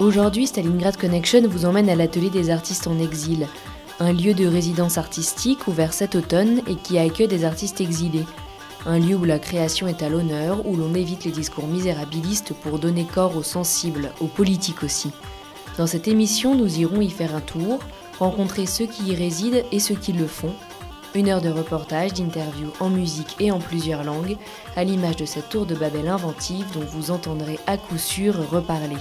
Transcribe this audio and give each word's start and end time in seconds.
Aujourd'hui, 0.00 0.46
Stalingrad 0.46 0.96
Connection 0.96 1.46
vous 1.46 1.66
emmène 1.66 1.90
à 1.90 1.94
l'atelier 1.94 2.30
des 2.30 2.48
artistes 2.48 2.86
en 2.86 2.98
exil, 2.98 3.46
un 3.98 4.14
lieu 4.14 4.32
de 4.32 4.46
résidence 4.46 4.96
artistique 4.96 5.68
ouvert 5.68 5.92
cet 5.92 6.14
automne 6.14 6.62
et 6.66 6.76
qui 6.76 6.98
accueille 6.98 7.28
des 7.28 7.44
artistes 7.44 7.82
exilés. 7.82 8.24
Un 8.86 8.98
lieu 8.98 9.14
où 9.14 9.26
la 9.26 9.38
création 9.38 9.88
est 9.88 10.02
à 10.02 10.08
l'honneur, 10.08 10.66
où 10.66 10.74
l'on 10.74 10.94
évite 10.94 11.26
les 11.26 11.30
discours 11.30 11.66
misérabilistes 11.66 12.54
pour 12.54 12.78
donner 12.78 13.04
corps 13.04 13.36
aux 13.36 13.42
sensibles, 13.42 14.10
aux 14.22 14.26
politiques 14.26 14.82
aussi. 14.82 15.10
Dans 15.76 15.86
cette 15.86 16.08
émission, 16.08 16.54
nous 16.54 16.78
irons 16.78 17.02
y 17.02 17.10
faire 17.10 17.36
un 17.36 17.42
tour, 17.42 17.80
rencontrer 18.18 18.64
ceux 18.64 18.86
qui 18.86 19.02
y 19.02 19.14
résident 19.14 19.66
et 19.70 19.80
ceux 19.80 19.96
qui 19.96 20.14
le 20.14 20.26
font. 20.26 20.54
Une 21.14 21.28
heure 21.28 21.42
de 21.42 21.50
reportage, 21.50 22.14
d'interviews 22.14 22.72
en 22.80 22.88
musique 22.88 23.36
et 23.38 23.50
en 23.50 23.58
plusieurs 23.58 24.04
langues, 24.04 24.38
à 24.76 24.84
l'image 24.84 25.16
de 25.16 25.26
cette 25.26 25.50
tour 25.50 25.66
de 25.66 25.74
Babel 25.74 26.08
inventive 26.08 26.64
dont 26.72 26.86
vous 26.86 27.10
entendrez 27.10 27.58
à 27.66 27.76
coup 27.76 27.98
sûr 27.98 28.48
reparler. 28.50 28.96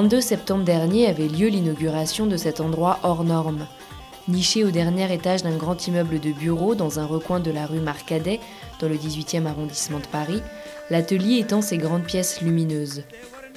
22 0.00 0.22
septembre 0.22 0.64
dernier 0.64 1.08
avait 1.08 1.28
lieu 1.28 1.48
l'inauguration 1.48 2.26
de 2.26 2.38
cet 2.38 2.62
endroit 2.62 3.00
hors 3.02 3.22
norme. 3.22 3.66
Niché 4.28 4.64
au 4.64 4.70
dernier 4.70 5.12
étage 5.12 5.42
d'un 5.42 5.58
grand 5.58 5.86
immeuble 5.86 6.20
de 6.20 6.32
bureaux 6.32 6.74
dans 6.74 6.98
un 6.98 7.04
recoin 7.04 7.38
de 7.38 7.50
la 7.50 7.66
rue 7.66 7.80
Marcadet, 7.80 8.40
dans 8.80 8.88
le 8.88 8.96
18e 8.96 9.44
arrondissement 9.44 9.98
de 9.98 10.06
Paris, 10.06 10.40
l'atelier 10.88 11.40
étend 11.40 11.60
ses 11.60 11.76
grandes 11.76 12.04
pièces 12.04 12.40
lumineuses. 12.40 13.02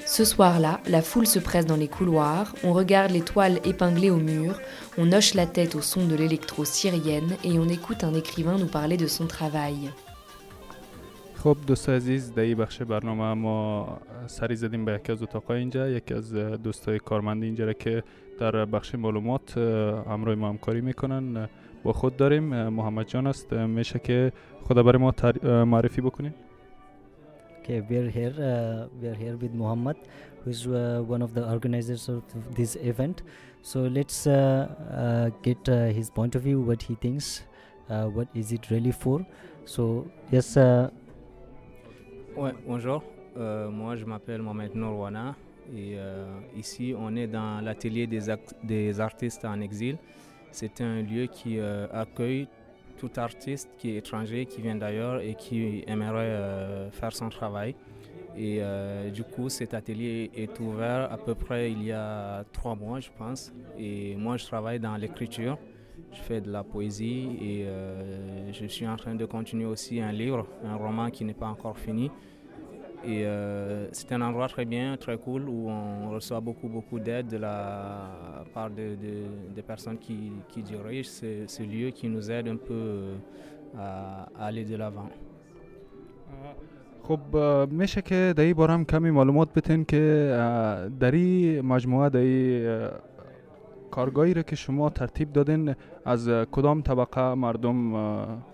Ce 0.04 0.26
soir-là, 0.26 0.80
la 0.86 1.00
foule 1.00 1.26
se 1.26 1.38
presse 1.38 1.64
dans 1.64 1.76
les 1.76 1.88
couloirs, 1.88 2.54
on 2.62 2.74
regarde 2.74 3.12
les 3.12 3.22
toiles 3.22 3.58
épinglées 3.64 4.10
au 4.10 4.18
mur, 4.18 4.60
on 4.98 5.12
hoche 5.12 5.32
la 5.32 5.46
tête 5.46 5.74
au 5.74 5.80
son 5.80 6.04
de 6.04 6.14
l'électro-syrienne 6.14 7.38
et 7.42 7.58
on 7.58 7.70
écoute 7.70 8.04
un 8.04 8.12
écrivain 8.12 8.58
nous 8.58 8.66
parler 8.66 8.98
de 8.98 9.06
son 9.06 9.26
travail. 9.26 9.90
خب 11.44 11.56
دوست 11.66 11.88
عزیز 11.88 12.34
در 12.34 12.42
این 12.42 12.58
بخش 12.58 12.82
برنامه 12.82 13.34
ما 13.34 13.98
سری 14.26 14.56
زدیم 14.56 14.84
به 14.84 14.92
یکی 14.92 15.12
از 15.12 15.22
اتاقای 15.22 15.58
اینجا 15.58 15.88
یکی 15.88 16.14
از 16.14 16.34
دوستای 16.34 16.98
کارمند 16.98 17.42
اینجا 17.42 17.64
را 17.64 17.72
که 17.72 18.02
در 18.38 18.64
بخش 18.64 18.94
معلومات 18.94 19.58
همراه 19.58 20.34
ما 20.34 20.48
همکاری 20.48 20.80
می‌کنن 20.80 21.48
با 21.82 21.92
خود 21.92 22.16
داریم 22.16 22.44
محمد 22.68 23.06
جان 23.06 23.26
است 23.26 23.52
میشه 23.52 23.98
که 23.98 24.32
خدا 24.68 24.82
برای 24.82 25.02
ما 25.02 25.14
معرفی 25.64 26.00
بکنیم 26.00 26.34
Okay, 27.62 27.80
we're 27.90 28.10
here. 28.18 28.34
Uh, 28.38 28.88
we're 29.00 29.18
here 29.24 29.36
with 29.42 29.54
Muhammad, 29.62 29.96
who 30.40 30.50
is 30.50 30.66
uh, 30.66 31.02
one 31.14 31.22
of 31.22 31.30
the 31.34 31.44
organizers 31.54 32.08
of 32.08 32.22
this 32.58 32.76
event. 32.76 33.22
So 33.62 33.78
let's 33.98 34.26
uh, 34.26 35.30
get 35.42 35.66
his 35.98 36.08
point 36.10 36.34
of 36.36 36.42
view, 36.42 36.58
what 36.60 36.82
he 36.88 36.94
thinks, 37.04 37.26
what 38.16 38.28
is 38.34 38.52
it 38.52 38.70
really 38.70 38.92
for. 38.92 39.18
So 39.64 39.82
yes, 40.30 40.48
Ouais, 42.36 42.50
bonjour. 42.66 43.04
Euh, 43.36 43.70
moi, 43.70 43.94
je 43.94 44.04
m'appelle 44.04 44.42
Mohamed 44.42 44.74
Nourwana 44.74 45.36
et 45.72 45.94
euh, 45.96 46.26
ici, 46.56 46.92
on 46.98 47.14
est 47.14 47.28
dans 47.28 47.60
l'atelier 47.60 48.08
des, 48.08 48.22
des 48.64 48.98
artistes 48.98 49.44
en 49.44 49.60
exil. 49.60 49.98
C'est 50.50 50.80
un 50.80 51.02
lieu 51.02 51.26
qui 51.26 51.60
euh, 51.60 51.86
accueille 51.92 52.48
tout 52.98 53.10
artiste 53.18 53.70
qui 53.78 53.90
est 53.90 53.98
étranger, 53.98 54.46
qui 54.46 54.60
vient 54.62 54.74
d'ailleurs 54.74 55.20
et 55.20 55.36
qui 55.36 55.84
aimerait 55.86 56.90
faire 56.90 57.12
son 57.12 57.28
travail. 57.28 57.76
Et 58.36 58.60
du 59.12 59.22
coup, 59.22 59.48
cet 59.48 59.74
atelier 59.74 60.30
est 60.34 60.58
ouvert 60.58 61.12
à 61.12 61.18
peu 61.18 61.34
près 61.34 61.70
il 61.70 61.84
y 61.84 61.92
a 61.92 62.44
trois 62.52 62.74
mois, 62.74 62.98
je 63.00 63.10
pense. 63.16 63.52
Et 63.78 64.16
moi, 64.16 64.36
je 64.36 64.44
travaille 64.44 64.80
dans 64.80 64.96
l'écriture 64.96 65.58
Je 66.13 66.21
fais 66.27 66.41
de 66.41 66.51
la 66.51 66.63
poésie 66.63 67.21
et 67.49 67.59
euh, 67.67 68.51
je 68.51 68.65
suis 68.75 68.87
en 68.87 68.95
train 68.95 69.15
de 69.15 69.25
continuer 69.25 69.65
aussi 69.65 69.95
un 70.01 70.11
livre, 70.11 70.45
un 70.63 70.75
roman 70.75 71.09
qui 71.15 71.23
n'est 71.25 71.33
pas 71.43 71.47
encore 71.55 71.77
fini. 71.77 72.09
Et 73.05 73.21
euh, 73.25 73.87
c'est 73.91 74.11
un 74.11 74.21
endroit 74.21 74.47
très 74.55 74.65
bien, 74.65 74.97
très 74.97 75.17
cool, 75.17 75.43
où 75.47 75.69
on 75.69 76.09
reçoit 76.15 76.41
beaucoup, 76.41 76.67
beaucoup 76.67 76.99
d'aide 76.99 77.27
de 77.27 77.37
la 77.37 78.43
part 78.53 78.69
de, 78.69 78.87
de- 79.03 79.53
des 79.55 79.61
personnes 79.61 79.97
qui, 80.05 80.17
qui 80.49 80.61
dirigent 80.63 81.09
ce, 81.09 81.29
ce 81.47 81.63
lieu, 81.63 81.89
qui 81.91 82.07
nous 82.09 82.29
aide 82.31 82.47
un 82.47 82.57
peu 82.57 82.73
euh, 82.73 83.15
à, 83.77 84.27
à 84.37 84.45
aller 84.47 84.65
de 84.65 84.75
l'avant. 84.75 85.09
خب 87.03 87.19
میشه 87.71 88.01
که 88.01 88.33
در 88.37 88.43
این 88.43 88.53
باره 88.53 88.73
هم 88.73 88.85
کمی 88.85 89.11
معلومات 89.11 89.53
بتین 89.53 89.85
که 89.85 90.01
در 90.99 91.11
این 91.11 91.61
مجموعه 91.61 92.09
در 92.09 92.19
این 92.19 92.89
کارگاهی 93.93 94.33
را 94.33 94.43
که 94.43 94.55
شما 94.55 94.89
ترتیب 94.89 95.33
دادین 95.33 95.75
از 96.05 96.29
کدام 96.51 96.81
طبقه 96.81 97.33
مردم 97.33 97.95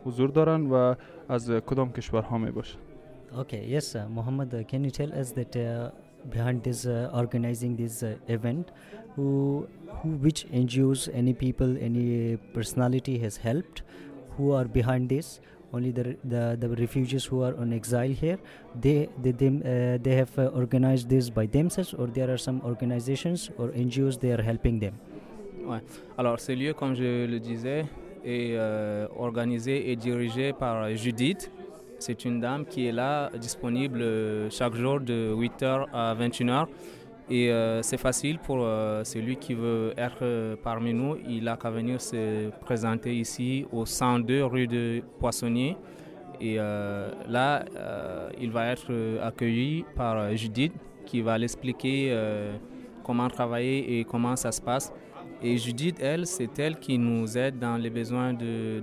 حضور 0.06 0.30
دارن 0.30 0.68
و 0.68 0.95
از 1.30 1.51
کدام 1.51 1.92
کشورها 1.92 2.38
می 2.38 2.51
باشن 2.51 2.80
Okay, 3.38 3.65
yes, 3.68 3.95
uh, 3.95 4.07
Muhammad, 4.07 4.53
uh, 4.53 4.63
can 4.63 4.81
you 4.86 4.92
tell 4.92 5.12
us 5.12 5.31
that 5.31 5.53
uh, 5.57 5.89
behind 6.30 6.63
this 6.63 6.86
uh, 6.86 7.09
organizing 7.13 7.75
this 7.75 8.01
uh, 8.01 8.15
event, 8.30 8.71
who, 9.15 9.68
who, 9.89 10.12
which 10.25 10.47
NGOs, 10.53 11.09
any 11.13 11.33
people, 11.33 11.75
any 11.81 12.38
personality 12.53 13.18
has 13.18 13.36
helped, 13.36 13.81
who 14.38 14.53
are 14.53 14.63
behind 14.63 15.09
this? 15.09 15.42
Only 15.74 15.92
the 15.92 16.15
the, 16.24 16.56
the 16.57 16.69
refugees 16.69 17.25
who 17.25 17.44
are 17.44 17.53
on 17.57 17.74
exile 17.74 18.09
here, 18.09 18.39
they 18.80 19.09
they 19.21 19.31
they, 19.31 19.47
uh, 19.47 19.97
they 20.01 20.15
have 20.15 20.39
uh, 20.39 20.45
organized 20.62 21.09
this 21.09 21.30
by 21.30 21.45
themselves, 21.45 21.94
or 21.94 22.07
there 22.07 22.31
are 22.31 22.38
some 22.38 22.62
organizations 22.63 23.50
or 23.57 23.69
NGOs 23.69 24.18
they 24.18 24.31
are 24.31 24.42
helping 24.42 24.80
them. 24.80 24.94
Alors, 26.16 26.40
ce 26.40 26.52
lieu, 26.52 26.72
comme 26.74 26.94
je 26.94 27.26
le 27.26 27.38
disais, 27.38 27.84
est 28.24 28.54
euh, 28.54 29.06
organisé 29.18 29.90
et 29.90 29.96
dirigé 29.96 30.52
par 30.52 30.94
Judith. 30.96 31.50
C'est 31.98 32.24
une 32.24 32.40
dame 32.40 32.64
qui 32.64 32.86
est 32.86 32.92
là, 32.92 33.30
disponible 33.38 34.00
euh, 34.00 34.50
chaque 34.50 34.74
jour 34.74 35.00
de 35.00 35.34
8h 35.34 35.86
à 35.92 36.14
21h. 36.14 36.66
Et 37.28 37.52
euh, 37.52 37.82
c'est 37.82 37.98
facile 37.98 38.38
pour 38.40 38.66
celui 39.04 39.36
qui 39.36 39.54
veut 39.54 39.94
être 39.96 40.56
parmi 40.64 40.92
nous. 40.92 41.16
Il 41.28 41.48
a 41.48 41.56
qu'à 41.56 41.70
venir 41.70 42.00
se 42.00 42.50
présenter 42.60 43.14
ici 43.14 43.66
au 43.70 43.86
102 43.86 44.44
rue 44.44 44.66
de 44.66 45.02
Poissonnier. 45.20 45.76
Et 46.40 46.56
là, 46.56 47.64
il 48.40 48.50
va 48.50 48.72
être 48.72 48.90
accueilli 49.22 49.84
par 49.94 50.34
Judith 50.36 50.72
qui 51.06 51.20
va 51.20 51.38
l'expliquer 51.38 52.12
comment 53.04 53.28
travailler 53.28 54.00
et 54.00 54.04
comment 54.04 54.34
ça 54.34 54.50
se 54.50 54.60
passe. 54.60 54.92
Et 55.42 55.56
Judith, 55.56 55.96
elle, 56.00 56.26
c'est 56.26 56.58
elle 56.58 56.78
qui 56.78 56.98
nous 56.98 57.38
aide 57.38 57.58
dans 57.58 57.78
les 57.78 57.88
besoins 57.88 58.34
de, 58.34 58.82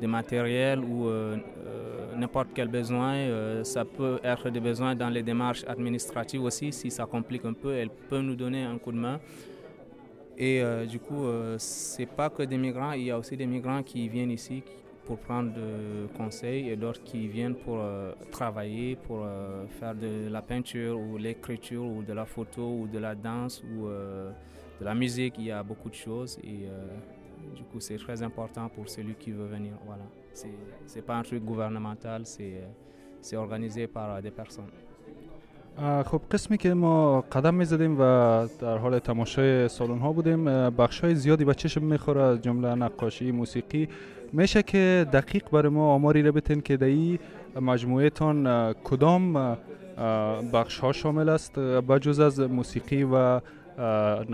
de, 0.00 0.06
matériel 0.08 0.80
ou 0.80 1.06
euh, 1.06 1.36
euh, 1.66 2.16
n'importe 2.16 2.48
quel 2.52 2.66
besoin. 2.66 3.14
Euh, 3.14 3.62
ça 3.62 3.84
peut 3.84 4.18
être 4.24 4.50
des 4.50 4.58
besoins 4.58 4.96
dans 4.96 5.08
les 5.08 5.22
démarches 5.22 5.64
administratives 5.68 6.42
aussi. 6.42 6.72
Si 6.72 6.90
ça 6.90 7.06
complique 7.06 7.44
un 7.44 7.52
peu, 7.52 7.74
elle 7.74 7.90
peut 7.90 8.20
nous 8.20 8.34
donner 8.34 8.64
un 8.64 8.76
coup 8.78 8.90
de 8.90 8.96
main. 8.96 9.20
Et 10.36 10.60
du 10.88 10.98
coup, 10.98 11.26
c'est 11.58 12.06
pas 12.06 12.28
que 12.28 12.42
des 12.42 12.58
migrants, 12.58 12.90
il 12.90 13.04
y 13.04 13.10
a 13.12 13.16
aussi 13.16 13.36
des 13.36 13.46
migrants 13.46 13.84
qui 13.84 14.08
viennent 14.08 14.32
ici 14.32 14.64
pour 15.04 15.18
prendre 15.18 15.52
de 15.54 16.08
conseils 16.16 16.70
et 16.70 16.74
d'autres 16.74 17.04
qui 17.04 17.28
viennent 17.28 17.54
pour 17.54 17.78
travailler, 18.32 18.96
pour 18.96 19.24
faire 19.78 19.94
de 19.94 20.28
la 20.28 20.42
peinture 20.42 20.98
ou 20.98 21.18
l'écriture 21.18 21.84
ou 21.84 22.02
de 22.02 22.12
la 22.12 22.24
photo 22.24 22.62
ou 22.80 22.88
de 22.88 22.98
la 22.98 23.14
danse 23.14 23.62
ou 23.62 23.86
de 24.80 24.84
la 24.84 24.94
musique. 24.94 25.34
Il 25.38 25.46
y 25.46 25.52
a 25.52 25.62
beaucoup 25.62 25.90
de 25.90 25.94
choses 26.06 26.38
et 26.42 26.58
euh, 26.66 26.70
du 27.58 27.64
coup, 27.68 27.80
c'est 27.80 27.98
très 28.06 28.22
important 28.22 28.66
pour 28.74 28.88
celui 28.88 29.14
qui 29.14 29.30
veut 29.38 29.50
venir. 29.56 29.74
Voilà. 29.86 30.06
C'est 30.40 30.56
c'est 30.86 31.04
pas 31.08 31.16
un 31.20 31.24
truc 31.30 31.42
gouvernemental, 31.50 32.20
c'est 32.34 32.54
euh, 32.62 33.44
organisé 33.44 33.86
par 33.86 34.08
euh, 34.10 34.20
des 34.20 34.34
personnes. 34.42 34.72
خب 36.04 36.20
قسمی 36.30 36.58
که 36.58 36.74
ما 36.74 37.20
قدم 37.20 37.54
می‌زدیم 37.54 37.96
و 38.00 38.02
در 38.60 38.78
حال 38.78 38.98
تماشای 38.98 39.68
سالن 39.68 39.98
ها 39.98 40.12
بودیم 40.12 40.44
بخش 40.70 41.00
های 41.00 41.14
زیادی 41.14 41.44
به 41.44 41.54
چشم 41.54 41.82
می‌خوره 41.82 42.22
از 42.22 42.42
جمله 42.42 42.74
نقاشی 42.74 43.30
موسیقی 43.32 43.88
میشه 44.32 44.62
که 44.62 45.06
دقیق 45.12 45.50
برای 45.50 45.72
ما 45.72 45.94
آماری 45.94 46.22
رو 46.22 46.32
بتین 46.32 46.60
که 46.60 46.76
در 46.76 46.86
این 46.86 47.18
مجموعه 47.60 48.10
تان 48.10 48.72
کدام 48.72 49.56
بخش 50.52 50.78
ها 50.78 50.92
شامل 50.92 51.28
است 51.28 51.58
بجز 51.58 52.20
از 52.20 52.40
موسیقی 52.40 53.04
و 53.04 53.40
Uh, 53.76 54.24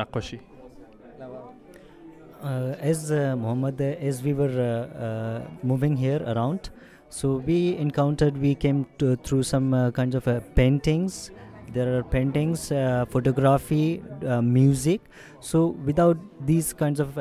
uh, 2.42 2.74
as 2.80 3.10
uh, 3.10 3.36
Muhammad, 3.36 3.80
as 3.80 4.22
we 4.22 4.32
were 4.32 5.42
moving 5.62 5.96
here 5.96 6.22
around, 6.26 6.70
so 7.08 7.36
we 7.36 7.76
encountered, 7.76 8.36
we 8.36 8.54
came 8.54 8.86
to, 8.98 9.16
through 9.16 9.42
some 9.42 9.92
kinds 9.92 10.14
of 10.14 10.28
paintings. 10.54 11.30
There 11.72 11.98
are 11.98 12.02
paintings, 12.02 12.68
photography, 12.68 14.02
music. 14.42 15.00
So 15.40 15.68
without 15.84 16.18
these 16.44 16.72
kinds 16.72 17.00
of 17.00 17.14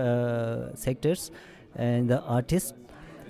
sectors 0.77 1.31
and 1.75 2.09
the 2.09 2.21
artists, 2.21 2.73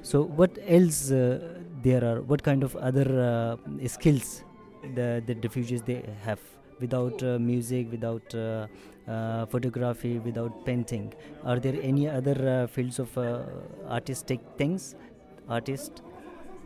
so 0.01 0.24
what 0.24 0.57
else 0.65 1.12
uh, 1.12 1.39
there 1.83 2.03
are? 2.03 2.21
What 2.21 2.41
kind 2.41 2.63
of 2.63 2.75
other 2.77 3.57
uh, 3.59 3.88
skills 3.88 4.44
the 4.95 5.21
the 5.25 5.36
refugees 5.36 5.81
they 5.81 6.03
have? 6.24 6.39
Without 6.79 7.21
uh, 7.23 7.37
music, 7.39 7.91
without 7.91 8.33
uh, 8.33 8.67
uh, 9.07 9.45
photography, 9.47 10.19
without 10.19 10.65
painting, 10.65 11.13
are 11.43 11.59
there 11.59 11.77
any 11.81 12.07
other 12.07 12.37
uh, 12.49 12.67
fields 12.67 12.99
of 12.99 13.17
uh, 13.17 13.41
artistic 13.89 14.39
things? 14.57 14.95
Artist? 15.49 16.01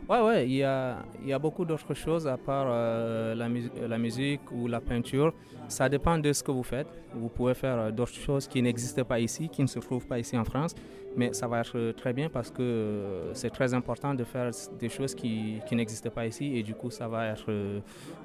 Ouais, 0.06 0.20
ouais, 0.20 0.46
il 0.46 0.56
y 0.56 0.62
a, 0.62 1.38
beaucoup 1.40 1.64
d'autres 1.64 1.94
choses 1.94 2.26
à 2.26 2.36
part 2.36 2.66
euh, 2.68 3.34
la, 3.34 3.48
la 3.88 3.96
musique 3.96 4.42
ou 4.52 4.66
la 4.66 4.78
peinture. 4.78 5.32
Ça 5.66 5.88
dépend 5.88 6.18
de 6.18 6.30
ce 6.30 6.42
que 6.42 6.50
vous 6.50 6.62
faites. 6.62 6.86
Vous 7.14 7.30
pouvez 7.30 7.54
faire 7.54 7.78
euh, 7.78 7.90
d'autres 7.90 8.12
choses 8.12 8.46
qui 8.46 8.60
n'existent 8.60 9.04
pas 9.04 9.18
ici, 9.18 9.48
qui 9.48 9.62
ne 9.62 9.66
se 9.66 9.78
trouvent 9.78 10.06
pas 10.06 10.18
ici 10.18 10.36
en 10.36 10.44
France. 10.44 10.74
Mais 11.16 11.32
ça 11.32 11.46
va 11.46 11.60
être 11.60 11.92
très 11.92 12.12
bien 12.12 12.28
parce 12.28 12.50
que 12.50 12.60
euh, 12.60 13.32
c'est 13.32 13.48
très 13.48 13.72
important 13.72 14.12
de 14.12 14.24
faire 14.24 14.50
des 14.78 14.90
choses 14.90 15.14
qui, 15.14 15.60
qui 15.66 15.74
n'existent 15.74 16.10
pas 16.10 16.26
ici. 16.26 16.54
Et 16.54 16.62
du 16.62 16.74
coup, 16.74 16.90
ça 16.90 17.08
va 17.08 17.28
être 17.28 17.50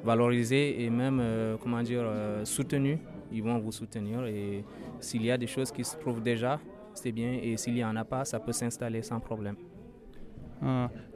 valorisé 0.03 0.83
et 0.83 0.89
même, 0.89 1.23
comment 1.61 1.81
dire, 1.81 2.05
soutenu. 2.43 2.99
Ils 3.31 3.43
vont 3.43 3.57
vous 3.57 3.71
soutenir. 3.71 4.25
Et 4.25 4.65
s'il 4.99 5.23
y 5.23 5.31
a 5.31 5.37
des 5.37 5.47
choses 5.47 5.71
qui 5.71 5.85
se 5.85 5.95
trouvent 5.95 6.21
déjà, 6.21 6.59
c'est 6.93 7.13
bien. 7.13 7.39
Et 7.41 7.55
s'il 7.55 7.75
n'y 7.75 7.85
en 7.85 7.95
a 7.95 8.03
pas, 8.03 8.25
ça 8.25 8.37
peut 8.41 8.51
s'installer 8.51 9.01
sans 9.01 9.21
problème. 9.21 9.55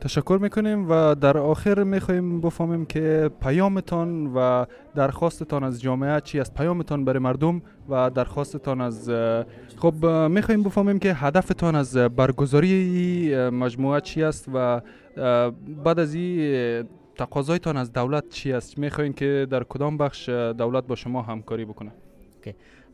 تشکر 0.01 0.39
می‌کنیم 0.41 0.89
و 0.89 1.15
در 1.15 1.37
آخر 1.37 1.83
می‌خواهیم 1.83 2.41
بفهمیم 2.41 2.85
که 2.85 3.29
پیامتان 3.41 4.31
و 4.35 4.65
درخواستتان 4.95 5.63
از 5.63 5.81
جامعه 5.81 6.21
چی 6.21 6.39
است. 6.39 6.53
پیامتان 6.53 7.05
برای 7.05 7.19
مردم 7.19 7.61
و 7.89 8.09
درخواستتان 8.09 8.81
از 8.81 9.09
خب 9.77 10.05
اه، 10.05 10.27
می‌خواهیم 10.27 10.63
بفهمیم 10.63 10.99
که 10.99 11.13
هدفتان 11.13 11.75
از 11.75 11.97
برگزاری 11.97 13.35
مجموعه 13.49 14.01
چی 14.01 14.23
است 14.23 14.49
و 14.53 14.81
بعد 15.83 15.99
از 15.99 16.13
این 16.13 16.87
تقاضایتان 17.15 17.77
از 17.77 17.93
دولت 17.93 18.29
چی 18.29 18.53
است. 18.53 18.77
می‌خواهیم 18.77 19.13
که 19.13 19.47
در 19.49 19.63
کدام 19.63 19.97
بخش 19.97 20.29
دولت 20.29 20.87
با 20.87 20.95
شما 20.95 21.21
همکاری 21.21 21.65
بکنه. 21.65 21.91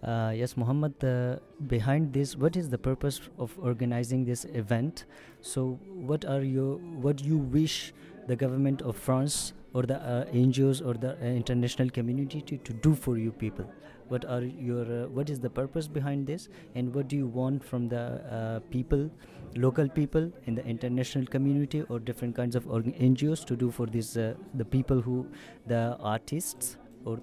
Uh, 0.02 0.32
yes, 0.34 0.56
Muhammad. 0.56 1.04
Uh, 1.04 1.38
behind 1.68 2.14
this, 2.14 2.38
what 2.38 2.56
is 2.56 2.70
the 2.70 2.78
purpose 2.78 3.20
of 3.38 3.54
organizing 3.62 4.24
this 4.24 4.46
event? 4.54 5.04
So, 5.42 5.78
what 5.94 6.24
are 6.24 6.42
your 6.42 6.78
what 6.78 7.22
you 7.22 7.38
wish 7.38 7.94
the 8.28 8.36
government 8.36 8.82
of 8.82 8.96
France 8.96 9.54
or 9.74 9.84
the 9.84 9.98
uh, 9.98 10.26
NGOs 10.26 10.86
or 10.86 10.94
the 10.94 11.18
uh, 11.18 11.26
international 11.26 11.90
community 11.90 12.42
to, 12.42 12.58
to 12.58 12.74
do 12.74 12.96
for 12.96 13.18
you 13.18 13.32
people? 13.32 13.70
What 14.08 14.24
are 14.24 14.42
your 14.42 14.84
uh, 14.84 15.08
what 15.08 15.30
is 15.30 15.42
the 15.42 15.50
purpose 15.50 15.90
behind 15.90 16.26
this, 16.26 16.48
and 16.76 16.96
what 16.96 17.10
do 17.10 17.18
you 17.18 17.28
want 17.28 17.62
from 17.62 17.90
the 17.90 18.00
uh, 18.34 18.60
people, 18.72 19.12
local 19.58 19.90
people 19.90 20.32
in 20.46 20.56
the 20.56 20.66
international 20.66 21.26
community 21.26 21.84
or 21.90 22.00
different 22.00 22.38
kinds 22.38 22.56
of 22.56 22.64
NGOs 22.68 23.44
to 23.48 23.58
do 23.58 23.70
for 23.70 23.86
this 23.86 24.14
the 24.14 24.66
people 24.72 25.02
who 25.02 25.28
the 25.68 25.98
artists 26.00 26.78
or 27.04 27.20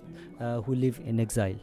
who 0.67 0.75
live 0.75 1.01
in 1.07 1.21
exile? 1.21 1.59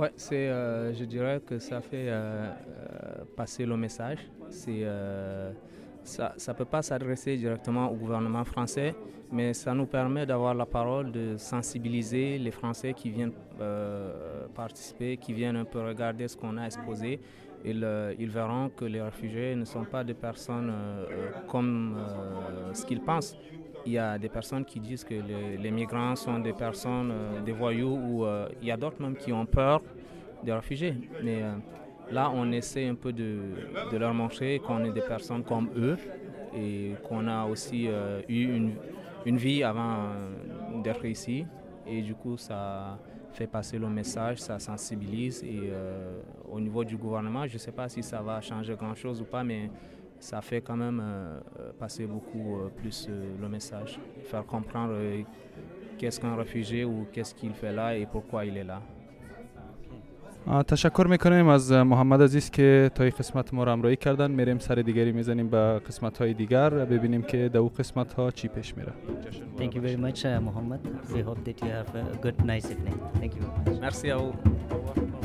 Ouais, 0.00 0.10
c'est, 0.16 0.48
euh, 0.48 0.94
je 0.94 1.04
dirais 1.04 1.42
que 1.46 1.58
ça 1.58 1.82
fait 1.82 2.08
euh, 2.08 2.46
euh, 2.48 3.24
passer 3.36 3.66
le 3.66 3.76
message. 3.76 4.20
Ça 4.48 6.32
ne 6.48 6.52
peut 6.54 6.64
pas 6.64 6.80
s'adresser 6.80 7.36
directement 7.36 7.92
au 7.92 7.96
gouvernement 7.96 8.42
français, 8.46 8.94
mais 9.30 9.52
ça 9.52 9.74
nous 9.74 9.84
permet 9.84 10.24
d'avoir 10.24 10.54
la 10.54 10.64
parole, 10.64 11.12
de 11.12 11.36
sensibiliser 11.36 12.38
les 12.38 12.50
Français 12.50 12.94
qui 12.94 13.10
viennent 13.10 13.34
participer, 14.54 15.18
qui 15.18 15.34
viennent 15.34 15.56
un 15.56 15.66
peu 15.66 15.82
regarder 15.82 16.28
ce 16.28 16.36
qu'on 16.38 16.56
a 16.56 16.64
exposé. 16.64 17.20
Ils, 17.62 18.30
verront 18.30 18.70
que 18.70 18.86
les 18.86 19.02
réfugiés 19.02 19.54
ne 19.54 19.66
sont 19.66 19.84
pas 19.84 20.02
des 20.02 20.14
personnes 20.14 20.72
comme 21.46 21.98
ce 22.72 22.86
qu'ils 22.86 23.02
pensent. 23.02 23.36
Il 23.86 23.92
y 23.92 23.98
a 23.98 24.18
des 24.18 24.28
personnes 24.28 24.64
qui 24.64 24.78
disent 24.80 25.04
que 25.04 25.14
les, 25.14 25.70
migrants 25.70 26.16
sont 26.16 26.38
des 26.38 26.52
personnes, 26.52 27.10
euh, 27.12 27.40
des 27.40 27.52
voyous, 27.52 27.96
ou 27.96 28.24
euh, 28.24 28.48
il 28.60 28.68
y 28.68 28.70
a 28.70 28.76
d'autres 28.76 29.00
même 29.00 29.16
qui 29.16 29.32
ont 29.32 29.46
peur 29.46 29.82
des 30.42 30.52
réfugiés. 30.52 30.94
Mais 31.22 31.42
euh, 31.42 31.52
là, 32.10 32.30
on 32.34 32.50
essaie 32.52 32.86
un 32.86 32.94
peu 32.94 33.12
de, 33.12 33.38
leur 33.92 34.12
montrer 34.12 34.60
qu'on 34.60 34.84
est 34.84 34.92
des 34.92 35.00
personnes 35.00 35.42
comme 35.42 35.70
eux 35.76 35.96
et 36.54 36.94
qu'on 37.08 37.26
a 37.28 37.44
aussi 37.44 37.88
eu 38.28 38.56
une, 38.56 38.72
une 39.24 39.36
vie 39.36 39.62
avant 39.62 40.08
d'être 40.82 41.04
ici. 41.04 41.46
Et 41.86 42.02
du 42.02 42.14
coup, 42.14 42.36
ça 42.36 42.98
fait 43.32 43.46
passer 43.46 43.78
le 43.78 43.88
message, 43.88 44.38
ça 44.38 44.58
sensibilise. 44.58 45.44
Et 45.44 45.70
au 46.50 46.58
niveau 46.58 46.82
du 46.82 46.96
gouvernement, 46.96 47.46
je 47.46 47.52
ne 47.52 47.58
sais 47.58 47.70
pas 47.70 47.88
si 47.88 48.02
ça 48.02 48.20
va 48.20 48.40
changer 48.40 48.74
grand-chose 48.74 49.20
ou 49.20 49.24
pas, 49.24 49.44
mais 49.44 49.70
ça 50.19 50.41
fait 50.41 50.61
quand 50.61 50.77
même 50.77 51.01
passer 51.79 52.05
beaucoup 52.05 52.69
plus 52.77 53.09
le 53.41 53.47
message, 53.47 53.99
faire 54.23 54.45
comprendre 54.45 54.93
qu'est-ce 55.97 56.19
qu'un 56.19 56.35
réfugié 56.35 56.85
ou 56.85 57.05
qu'est-ce 57.11 57.33
qu'il 57.35 57.53
fait 57.53 57.71
là 57.71 57.95
et 57.95 58.05
pourquoi 58.05 58.45
il 58.45 58.57
est 58.57 58.63
là. 58.63 58.81
تشکر 60.67 61.07
میکنیم 61.07 61.47
از 61.47 61.71
محمد 61.71 62.21
عزیز 62.21 62.49
که 62.49 62.91
تا 62.95 63.03
این 63.03 63.13
قسمت 63.19 63.53
ما 63.53 63.63
رو 63.63 63.71
همراهی 63.71 63.95
کردن 63.95 64.31
میریم 64.31 64.59
سر 64.59 64.75
دیگری 64.75 65.11
میزنیم 65.11 65.49
به 65.49 65.57
قسمت 65.87 66.17
های 66.17 66.33
دیگر 66.33 66.69
ببینیم 66.69 67.21
که 67.21 67.49
در 67.49 67.59
او 67.59 67.69
قسمت 67.69 68.13
ها 68.13 68.31
چی 68.31 68.47
پیش 68.47 68.77
میره 68.77 68.91
Thank 69.57 69.73
you 69.75 69.81
very 69.81 69.95
much 69.95 70.25
uh, 70.25 70.39
Muhammad. 70.47 70.79
We 71.13 71.21
hope 71.21 71.41
that 71.45 71.57
you 71.63 71.71
have 71.79 71.91
a 71.95 72.03
good 72.25 72.37
nice 72.51 72.67
evening. 72.73 72.97
Thank 73.21 73.33
you 73.35 73.41
very 73.41 73.75
much. 73.75 73.81
Merci 73.85 74.11
à 74.11 74.17
vous. 74.17 75.18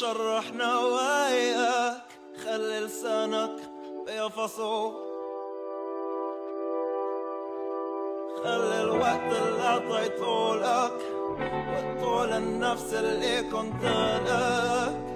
شرح 0.00 0.52
نواياك 0.52 2.02
خلي 2.44 2.80
لسانك 2.80 3.56
بيفصو 4.06 4.92
خلي 8.44 8.80
الوقت 8.82 9.32
اللي 9.32 9.62
اعطيته 9.62 10.54
لك 10.56 11.00
والطول 11.30 12.32
النفس 12.32 12.94
اللي 12.94 13.42
كنت 13.42 13.84
لك. 14.26 15.06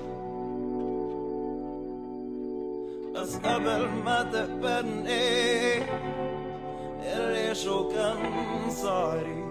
بس 3.14 3.36
قبل 3.36 3.88
ما 3.88 4.22
تقبلني 4.22 5.82
اللي 7.02 7.54
شو 7.54 7.88
كان 7.88 8.70
صاري 8.70 9.44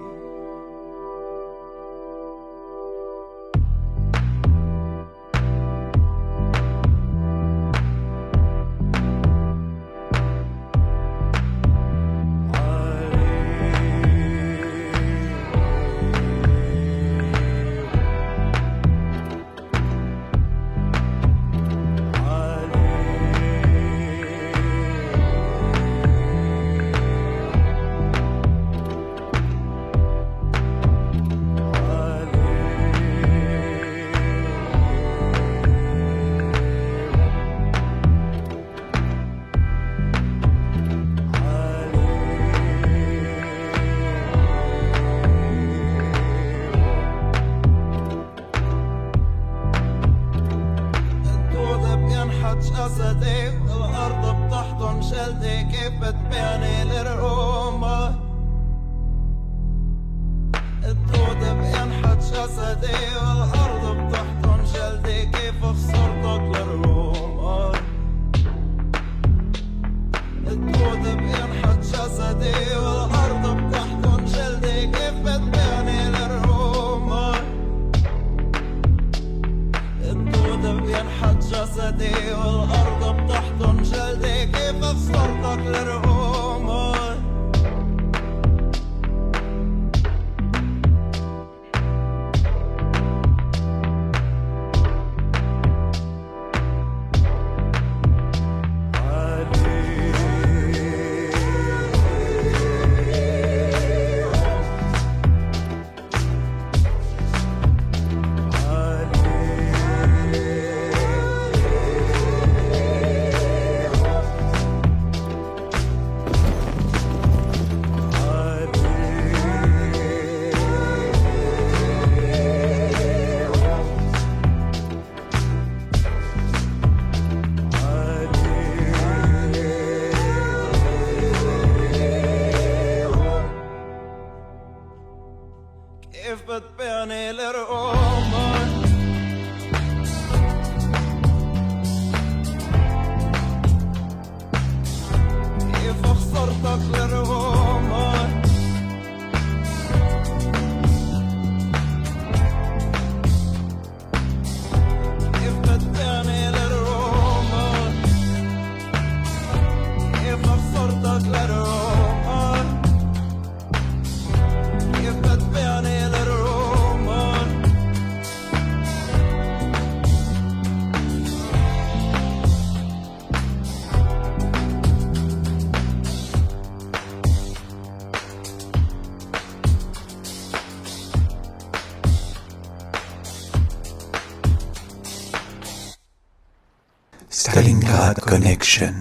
کانکشن 188.70 188.94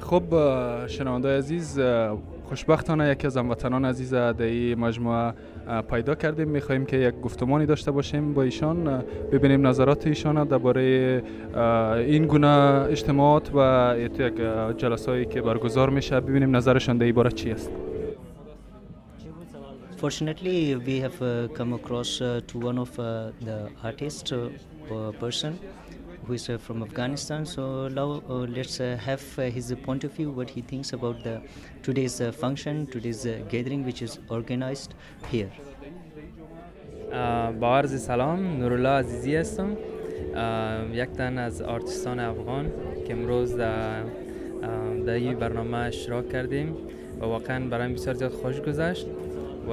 خب 0.00 0.22
شنوانده 0.86 1.38
عزیز 1.38 1.80
خوشبختانه 2.44 3.10
یکی 3.10 3.26
از 3.26 3.36
هموطنان 3.36 3.84
عزیز 3.84 4.14
در 4.14 4.42
این 4.42 4.78
مجموعه 4.78 5.32
پیدا 5.90 6.14
کردیم. 6.14 6.48
می‌خواهیم 6.48 6.86
که 6.86 6.96
یک 6.96 7.14
گفتمانی 7.20 7.66
داشته 7.66 7.90
باشیم 7.90 8.34
با 8.34 8.42
ایشان. 8.42 9.04
ببینیم 9.32 9.66
نظرات 9.66 10.06
ایشان 10.06 10.44
درباره 10.44 11.22
این 12.06 12.26
گونه 12.26 12.48
اجتماعات 12.90 13.50
و 13.54 13.94
یک 13.98 14.32
جلسه 14.76 15.10
هایی 15.10 15.24
که 15.24 15.42
برگزار 15.42 15.90
میشه. 15.90 16.20
ببینیم 16.20 16.56
نظرشان 16.56 16.98
در 16.98 17.04
این 17.04 17.14
باره 17.14 17.30
چی 17.30 17.50
است. 17.50 17.70
Fortunately, 20.02 20.58
we 20.86 20.96
have 21.06 21.18
uh, 21.22 21.48
come 21.58 21.72
across 21.80 22.10
uh, 22.20 22.28
to 22.48 22.54
one 22.70 22.78
of 22.84 22.90
uh, 22.98 23.06
the 23.46 23.58
artists 23.88 24.30
uh, 24.30 24.50
person. 25.22 25.52
who 26.25 26.33
is 26.33 26.49
uh, 26.49 26.57
from 26.57 26.83
Afghanistan. 26.83 27.45
So 27.45 27.87
now 27.87 28.21
uh, 28.29 28.33
let's 28.57 28.79
uh, 28.79 28.97
have 29.01 29.23
uh, 29.37 29.43
his 29.43 29.73
point 29.83 30.03
of 30.03 30.11
view, 30.13 30.29
what 30.31 30.49
he 30.49 30.61
thinks 30.61 30.93
about 30.93 31.23
the 31.23 31.41
today's 31.83 32.21
uh, 32.21 32.31
function, 32.31 32.87
today's 32.87 33.25
uh, 33.25 33.41
gathering, 33.49 33.85
which 33.85 34.01
is 34.01 34.19
organized 34.29 34.93
here. 35.31 35.51
اه، 37.13 37.51
با 37.51 37.77
عرض 37.77 38.05
سلام 38.05 38.57
نورالله 38.57 38.89
عزیزی 38.89 39.35
هستم 39.35 39.69
اه، 40.35 40.95
یک 40.95 41.09
تن 41.09 41.37
از 41.37 41.61
آرتیستان 41.61 42.19
افغان 42.19 42.71
که 43.07 43.13
امروز 43.13 43.55
در 43.55 44.01
اه، 44.01 44.99
در 45.05 45.13
این 45.13 45.35
برنامه 45.35 45.77
اشتراک 45.77 46.29
کردیم 46.29 46.75
و 47.19 47.25
واقعا 47.25 47.69
برای 47.69 47.93
بسیار 47.93 48.15
زیاد 48.15 48.31
خوش 48.31 48.61
گذشت 48.61 49.07
و 49.69 49.71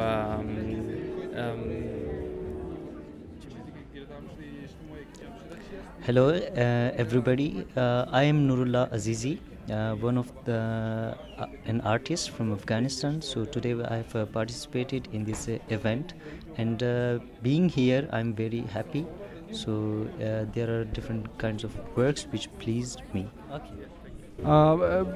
Hello, 6.07 6.29
uh, 6.31 6.93
everybody. 6.97 7.67
Uh, 7.77 8.07
I 8.11 8.23
am 8.25 8.49
Nurullah 8.49 8.91
Azizi, 8.93 9.39
uh, 9.71 9.95
one 9.97 10.19
of 10.19 10.33
the 10.45 11.15
uh, 11.39 11.47
an 11.67 11.81
artist 11.83 12.31
from 12.31 12.53
Afghanistan. 12.53 13.21
So 13.21 13.45
today 13.45 13.75
I 13.83 13.97
have 13.97 14.17
uh, 14.17 14.27
participated 14.27 15.09
in 15.13 15.25
this 15.25 15.49
uh, 15.49 15.59
event, 15.69 16.15
and 16.57 16.83
uh, 16.83 17.19
being 17.43 17.69
here, 17.69 18.09
I'm 18.13 18.35
very 18.35 18.63
happy. 18.77 19.07
So 19.53 20.07
uh, 20.17 20.45
there 20.55 20.71
are 20.81 20.85
different 20.85 21.27
kinds 21.39 21.65
of 21.65 21.73
works 21.97 22.27
which 22.33 22.49
pleased 22.59 23.03
me. 23.15 23.27
اه، 24.45 24.51
اه، 24.53 25.07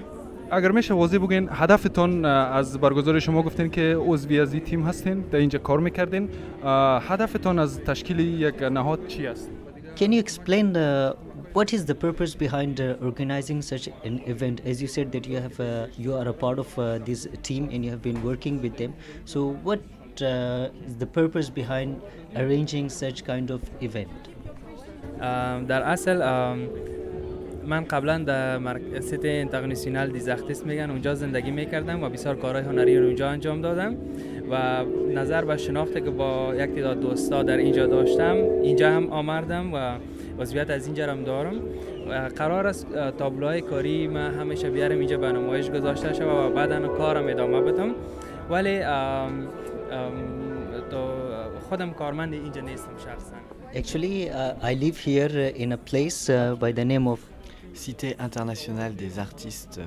اگر 0.51 0.71
میشه 0.71 0.95
واضح 0.95 1.19
بگین 1.19 1.49
هدفتان 1.53 2.25
اه، 2.25 2.31
از 2.33 2.79
برگزار 2.79 3.19
شما 3.19 3.43
گفتین 3.43 3.71
که 3.71 3.97
عضوی 4.01 4.41
از 4.41 4.53
این 4.55 4.65
تیم 4.65 4.83
هستین 4.83 5.21
در 5.21 5.39
اینجا 5.39 5.59
کار 5.59 5.81
میکردین 5.81 6.29
اه، 6.65 7.03
هدفتان 7.09 7.59
از 7.59 7.81
تشکیل 7.81 8.21
یک 8.21 8.63
نهاد 8.63 9.07
چی 9.07 9.27
است 9.27 9.51
Can 9.97 10.13
you 10.13 10.21
explain 10.21 10.73
the, 10.73 11.17
what 11.53 11.73
is 11.73 11.85
the 11.85 11.95
purpose 11.95 12.35
behind 12.35 12.81
uh, 12.81 12.97
organizing 13.03 13.63
such 13.63 13.89
an 14.05 14.21
event? 14.27 14.61
As 14.65 14.81
you 14.83 14.89
said 14.89 15.13
that 15.13 15.27
you 15.27 15.37
have 15.37 15.59
uh, 15.61 15.87
you 15.99 16.15
are 16.15 16.29
a 16.29 16.33
part 16.33 16.59
of 16.59 16.79
uh, 16.79 16.99
this 16.99 17.29
team 17.43 17.69
and 17.73 17.85
you 17.85 17.91
have 17.91 18.03
been 18.03 18.23
working 18.23 18.61
with 18.63 18.77
them. 18.77 18.95
So 19.25 19.41
what 19.69 19.81
uh, 20.23 20.87
is 20.87 20.95
the 20.97 21.07
purpose 21.07 21.49
behind 21.51 22.01
arranging 22.37 22.89
such 22.89 23.25
kind 23.25 23.51
of 23.51 23.61
event? 23.81 24.11
ام، 25.21 25.67
در 25.67 25.83
اصل 25.83 26.23
ام، 26.23 26.69
من 27.67 27.85
قبلا 27.85 28.19
در 28.19 28.59
مرک- 28.59 29.01
سیت 29.01 29.25
اینترنشنال 29.25 30.11
دیزاختیس 30.11 30.67
میگن 30.67 30.91
اونجا 30.91 31.15
زندگی 31.15 31.51
میکردم 31.51 32.03
و 32.03 32.09
بسیار 32.09 32.37
کارهای 32.37 32.65
هنری 32.65 32.99
رو 32.99 33.07
اونجا 33.07 33.29
انجام 33.29 33.61
دادم 33.61 33.97
و 34.52 34.84
نظر 35.14 35.46
به 35.46 35.58
شناخته 35.58 36.02
که 36.02 36.10
با 36.10 36.56
یک 36.56 36.76
تعداد 36.76 37.00
دوستا 37.00 37.44
در 37.44 37.58
اینجا 37.58 37.88
داشتم 37.88 38.36
اینجا 38.62 38.92
هم 38.92 39.10
آمردم 39.10 39.74
و 39.74 39.98
عضویت 40.42 40.70
از 40.70 40.86
اینجا 40.86 41.12
هم 41.12 41.24
دارم. 41.24 41.56
و 42.10 42.30
قرار 42.36 42.68
است 42.68 42.88
تابلوهای 43.18 43.62
کاری 43.62 44.08
من 44.08 44.34
همیشه 44.34 44.70
بیارم 44.70 45.00
اینجا 45.00 45.18
به 45.18 45.32
نمایش 45.32 45.70
گذاشته 45.70 46.14
شود 46.14 46.52
و 46.52 46.56
بعدا 46.56 46.88
کارم 46.88 47.28
ادامه 47.28 47.62
بدم. 47.62 47.96
ولی 48.50 48.78
ام، 48.78 49.48
ام، 49.92 50.14
تو 50.92 50.98
خودم 51.70 51.92
کارمند 51.92 52.34
اینجا 52.34 52.62
نیستم 52.62 52.92
شخصا. 52.98 53.36
Actually, 53.74 54.30
uh, 54.30 54.70
I 54.72 54.74
live 54.74 54.98
here 54.98 55.52
in 55.64 55.72
a 55.74 55.78
place 55.78 56.30
uh, 56.30 56.56
by 56.56 56.72
the 56.72 56.86
name 56.86 57.08
of 57.08 57.20
Cité 57.74 58.16
internationale 58.28 58.94
des 58.96 59.20
artistes. 59.20 59.78
Uh, 59.78 59.84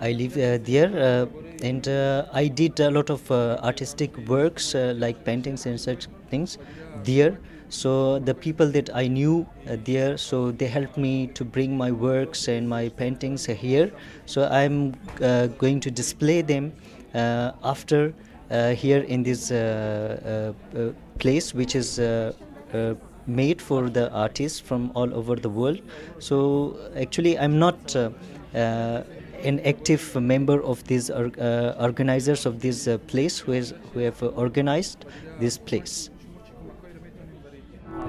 I 0.00 0.12
live 0.12 0.36
uh, 0.36 0.58
there, 0.62 0.90
uh, 0.94 1.26
and 1.62 1.86
uh, 1.88 2.26
I 2.32 2.48
did 2.48 2.80
a 2.80 2.90
lot 2.90 3.10
of 3.10 3.30
uh, 3.30 3.58
artistic 3.62 4.16
works 4.28 4.74
uh, 4.74 4.94
like 4.96 5.24
paintings 5.24 5.66
and 5.66 5.80
such 5.80 6.08
things 6.30 6.58
there. 7.04 7.38
So 7.68 8.20
the 8.20 8.34
people 8.34 8.68
that 8.68 8.90
I 8.94 9.08
knew 9.08 9.46
uh, 9.68 9.76
there, 9.84 10.16
so 10.16 10.52
they 10.52 10.66
helped 10.66 10.96
me 10.96 11.26
to 11.28 11.44
bring 11.44 11.76
my 11.76 11.90
works 11.90 12.48
and 12.48 12.68
my 12.68 12.88
paintings 12.90 13.46
here. 13.46 13.90
So 14.26 14.46
I'm 14.46 14.94
uh, 15.20 15.48
going 15.48 15.80
to 15.80 15.90
display 15.90 16.42
them 16.42 16.72
uh, 17.14 17.52
after 17.64 18.14
uh, 18.50 18.70
here 18.70 19.00
in 19.00 19.22
this 19.22 19.50
uh, 19.50 20.54
uh, 20.76 20.78
uh, 20.78 20.92
place, 21.18 21.54
which 21.54 21.74
is. 21.74 21.98
Uh, 21.98 22.32
uh, 22.72 22.94
made 23.28 23.60
for 23.60 23.90
the 23.90 24.08
artists 24.12 24.60
from 24.60 24.92
all 24.94 25.12
over 25.12 25.34
the 25.34 25.48
world. 25.48 25.80
So 26.20 26.76
actually, 26.96 27.36
I'm 27.36 27.58
not 27.58 27.96
uh, 27.96 28.10
uh, 28.54 29.02
an 29.43 29.59
active 29.65 30.03
member 30.33 30.61
of 30.63 30.83
these 30.89 31.09
or, 31.09 31.31
uh, 31.39 31.87
organizers 31.87 32.45
of 32.45 32.59
this 32.61 32.87
uh, 32.87 32.97
place 33.11 33.39
who, 33.39 33.51
is, 33.53 33.73
who 33.93 33.99
have 33.99 34.21
uh, 34.23 34.27
organized 34.45 35.05
this 35.39 35.57
place. 35.57 36.09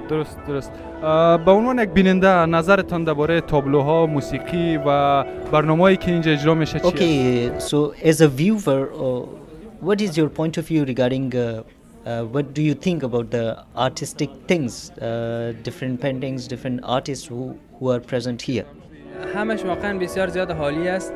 درست 0.09 0.37
درست 0.49 0.71
اه، 1.03 1.37
به 1.37 1.51
عنوان 1.51 1.79
یک 1.79 1.88
بیننده 1.88 2.47
نظرتان 2.47 3.05
درباره 3.05 3.40
تابلوها 3.40 4.07
موسیقی 4.07 4.77
و 4.87 5.25
برنامه‌ای 5.53 5.97
که 5.97 6.12
اینجا 6.12 6.33
اجرا 6.33 6.55
میشه 6.55 6.81
چی 6.81 6.87
است؟ 6.87 6.97
Okay, 6.97 7.68
so 7.71 7.95
as 8.09 8.21
a 8.21 8.29
viewer, 8.29 8.92
uh, 8.92 9.27
what 9.88 10.01
is 10.01 10.16
your 10.16 10.29
point 10.29 10.59
of 10.59 10.66
view 10.66 10.85
regarding? 10.85 11.35
Uh, 11.35 11.62
uh, 12.05 12.25
what 12.35 12.55
do 12.55 12.62
you 12.62 12.75
think 12.75 13.03
about 13.03 13.31
the 13.31 13.47
artistic 13.77 14.31
things, 14.49 14.90
uh, 14.90 15.53
different 15.62 16.01
paintings, 16.01 16.49
different 16.49 16.81
artists 16.83 17.27
who, 17.27 17.57
who 17.79 17.90
are 17.90 18.01
present 18.01 18.42
here? 18.42 18.66
همش 19.36 19.65
واقعا 19.65 19.97
بسیار 19.97 20.27
زیاد 20.27 20.51
حالی 20.51 20.88
است 20.88 21.13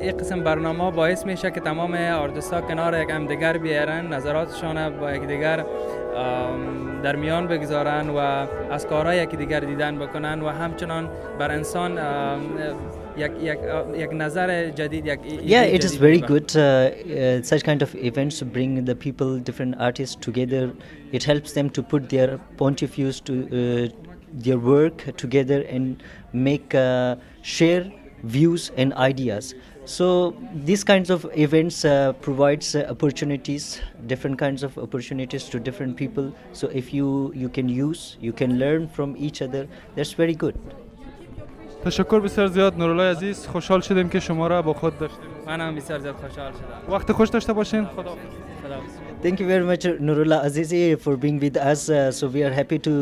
این 0.00 0.16
قسم 0.16 0.40
برنامه 0.40 0.90
باعث 0.90 1.26
میشه 1.26 1.50
که 1.50 1.60
تمام 1.60 1.94
آرتیستا 1.94 2.60
کنار 2.60 3.02
یک 3.02 3.10
همدیگر 3.10 3.58
بیارن 3.58 4.06
نظراتشان 4.06 5.00
با 5.00 5.12
یکدیگر 5.12 5.64
در 7.02 7.16
میان 7.16 7.48
بگذارن 7.48 8.10
و 8.10 8.16
از 8.70 8.86
کارهای 8.86 9.18
یکدیگر 9.18 9.60
دیدن 9.60 9.98
بکنن 9.98 10.40
و 10.40 10.48
همچنان 10.48 11.08
بر 11.38 11.50
انسان 11.50 11.98
Yeah, 13.16 13.26
it 15.76 15.84
is 15.84 15.94
very 15.94 16.20
good. 16.20 16.56
Uh, 16.56 16.60
uh, 16.60 17.42
such 17.42 17.62
kind 17.62 17.80
of 17.80 17.94
events 17.94 18.42
bring 18.42 18.84
the 18.84 18.96
people, 18.96 19.38
different 19.38 19.76
artists 19.78 20.16
together. 20.16 20.72
It 21.12 21.22
helps 21.22 21.52
them 21.52 21.70
to 21.70 21.82
put 21.82 22.08
their 22.08 22.38
point 22.56 22.82
of 22.82 22.90
views 22.90 23.20
to 23.20 23.32
uh, 23.32 23.88
their 24.32 24.58
work 24.58 25.16
together 25.16 25.62
and 25.62 26.02
make 26.33 26.75
uh, 26.75 27.15
share 27.41 27.91
views 28.23 28.71
and 28.77 28.93
ideas. 28.93 29.55
So 29.85 30.35
these 30.53 30.83
kinds 30.83 31.09
of 31.09 31.25
events 31.35 31.83
uh, 31.83 32.13
provides 32.21 32.75
uh, 32.75 32.85
opportunities, 32.89 33.81
different 34.05 34.37
kinds 34.37 34.61
of 34.61 34.77
opportunities 34.77 35.49
to 35.49 35.59
different 35.59 35.97
people. 35.97 36.31
So 36.53 36.69
if 36.81 36.93
you 36.93 37.33
you 37.33 37.49
can 37.49 37.67
use, 37.69 38.17
you 38.21 38.31
can 38.31 38.59
learn 38.59 38.87
from 38.87 39.15
each 39.17 39.41
other. 39.41 39.67
That's 39.95 40.13
very 40.13 40.35
good. 40.35 40.55
تشکر 41.85 42.19
بسیار 42.19 42.47
زیاد 42.47 42.77
نورالله 42.77 43.03
عزیز 43.03 43.47
خوشحال 43.47 43.81
شدیم 43.81 44.09
که 44.09 44.19
شما 44.19 44.47
را 44.47 44.61
با 44.61 44.73
خود 44.73 44.99
داشتیم 44.99 45.19
منم 45.47 45.75
بسیار 45.75 45.99
زیاد 45.99 46.15
خوشحال 46.15 46.51
شدم 46.51 46.93
وقت 46.93 47.11
خوش 47.11 47.29
داشته 47.29 47.53
باشین 47.53 47.85
خدا 47.85 48.15
خداحافظ. 48.63 48.91
Thank 49.23 49.39
you 49.39 49.47
very 49.47 49.65
much, 49.65 49.83
Nurullah 49.85 50.45
Azizi, 50.45 50.99
for 50.99 51.17
being 51.17 51.39
with 51.39 51.57
us. 51.57 51.89
Uh, 51.89 52.11
so 52.11 52.27
we 52.27 52.43
are 52.43 52.53
happy 52.53 52.79
to 52.79 52.93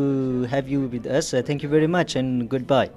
have 0.53 0.67
you 0.67 0.81
with 0.93 1.05
us. 1.05 1.33
Uh, 1.33 1.41
thank 1.47 1.62
you 1.63 1.69
very 1.69 1.88
much 1.88 2.15
and 2.15 2.49
goodbye. 2.49 2.89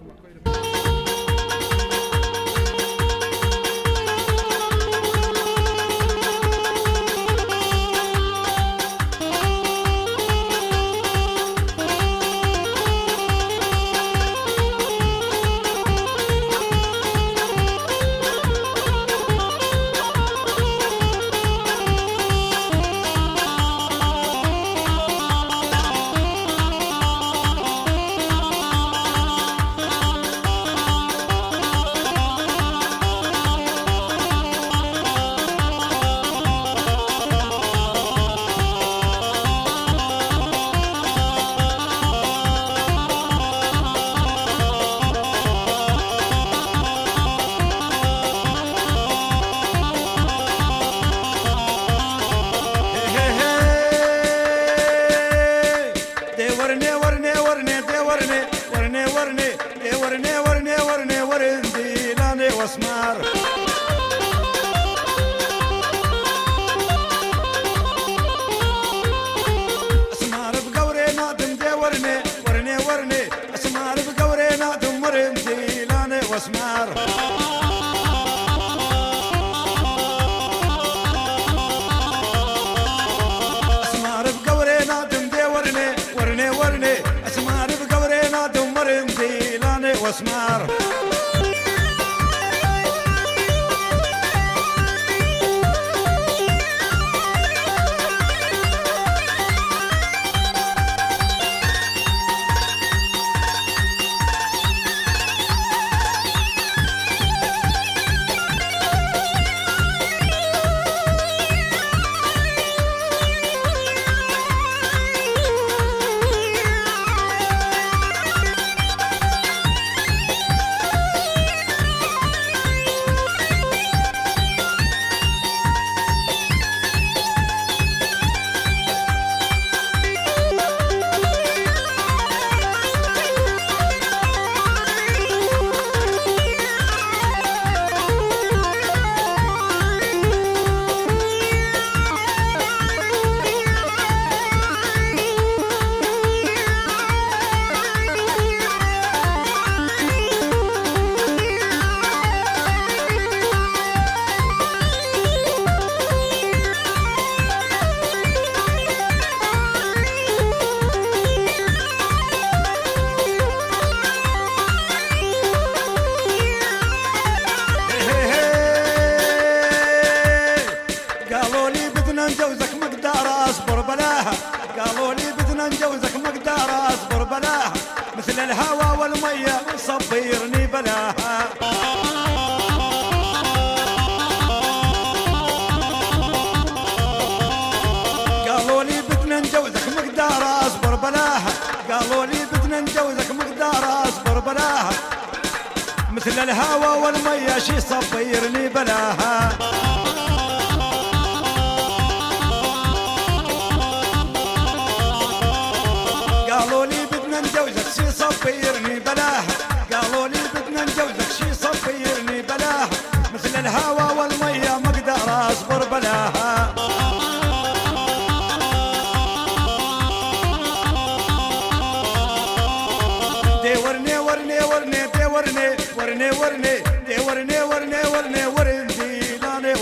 ورني 225.35 225.35
دي 225.35 225.35
ورني 225.35 225.77
ورني 225.97 226.31
ورني 226.31 226.75
دي 227.07 227.19
ورني 227.27 227.61
ورني 227.63 228.03
ورني 228.13 228.47
ورندي 228.47 229.39
لاني 229.43 229.75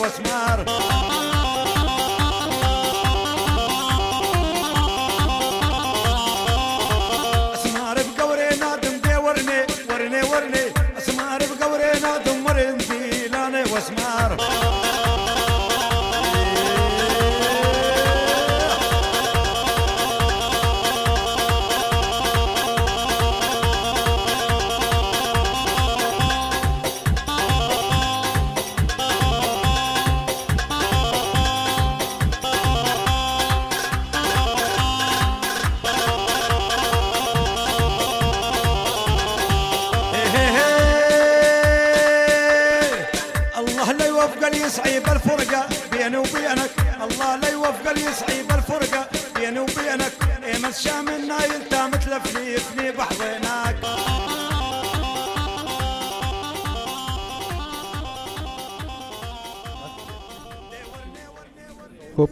خب 62.17 62.29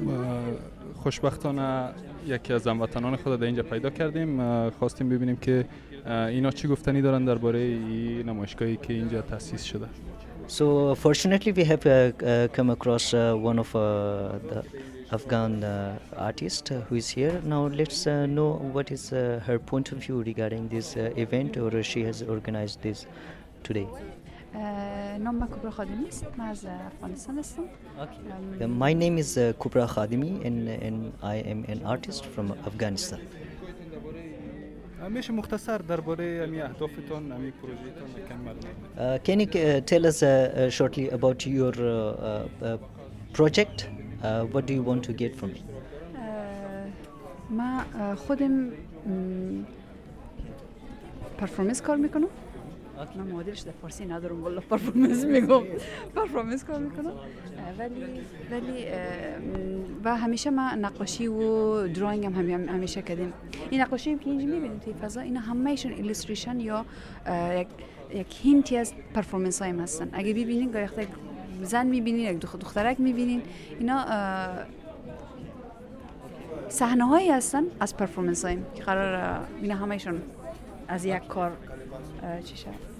خوشبختانه 0.95 1.89
یکی 2.27 2.53
از 2.53 2.67
هموطنان 2.67 3.15
خود 3.15 3.39
در 3.39 3.45
اینجا 3.45 3.63
پیدا 3.63 3.89
کردیم. 3.89 4.69
خواستیم 4.69 5.09
ببینیم 5.09 5.35
که 5.35 5.65
اینا 6.07 6.51
چی 6.51 6.67
گفتنی 6.67 7.01
دارن 7.01 7.25
درباره 7.25 7.59
این 7.59 8.29
نمایشگاهی 8.29 8.77
که 8.77 8.93
اینجا 8.93 9.21
تأسیس 9.21 9.63
شده. 9.63 9.85
So 10.47 10.95
fortunately, 10.95 11.51
we 11.53 11.63
have 11.63 11.85
uh, 11.85 12.47
come 12.57 12.69
across 12.71 13.13
uh, 13.13 13.33
one 13.49 13.59
of 13.59 13.75
Afghan 15.12 15.62
uh, 15.64 15.98
artist 16.16 16.70
uh, 16.72 16.80
who 16.88 16.96
is 16.96 17.08
here. 17.08 17.40
Now 17.44 17.66
let's 17.68 18.06
uh, 18.06 18.26
know 18.26 18.50
what 18.74 18.90
is 18.90 19.12
uh, 19.12 19.40
her 19.46 19.58
point 19.58 19.92
of 19.92 19.98
view 19.98 20.22
regarding 20.22 20.68
this 20.68 20.96
uh, 20.96 21.10
event, 21.16 21.56
or 21.56 21.82
she 21.82 22.02
has 22.04 22.22
organized 22.22 22.82
this 22.82 23.06
today. 23.62 23.86
نام 25.18 25.34
من 25.34 25.46
کبرا 25.46 25.70
خادمی 25.70 26.06
است 26.08 26.26
من 26.38 26.44
از 26.44 26.66
افغانستان 26.66 27.38
هستم 27.38 27.62
Uh, 28.60 28.66
my 28.66 28.92
name 28.92 29.18
is 29.18 29.36
uh, 29.38 29.52
Kubra 29.60 29.86
Khadimi, 29.94 30.44
and, 30.46 30.68
and 30.68 31.12
I 31.22 31.36
am 31.52 31.64
an 31.68 31.80
artist 31.84 32.24
from 32.26 32.52
Afghanistan. 32.66 33.18
میشه 35.10 35.32
مختصر 35.32 35.78
درباره 35.78 36.42
امی 36.44 36.60
اهدافتان 36.60 37.32
امی 37.32 37.50
پروژهتان 37.50 38.08
کم 38.28 38.36
معلومات 38.36 38.66
Uh, 38.96 39.18
can 39.26 39.40
you 39.40 39.46
uh, 39.46 39.80
tell 39.90 40.06
us 40.06 40.22
uh, 40.22 40.26
uh, 40.26 40.70
shortly 40.70 41.08
about 41.10 41.46
your 41.46 41.74
uh, 41.78 41.86
uh, 41.86 42.66
uh, 42.66 42.78
project? 43.32 43.88
Uh, 44.21 44.45
what 44.53 44.63
do 44.67 44.73
you 44.73 44.83
want 44.83 45.03
to 45.09 45.13
get 45.13 45.35
from 45.35 45.49
it? 45.49 45.63
من 47.49 47.83
خودم 48.15 48.69
پرفورمنس 51.37 51.81
کار 51.81 51.97
می‌کنم. 51.97 52.27
من 53.17 53.27
معادلش 53.27 53.59
در 53.59 53.71
فارسی 53.81 54.05
ندارم 54.05 54.43
والا 54.43 54.61
پرفورمنس 54.61 55.25
میگم. 55.25 55.61
پرفورمنس 56.15 56.63
کار 56.63 56.79
می‌کنم. 56.79 57.11
ولی 57.79 58.03
ولی 58.51 58.85
و 60.03 60.15
همیشه 60.17 60.49
ما 60.49 60.71
نقاشی 60.71 61.27
و 61.27 61.87
دراینگ 61.87 62.25
هم 62.25 62.33
همی- 62.33 62.53
همیشه 62.53 63.01
کردیم. 63.01 63.33
این 63.69 63.81
نقاشی 63.81 64.17
که 64.17 64.29
اینجا 64.29 64.45
می‌بینید 64.45 64.81
توی 64.81 64.93
فضا 64.93 65.21
اینا 65.21 65.39
همهشون 65.39 65.91
ایلوستریشن 65.91 66.59
یا 66.59 66.85
یک 68.13 68.35
هینتی 68.43 68.77
از 68.77 68.93
پرفورمنس 69.13 69.61
هایم 69.61 69.79
هستن. 69.79 70.09
اگه 70.13 70.33
ببینین 70.33 70.71
گاهی 70.71 70.87
زن 71.62 71.86
میبینین 71.86 72.34
یک 72.34 72.40
دخ- 72.42 72.56
دخترک 72.60 73.00
میبینین 73.00 73.42
اینا 73.80 73.98
اه، 74.00 74.58
صحنه 76.68 77.04
هایی 77.04 77.30
هستن 77.30 77.62
از 77.80 77.96
پرفورمنس 77.96 78.44
هایم 78.44 78.66
که 78.74 78.82
قرار 78.82 79.14
اه، 79.14 79.38
اینا 79.62 79.74
همهشون 79.74 80.22
از 80.88 81.04
یک 81.04 81.26
کار 81.26 81.52
اه، 82.22 82.42
چی 82.42 82.56
شد 82.56 82.96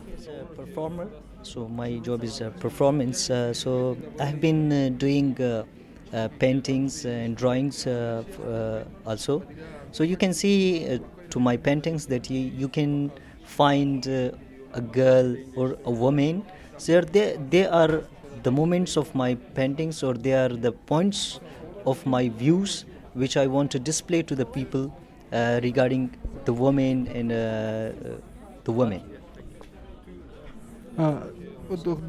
performer. 0.57 1.07
So 1.53 1.59
my 1.83 1.91
job 2.07 2.21
is 2.29 2.41
uh, 2.41 2.51
performance. 2.67 3.21
Uh, 3.31 3.53
so 3.63 3.71
I've 4.25 4.41
been 4.41 4.63
uh, 4.73 4.79
doing 5.05 5.29
uh, 5.41 5.47
uh, 5.53 6.29
paintings 6.45 6.93
and 7.05 7.37
drawings 7.41 7.77
uh, 7.87 7.93
f- 8.29 8.41
uh, 8.41 9.11
also. 9.11 9.35
So 9.97 10.01
you 10.13 10.17
can 10.23 10.33
see 10.43 10.57
uh, 10.85 10.99
to 11.33 11.39
my 11.49 11.57
paintings 11.69 12.03
that 12.13 12.25
you, 12.33 12.41
you 12.63 12.69
can 12.79 12.93
find 13.61 14.01
uh, 14.09 14.81
a 14.81 14.83
girl 15.01 15.29
or 15.61 15.69
a 15.85 15.93
woman. 16.05 16.35
So 16.79 17.01
they, 17.15 17.29
they 17.53 17.67
are 17.81 17.95
the 18.44 18.52
moments 18.52 18.98
of 18.98 19.08
my 19.16 19.36
paintings 19.58 20.04
or 20.04 20.14
they 20.14 20.34
are 20.34 20.54
the 20.68 20.74
points 20.92 21.40
of 21.86 21.98
my 22.06 22.30
views 22.30 22.86
which 23.22 23.36
I 23.38 23.48
want 23.48 23.72
to 23.72 23.80
display 23.80 24.22
to 24.24 24.36
the 24.42 24.46
people 24.46 24.84
uh, 24.88 25.60
regarding 25.64 26.04
the 26.46 26.54
woman 26.54 27.08
and 27.18 27.32
uh, 27.32 27.38
the 28.66 28.72
women. 28.72 29.02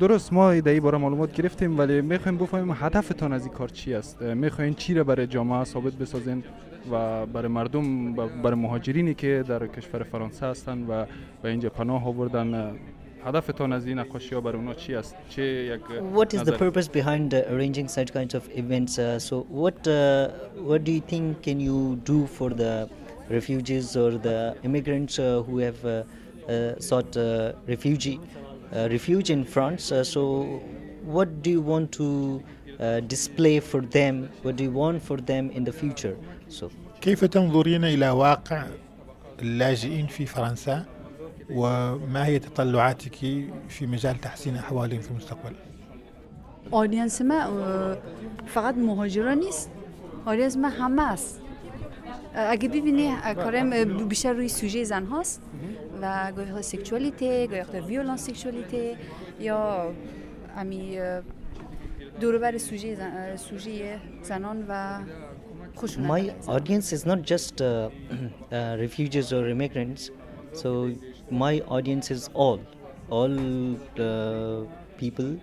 درست 0.00 0.32
ما 0.32 0.50
ایده 0.50 0.70
ای 0.70 0.80
باره 0.80 0.98
معلومات 0.98 1.32
گرفتیم 1.32 1.78
ولی 1.78 2.00
می‌خوایم 2.00 2.38
بفهمیم 2.38 2.76
هدفتان 2.80 3.32
از 3.32 3.46
این 3.46 3.54
کار 3.54 3.68
چی 3.68 3.94
است 3.94 4.22
می‌خواین 4.22 4.74
چی 4.74 4.94
را 4.94 5.04
برای 5.04 5.26
جامعه 5.26 5.64
ثابت 5.64 5.92
بسازین 5.92 6.44
و 6.90 7.26
برای 7.26 7.48
مردم 7.48 8.12
برای 8.14 8.54
مهاجرینی 8.54 9.14
که 9.14 9.44
در 9.48 9.66
کشور 9.66 10.02
فرانسه 10.02 10.46
هستن 10.46 10.86
و 10.88 11.04
به 11.42 11.48
اینجا 11.48 11.68
پناه 11.70 12.06
آوردن 12.06 12.74
هدفتان 13.25 13.73
از 13.73 13.85
این 13.85 13.99
نقاشی 13.99 14.35
ها 14.35 14.41
برای 14.41 14.55
اونا 14.57 14.73
چی 14.73 14.95
است 14.95 15.15
چه 15.29 15.43
یک 15.43 15.81
what 16.15 16.27
is 16.33 16.37
the 16.37 16.41
نظر- 16.51 16.57
purpose 16.57 16.87
behind 16.87 17.33
uh, 17.33 17.51
arranging 17.53 17.87
such 17.87 18.13
kinds 18.13 18.35
of 18.35 18.43
events 18.55 18.99
uh, 18.99 19.19
so 19.19 19.35
what 19.63 19.87
uh, 19.87 20.27
what 20.69 20.81
do 20.87 20.91
you 20.91 21.01
think 21.11 21.41
can 21.47 21.59
you 21.59 21.79
do 22.13 22.19
for 22.37 22.49
the 22.61 22.73
refugees 23.37 23.87
or 24.03 24.11
the 24.27 24.37
immigrants 24.67 25.13
uh, 25.19 25.25
who 25.47 25.55
have 25.67 25.79
uh, 25.85 25.91
uh, 25.93 26.79
sought 26.89 27.11
uh, 27.17 27.25
refugee 27.73 28.17
uh, 28.21 28.87
refuge 28.95 29.27
in 29.35 29.41
France 29.55 29.83
uh, 29.91 30.03
so 30.13 30.21
what 31.15 31.29
do 31.43 31.49
you 31.55 31.61
want 31.73 31.87
to 32.01 32.07
uh, 32.79 32.99
display 33.15 33.57
for 33.71 33.81
them 33.97 34.13
what 34.43 34.53
do 34.59 34.63
you 34.67 34.73
want 34.83 34.97
for 35.09 35.17
them 35.31 35.43
in 35.57 35.63
the 35.69 35.75
future 35.81 36.15
so 36.59 36.65
كيف 37.01 37.25
تنظرين 37.25 37.83
إلى 37.83 38.09
واقع 38.09 38.65
اللاجئين 39.41 40.07
في 40.07 40.25
فرنسا 40.25 40.85
وما 41.54 42.26
هي 42.26 42.38
تطلعاتك 42.38 43.14
في 43.68 43.86
مجال 43.86 44.20
تحسين 44.20 44.56
أحوالهم 44.56 45.00
في 45.00 45.10
المستقبل؟ 45.10 45.54
آدینس 46.72 47.22
ما 47.22 47.46
أه، 47.46 47.98
فقط 48.46 48.74
مهاجران 48.74 49.38
نیست 49.38 49.70
آدینس 50.26 50.56
ما 50.56 50.68
همه 50.68 51.02
است 51.02 51.40
أه، 52.34 52.52
اگه 52.52 52.68
ببینی 52.68 53.16
کارم 53.34 53.72
أه، 53.72 53.84
بیشتر 53.84 54.32
روی 54.32 54.48
سوژه 54.48 54.84
زن 54.84 55.04
هاست 55.04 55.40
و 56.02 56.32
گاهی 56.36 56.50
وقتا 56.50 56.62
سکشوالیته 56.62 57.46
گاهی 57.46 57.60
وقتا 57.60 57.80
ویولانس 57.80 58.26
سکشوالیته 58.26 58.96
یا 59.40 59.92
امی 60.56 60.98
دوربر 62.20 62.58
سوژه 62.58 62.94
زن، 62.94 63.36
سوژه 63.36 63.98
زنان 64.22 64.64
و 64.68 64.98
خشونت. 65.76 66.10
My 66.10 66.22
audience 66.48 66.92
is 66.92 67.06
not 67.06 67.22
just 67.22 67.60
uh, 67.60 67.64
uh, 68.52 68.76
refugees 68.78 69.32
or 69.32 69.48
immigrants. 69.48 70.10
So 70.52 70.68
my 71.32 71.60
audience 71.78 72.10
is 72.10 72.28
all 72.34 72.60
all 73.08 73.34
uh, 74.00 74.64
people 74.98 75.38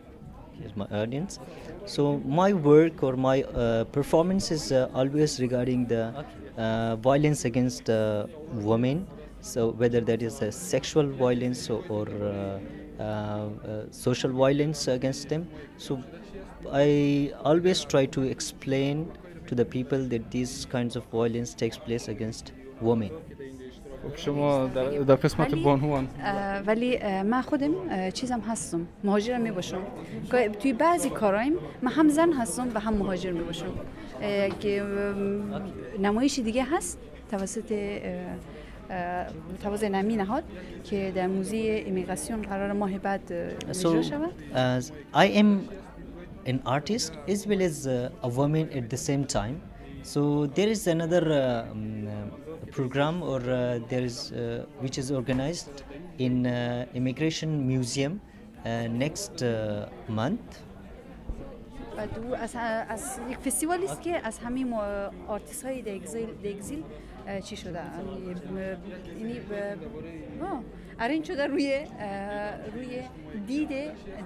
is 0.64 0.76
my 0.76 0.86
audience. 1.02 1.40
So 1.86 2.18
my 2.26 2.54
work 2.54 3.04
or 3.04 3.16
my 3.16 3.44
uh, 3.44 3.86
performance 3.86 4.52
is 4.52 4.72
uh, 4.72 4.90
always 4.94 5.40
regarding 5.40 5.88
the 5.88 6.26
uh, 6.58 6.96
violence 6.98 7.46
against 7.46 7.90
uh, 7.90 8.28
women. 8.52 9.08
So 9.42 9.70
whether 9.72 10.02
that 10.02 10.22
is 10.22 10.42
a 10.42 10.52
sexual 10.52 11.08
violence 11.08 11.70
or, 11.70 11.84
or 11.88 12.08
uh, 12.10 12.60
uh, 13.00 13.04
uh, 13.04 13.86
social 13.92 14.32
violence 14.32 14.88
against 14.88 15.30
them. 15.30 15.48
So 15.78 16.04
i 16.72 17.32
always 17.50 17.84
try 17.86 18.06
to 18.06 18.24
explain 18.24 19.12
to 19.48 19.56
the 19.56 19.66
people 19.66 20.04
that 20.14 20.30
these 20.32 20.66
kinds 20.66 20.98
of 20.98 21.06
violence 21.06 21.54
takes 21.54 21.78
place 21.78 22.10
against 22.10 22.52
women 22.82 23.12
شما 24.16 24.66
در, 24.68 24.90
در 24.90 25.16
قسمت 25.16 25.54
ولی- 25.54 25.64
بانوان. 25.64 26.08
ولی 26.68 26.98
من 27.24 27.42
خودم 27.42 27.72
چیزم 28.14 28.40
هستم 28.40 28.88
مهاجرم 29.04 29.42
می 29.42 29.52
باشم. 29.52 29.82
توی 30.60 30.74
بعضی 30.74 31.10
کارایم 31.10 31.54
من 31.82 31.92
هم 31.92 32.10
زن 32.10 32.34
هستم 32.34 32.68
و 32.76 32.80
هم 32.80 32.94
مهاجر 32.94 33.32
می 33.32 33.44
باشم. 33.44 33.66
که 34.60 34.84
نمایش 36.02 36.40
دیگه 36.40 36.64
هست 36.64 37.00
توسط 37.32 37.74
توسط 39.64 39.84
نمی 39.84 40.16
نهاد 40.16 40.44
که 40.84 41.12
در 41.16 41.28
موزه 41.28 41.84
امیگراسیون 41.88 42.42
قرار 42.42 42.72
ماه 42.72 42.98
بعد 43.00 43.22
اجرا 43.70 44.02
so 44.02 44.06
شود. 44.06 44.32
as 44.80 44.84
i 45.16 45.28
am 45.42 45.48
an 46.50 46.60
artist 46.66 47.12
as 47.28 47.46
well 47.48 47.62
as 47.62 47.88
a 47.88 48.28
woman 48.38 48.66
at 48.80 48.90
the 48.90 48.98
same 48.98 49.24
time 49.38 49.56
so 50.04 50.20
there 50.58 50.70
is 50.76 50.88
another 50.88 51.24
uh, 51.32 52.49
program 52.77 53.23
or 53.23 53.41
uh, 53.41 53.79
there 53.91 54.05
is 54.11 54.17
uh, 54.33 54.37
which 54.83 54.97
is 55.03 55.11
organized 55.21 55.71
in 56.19 56.47
uh, 56.47 56.53
immigration 56.95 57.51
museum 57.73 58.13
uh, 58.21 58.87
next 59.05 59.43
uh, 59.43 59.51
month 60.21 60.51
و 61.97 62.07
دو 62.07 62.35
از, 62.35 62.57
از 62.89 63.19
یک 63.31 63.37
فستیوالی 63.39 63.85
است 63.85 64.03
که 64.03 64.27
از 64.27 64.39
همین 64.39 64.75
آرتیست 65.29 65.65
های 65.65 65.83
دگزیل, 65.83 66.27
دگزیل 66.45 66.83
اه، 67.27 67.41
چی 67.41 67.57
شده 67.57 67.81
یعنی 67.99 68.35
ب- 68.35 69.19
یعنی 69.19 69.33
ب- 69.41 70.43
آه، 70.45 70.61
ارنج 70.99 71.25
شده 71.25 71.47
روی 71.47 71.75
اه، 72.01 72.71
روی 72.75 73.01
دید 73.47 73.69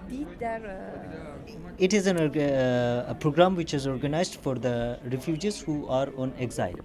دید 0.09 0.27
در 0.41 0.61
اه، 0.67 1.87
it 1.87 1.91
is 1.93 2.07
an 2.07 2.17
org- 2.17 2.37
uh, 2.37 3.13
a 3.13 3.15
program 3.25 3.57
which 3.61 3.75
is 3.79 3.87
organized 3.87 4.35
for 4.45 4.55
the 4.67 4.99
refugees 5.15 5.57
who 5.67 5.87
are 5.89 6.09
on 6.23 6.31
exile 6.47 6.81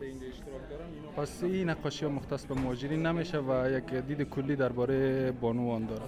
پس 1.18 1.44
این 1.44 1.70
نقاشی 1.70 2.06
ها 2.06 2.12
مختص 2.12 2.46
به 2.46 2.56
مهاجرین 2.56 3.06
نمیشه 3.06 3.40
و 3.40 3.72
یک 3.72 3.94
دید 3.94 4.22
کلی 4.30 4.56
درباره 4.56 5.32
بانوان 5.32 5.86
داره 5.86 6.02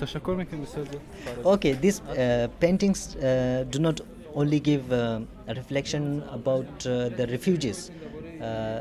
تشکر 0.00 0.34
میکنم 0.38 0.60
بسیار 0.60 0.86
زیاد. 0.86 1.00
Okay, 1.44 1.72
these 1.72 2.00
uh, 2.00 2.48
paintings 2.60 3.16
uh, 3.16 3.64
do 3.70 3.78
not 3.78 4.00
only 4.34 4.60
give 4.60 4.92
uh, 4.92 5.20
a 5.50 5.54
reflection 5.54 6.22
about 6.38 6.86
uh, 6.86 7.08
the 7.18 7.26
refugees. 7.34 7.90
Uh, 8.40 8.80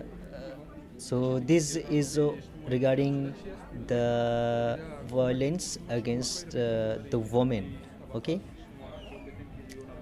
so 0.98 1.40
this 1.40 1.76
is 2.00 2.18
uh, 2.18 2.32
regarding 2.70 3.34
the 3.88 4.80
violence 5.08 5.78
against 5.90 6.56
uh, 6.56 6.98
the 7.12 7.20
women. 7.20 7.66
Okay. 8.16 8.40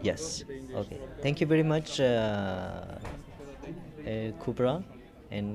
Yes. 0.03 0.43
Okay. 0.81 0.97
Thank 1.21 1.41
you 1.41 1.47
very 1.47 1.63
much, 1.63 1.99
uh, 1.99 2.05
uh, 2.05 3.04
Kubra 4.06 4.84
and. 5.32 5.46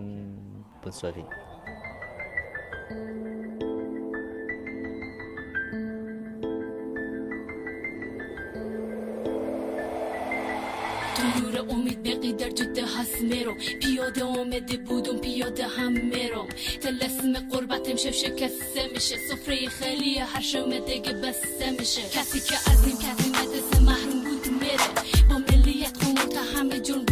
تو 11.16 11.24
نور 11.40 11.66
امید 11.70 12.04
بقی 12.04 12.34
در 12.34 12.50
جده 12.50 12.86
هست 12.86 13.22
میرم. 13.22 13.58
پیاده 13.82 14.24
آمده 14.24 14.78
بودم 14.78 15.18
پیاده 15.18 15.68
هم 15.68 15.92
میرم. 15.92 16.48
تلسم 16.82 17.34
قربتم 17.34 17.96
شف 17.96 18.12
شکسته 18.12 18.88
میشه. 18.94 19.16
سفره 19.30 19.68
خیلی 19.70 20.18
هر 20.18 20.42
شومه 20.42 20.80
دیگه 20.80 21.14
بسته 21.14 21.72
میشه. 21.80 22.02
کسی 22.02 22.40
که 22.40 22.56
از 22.72 22.88
این 22.88 22.96
کسی 22.98 23.30
مدرسه 23.30 23.80
محروم 23.86 24.24
بود 24.24 24.48
میره. 24.62 24.88
با 25.30 25.38
ملیت 25.38 25.94
تا 26.34 26.60
همه 26.60 26.80
جون 26.80 27.06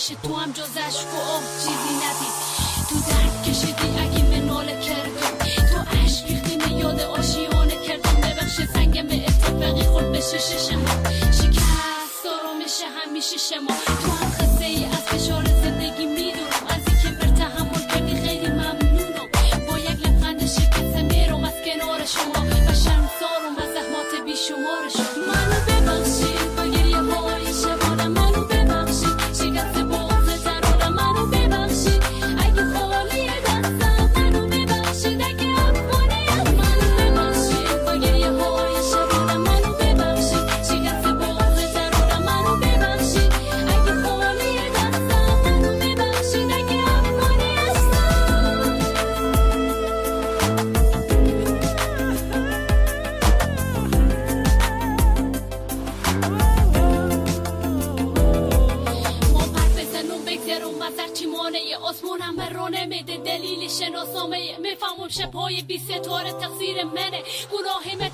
ش 0.00 0.08
تو 0.22 0.34
هم 0.34 0.52
کو 0.52 0.62
و 1.16 1.20
آه 1.20 1.42
چیزی 1.62 1.99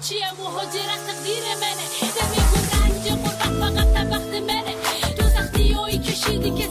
چیه 0.09 0.33
مهاجرت 0.39 1.01
تقدیر 1.07 1.45
منه؟ 1.61 1.87
نمیگو 2.17 2.59
رنج 2.73 3.05
غربت 3.23 3.53
فقط 3.61 4.07
وقت 4.11 4.43
منه. 4.43 4.75
تو 5.17 5.29
سختی 5.29 5.73
هایی 5.73 5.99
کشیدی 5.99 6.51
که 6.51 6.67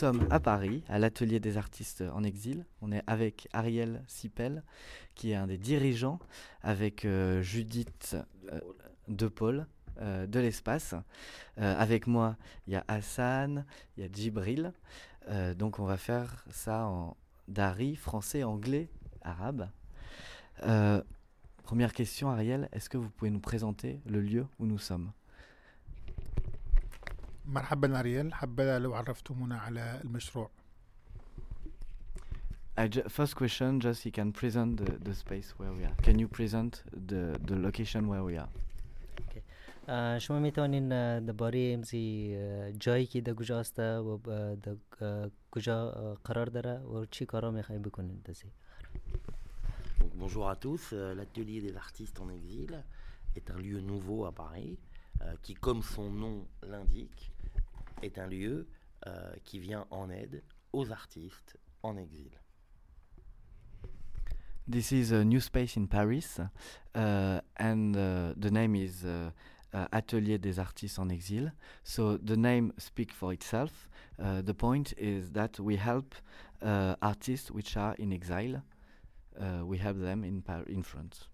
sommes 0.00 0.26
à 0.30 0.40
Paris, 0.40 0.82
à 0.88 0.98
l'atelier 0.98 1.40
des 1.40 1.58
artistes 1.58 2.02
en 2.14 2.24
exil. 2.24 2.64
On 2.80 2.90
est 2.90 3.02
avec 3.06 3.48
Ariel 3.52 4.02
Sipel, 4.06 4.62
qui 5.14 5.32
est 5.32 5.34
un 5.34 5.46
des 5.46 5.58
dirigeants, 5.58 6.18
avec 6.62 7.04
euh, 7.04 7.42
Judith 7.42 8.16
euh, 8.50 8.60
De 9.08 9.28
Paul 9.28 9.66
euh, 10.00 10.26
de 10.26 10.40
l'espace. 10.40 10.94
Euh, 11.58 11.78
avec 11.78 12.06
moi, 12.06 12.38
il 12.66 12.72
y 12.72 12.76
a 12.76 12.84
Hassan, 12.88 13.66
il 13.98 14.02
y 14.02 14.06
a 14.06 14.10
Djibril. 14.10 14.72
Donc 15.58 15.78
on 15.78 15.84
va 15.84 15.98
faire 15.98 16.46
ça 16.50 16.86
en 16.86 17.14
dari, 17.46 17.94
français, 17.94 18.42
anglais, 18.42 18.88
arabe. 19.20 19.68
Première 21.62 21.92
question, 21.92 22.30
Ariel, 22.30 22.70
est-ce 22.72 22.88
que 22.88 22.96
vous 22.96 23.10
pouvez 23.10 23.30
nous 23.30 23.38
présenter 23.38 24.00
le 24.06 24.22
lieu 24.22 24.46
où 24.58 24.64
nous 24.64 24.78
sommes? 24.78 25.12
مرحبا 27.49 27.99
أريال 27.99 28.33
حبذا 28.33 28.79
لو 28.79 28.93
عرفتمونا 28.93 29.57
على 29.59 30.01
المشروع 30.03 30.49
I 32.77 32.87
ju- 32.89 33.07
first 33.07 33.35
question, 33.35 33.79
just 33.79 34.05
you 34.05 34.11
can 34.11 34.33
present 34.33 34.71
the, 34.77 34.91
the 35.07 35.13
space 35.15 35.49
where 35.57 35.71
we 35.71 35.83
are. 35.85 35.95
Can 36.03 36.19
you 36.19 36.27
present 36.27 36.83
the, 37.07 37.39
the 37.49 37.55
location 37.55 38.07
where 38.09 38.23
we 38.23 38.37
are? 38.37 38.49
اه، 39.87 40.19
شما 40.19 40.39
میتونین 40.39 40.91
اه، 40.91 41.19
درباره 41.19 41.71
امزی 41.73 42.35
اه، 42.37 42.71
جایی 42.71 43.05
که 43.05 43.21
در 43.21 43.33
کجاست 43.33 43.79
و 43.79 44.17
ب- 44.17 44.29
اه، 44.29 44.55
در 44.55 44.75
اه، 45.01 45.29
کجا 45.51 45.91
اه، 45.91 46.17
قرار 46.23 46.45
داره 46.45 46.79
و 46.79 47.05
چی 47.05 47.25
کارا 47.25 47.51
میخواین 47.51 47.81
بکنین 47.81 48.21
دزی 48.25 48.45
Donc, 49.99 50.11
bonjour 50.19 50.49
à 50.49 50.55
tous. 50.55 50.83
Euh, 50.93 51.13
L'atelier 51.17 51.61
des 51.67 51.75
artistes 51.85 52.19
en 52.19 52.29
exil 52.29 52.71
est 53.37 53.47
un 53.51 53.57
lieu 53.67 53.79
nouveau 53.93 54.25
à 54.25 54.31
Paris 54.31 54.77
euh, 55.21 55.33
qui, 55.43 55.53
comme 55.65 55.81
son 55.95 56.09
nom 56.23 56.35
l'indique, 56.71 57.31
est 58.02 58.18
un 58.18 58.26
lieu 58.26 58.66
euh, 59.06 59.32
qui 59.44 59.58
vient 59.58 59.86
en 59.90 60.10
aide 60.10 60.42
aux 60.72 60.90
artistes 60.92 61.58
en 61.82 61.96
exil. 61.96 62.30
This 64.70 64.92
is 64.92 65.12
a 65.12 65.24
new 65.24 65.40
space 65.40 65.76
in 65.76 65.86
Paris, 65.86 66.38
uh, 66.94 67.40
and 67.58 67.96
uh, 67.96 68.34
the 68.36 68.50
name 68.50 68.76
is 68.76 69.04
uh, 69.04 69.30
uh 69.72 69.86
Atelier 69.90 70.38
des 70.38 70.60
Artistes 70.60 70.98
en 70.98 71.08
Exil. 71.08 71.52
So 71.82 72.18
the 72.18 72.36
name 72.36 72.72
speaks 72.78 73.14
for 73.14 73.32
itself. 73.32 73.88
Uh, 74.18 74.42
the 74.42 74.54
point 74.54 74.94
is 74.96 75.32
that 75.32 75.58
we 75.58 75.76
help 75.76 76.14
uh, 76.62 76.94
artists 77.02 77.50
which 77.50 77.76
are 77.76 77.94
in 77.98 78.12
exile. 78.12 78.62
we 79.64 79.78
help 79.78 79.98
them 79.98 80.22
in, 80.22 80.42
Par 80.42 80.62
in 80.68 80.82
France. 80.82 81.28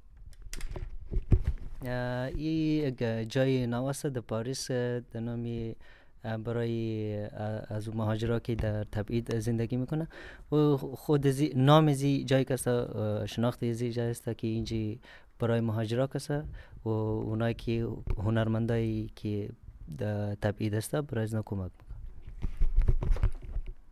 برای 6.45 7.29
از 7.69 7.97
مهاجرا 7.97 8.39
که 8.39 8.55
در 8.55 8.85
تبعید 8.85 9.39
زندگی 9.39 9.77
می‌کنه. 9.77 10.09
و 10.53 10.77
خود 10.77 11.27
زی 11.27 11.53
نام 11.57 11.93
زی 11.93 12.25
جای 12.25 12.45
کسا 12.45 13.27
شناخت 13.27 13.73
زی 13.73 13.93
جای 13.93 14.11
است 14.11 14.25
که 14.39 14.47
اینجی 14.47 15.01
برای 15.39 15.61
مهاجرا 15.61 16.07
کسا. 16.07 16.45
و 16.85 16.89
اونایی 16.89 17.55
که 17.55 17.89
هنرمندایی 18.19 19.11
که 19.17 19.51
در 19.99 20.35
تبعید 20.35 20.75
است 20.75 20.97
برای 20.97 21.25
از 21.25 21.35
کمک 21.35 21.71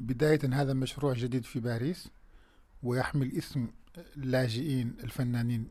بداية 0.08 0.40
هذا 0.52 0.74
مشروع 0.74 1.14
جديد 1.14 1.44
في 1.44 1.60
باريس. 1.60 2.08
ويحمل 2.82 3.30
اسم 3.36 3.68
لاجئين 4.16 4.88
الفنانين 5.04 5.66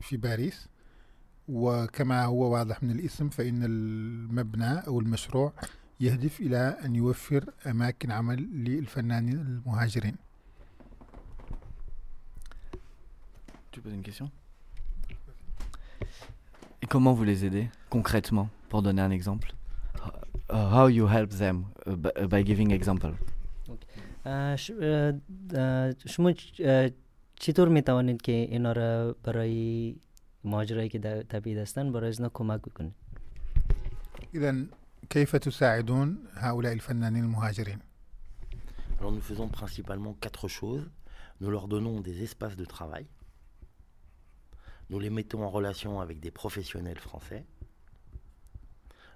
في 0.00 0.16
باريس. 0.16 0.68
وكما 1.48 2.24
هو 2.24 2.52
واضح 2.52 2.82
من 2.82 2.90
الاسم 2.90 3.28
فإن 3.28 3.64
المبنى 3.64 4.78
أو 4.86 5.00
المشروع 5.00 5.52
يهدف 6.00 6.40
إلى 6.40 6.76
أن 6.84 6.96
يوفر 6.96 7.44
أماكن 7.66 8.10
عمل 8.10 8.64
للفنانين 8.64 9.36
المهاجرين. 9.38 10.16
Tu 13.72 13.80
poses 13.80 13.94
une 13.94 14.02
question? 14.02 14.30
Et 16.82 16.86
comment 16.86 17.12
vous 17.12 17.24
les 17.24 17.44
aidez 17.44 17.68
concrètement, 17.90 18.48
pour 18.68 18.82
donner 18.82 19.02
un 19.02 19.10
exemple? 19.10 19.52
Uh, 20.50 20.70
How 20.76 20.86
you 20.88 21.06
help 21.06 21.30
them 21.30 21.56
uh, 21.86 21.96
by, 21.96 22.40
uh, 22.40 22.44
giving 22.44 22.70
example? 22.70 23.12
ش- 24.56 24.72
شما 26.06 26.32
چ- 26.32 26.60
آه، 26.60 26.90
چطور 27.36 27.68
می 27.68 27.82
توانید 27.82 28.22
که 28.22 28.32
اینا 28.32 28.72
را 28.72 29.16
برای 29.24 29.96
مهاجرایی 30.43 30.89
که 30.89 30.99
در 30.99 31.21
تبعید 31.21 31.57
هستن 31.57 31.91
برای 31.91 32.11
اینا 32.11 32.29
کمک 32.29 32.61
بکنید 32.61 32.93
إذا 34.35 34.65
كيف 35.09 35.35
تساعدون 35.35 36.27
هؤلاء 36.35 36.73
الفنانين 36.73 37.23
المهاجرين؟ 37.23 37.79
Alors 38.99 39.11
nous 39.11 39.21
faisons 39.21 39.49
principalement 39.49 40.13
quatre 40.13 40.47
choses. 40.47 40.89
Nous 41.41 41.51
leur 41.51 41.67
donnons 41.67 41.99
des 41.99 42.23
espaces 42.23 42.55
de 42.55 42.65
travail. 42.65 43.05
Nous 44.89 44.99
les 44.99 45.09
mettons 45.09 45.43
en 45.43 45.49
relation 45.49 45.99
avec 45.99 46.19
des 46.19 46.31
professionnels 46.31 46.99
français. 46.99 47.45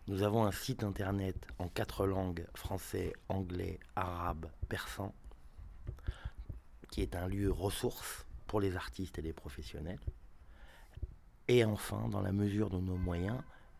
Nous 0.07 0.23
avons 0.23 0.45
un 0.45 0.51
site 0.51 0.83
internet 0.83 1.47
en 1.57 1.67
quatre 1.67 2.05
langues, 2.05 2.45
français, 2.55 3.13
anglais, 3.29 3.79
arabe, 3.95 4.45
persan, 4.69 5.13
qui 6.91 7.01
est 7.01 7.15
un 7.15 7.27
lieu 7.27 7.51
ressource 7.51 8.25
pour 8.47 8.59
les 8.61 8.75
artistes 8.75 9.19
et 9.19 9.21
les 9.21 9.33
professionnels. 9.33 9.99
Et 11.52 11.66
enfin, 11.66 12.08
dans 12.08 12.22
la 12.22 12.32
mesure 12.32 12.70
de 12.70 12.78
nos 12.78 12.96
moyens, 12.96 13.36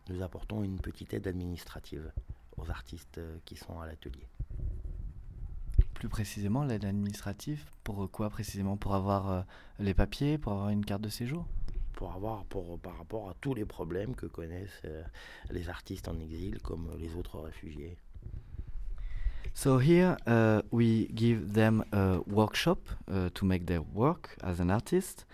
nous 0.07 0.21
apportons 0.21 0.63
une 0.63 0.79
petite 0.79 1.11
aide 1.15 1.25
administrative 1.25 2.11
aux 2.55 2.69
artistes 2.69 3.17
euh, 3.17 3.39
qui 3.45 3.55
sont 3.55 3.79
à 3.79 3.87
l'atelier. 3.87 4.27
Plus 5.95 6.07
précisément, 6.07 6.63
l'aide 6.63 6.85
administrative, 6.85 7.65
pour 7.83 8.11
quoi 8.11 8.29
précisément? 8.29 8.77
Pour 8.77 8.93
avoir 8.93 9.31
euh, 9.31 9.41
les 9.79 9.95
papiers, 9.95 10.37
pour 10.37 10.51
avoir 10.51 10.69
une 10.69 10.85
carte 10.85 11.01
de 11.01 11.09
séjour? 11.09 11.47
Pour 11.93 12.13
avoir 12.13 12.45
pour, 12.45 12.77
par 12.77 12.95
rapport 12.95 13.27
à 13.31 13.33
tous 13.41 13.55
les 13.55 13.65
problèmes 13.65 14.13
que 14.13 14.27
connaissent 14.27 14.83
euh, 14.85 15.01
les 15.49 15.67
artistes 15.67 16.07
en 16.07 16.19
exil 16.19 16.59
comme 16.61 16.91
les 16.99 17.15
autres 17.15 17.39
réfugiés. 17.39 17.97
So 19.55 19.77
here 19.77 20.17
uh, 20.25 20.63
we 20.71 21.07
give 21.07 21.53
them 21.53 21.83
a 21.91 22.21
workshop 22.25 22.79
uh, 23.09 23.29
to 23.35 23.45
make 23.45 23.67
their 23.67 23.81
work 23.81 24.35
as 24.43 24.59
an 24.59 24.71
artist. 24.71 25.25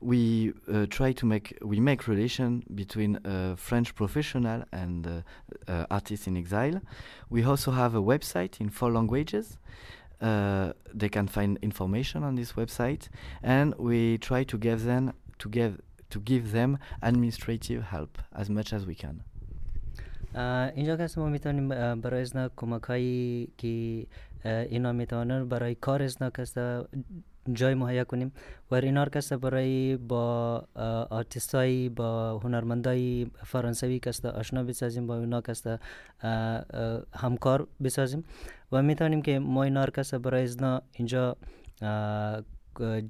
We 0.00 0.54
uh, 0.72 0.86
try 0.86 1.12
to 1.12 1.26
make 1.26 1.56
we 1.62 1.78
make 1.78 2.08
relation 2.08 2.64
between 2.74 3.18
French 3.56 3.94
professional 3.94 4.64
and 4.72 5.06
uh, 5.06 5.70
uh, 5.70 5.86
artist 5.90 6.26
in 6.26 6.36
exile. 6.36 6.80
We 7.30 7.44
also 7.44 7.70
have 7.70 7.94
a 7.94 8.02
website 8.02 8.60
in 8.60 8.70
four 8.70 8.92
languages. 8.92 9.58
Uh, 10.20 10.72
they 10.94 11.10
can 11.10 11.28
find 11.28 11.58
information 11.60 12.24
on 12.24 12.36
this 12.36 12.52
website, 12.52 13.08
and 13.42 13.74
we 13.78 14.16
try 14.18 14.44
to 14.44 14.56
give 14.56 14.84
them 14.84 15.12
to 15.38 15.48
give 15.48 15.80
to 16.08 16.20
give 16.20 16.52
them 16.52 16.78
administrative 17.02 17.84
help 17.84 18.18
as 18.34 18.48
much 18.48 18.72
as 18.72 18.86
we 18.86 18.94
can. 18.94 19.22
اینجا 20.74 20.96
که 20.96 21.20
ما 21.20 21.28
میتونیم 21.28 21.68
برای 22.00 22.20
ازنا 22.20 22.50
کمک 22.56 22.82
هایی 22.82 23.48
که 23.58 24.06
اینا 24.44 24.92
میتونن 24.92 25.48
برای 25.48 25.74
کار 25.74 26.02
ازنا 26.02 26.30
کسته 26.30 26.84
جای 27.52 27.74
مهیا 27.74 28.04
کنیم. 28.04 28.32
و 28.70 28.74
اینا 28.74 29.04
کسته 29.04 29.36
برای 29.36 29.96
با 29.96 30.64
آرتیست 31.10 31.54
های 31.54 31.88
با 31.88 32.38
هنرمندای 32.38 33.26
فرانسوی 33.44 33.98
کسته 33.98 34.28
آشنا 34.28 34.64
بسازیم 34.64 35.06
با 35.06 35.14
اه، 35.16 35.78
اه، 36.22 37.02
همکار 37.14 37.68
بسازیم. 37.82 38.24
و 38.72 38.82
میتونیم 38.82 39.22
که 39.22 39.38
ما 39.38 39.62
اینا 39.62 39.86
کسته 39.86 40.18
برای 40.18 40.42
ازنا 40.42 40.82
اینجا 40.92 41.36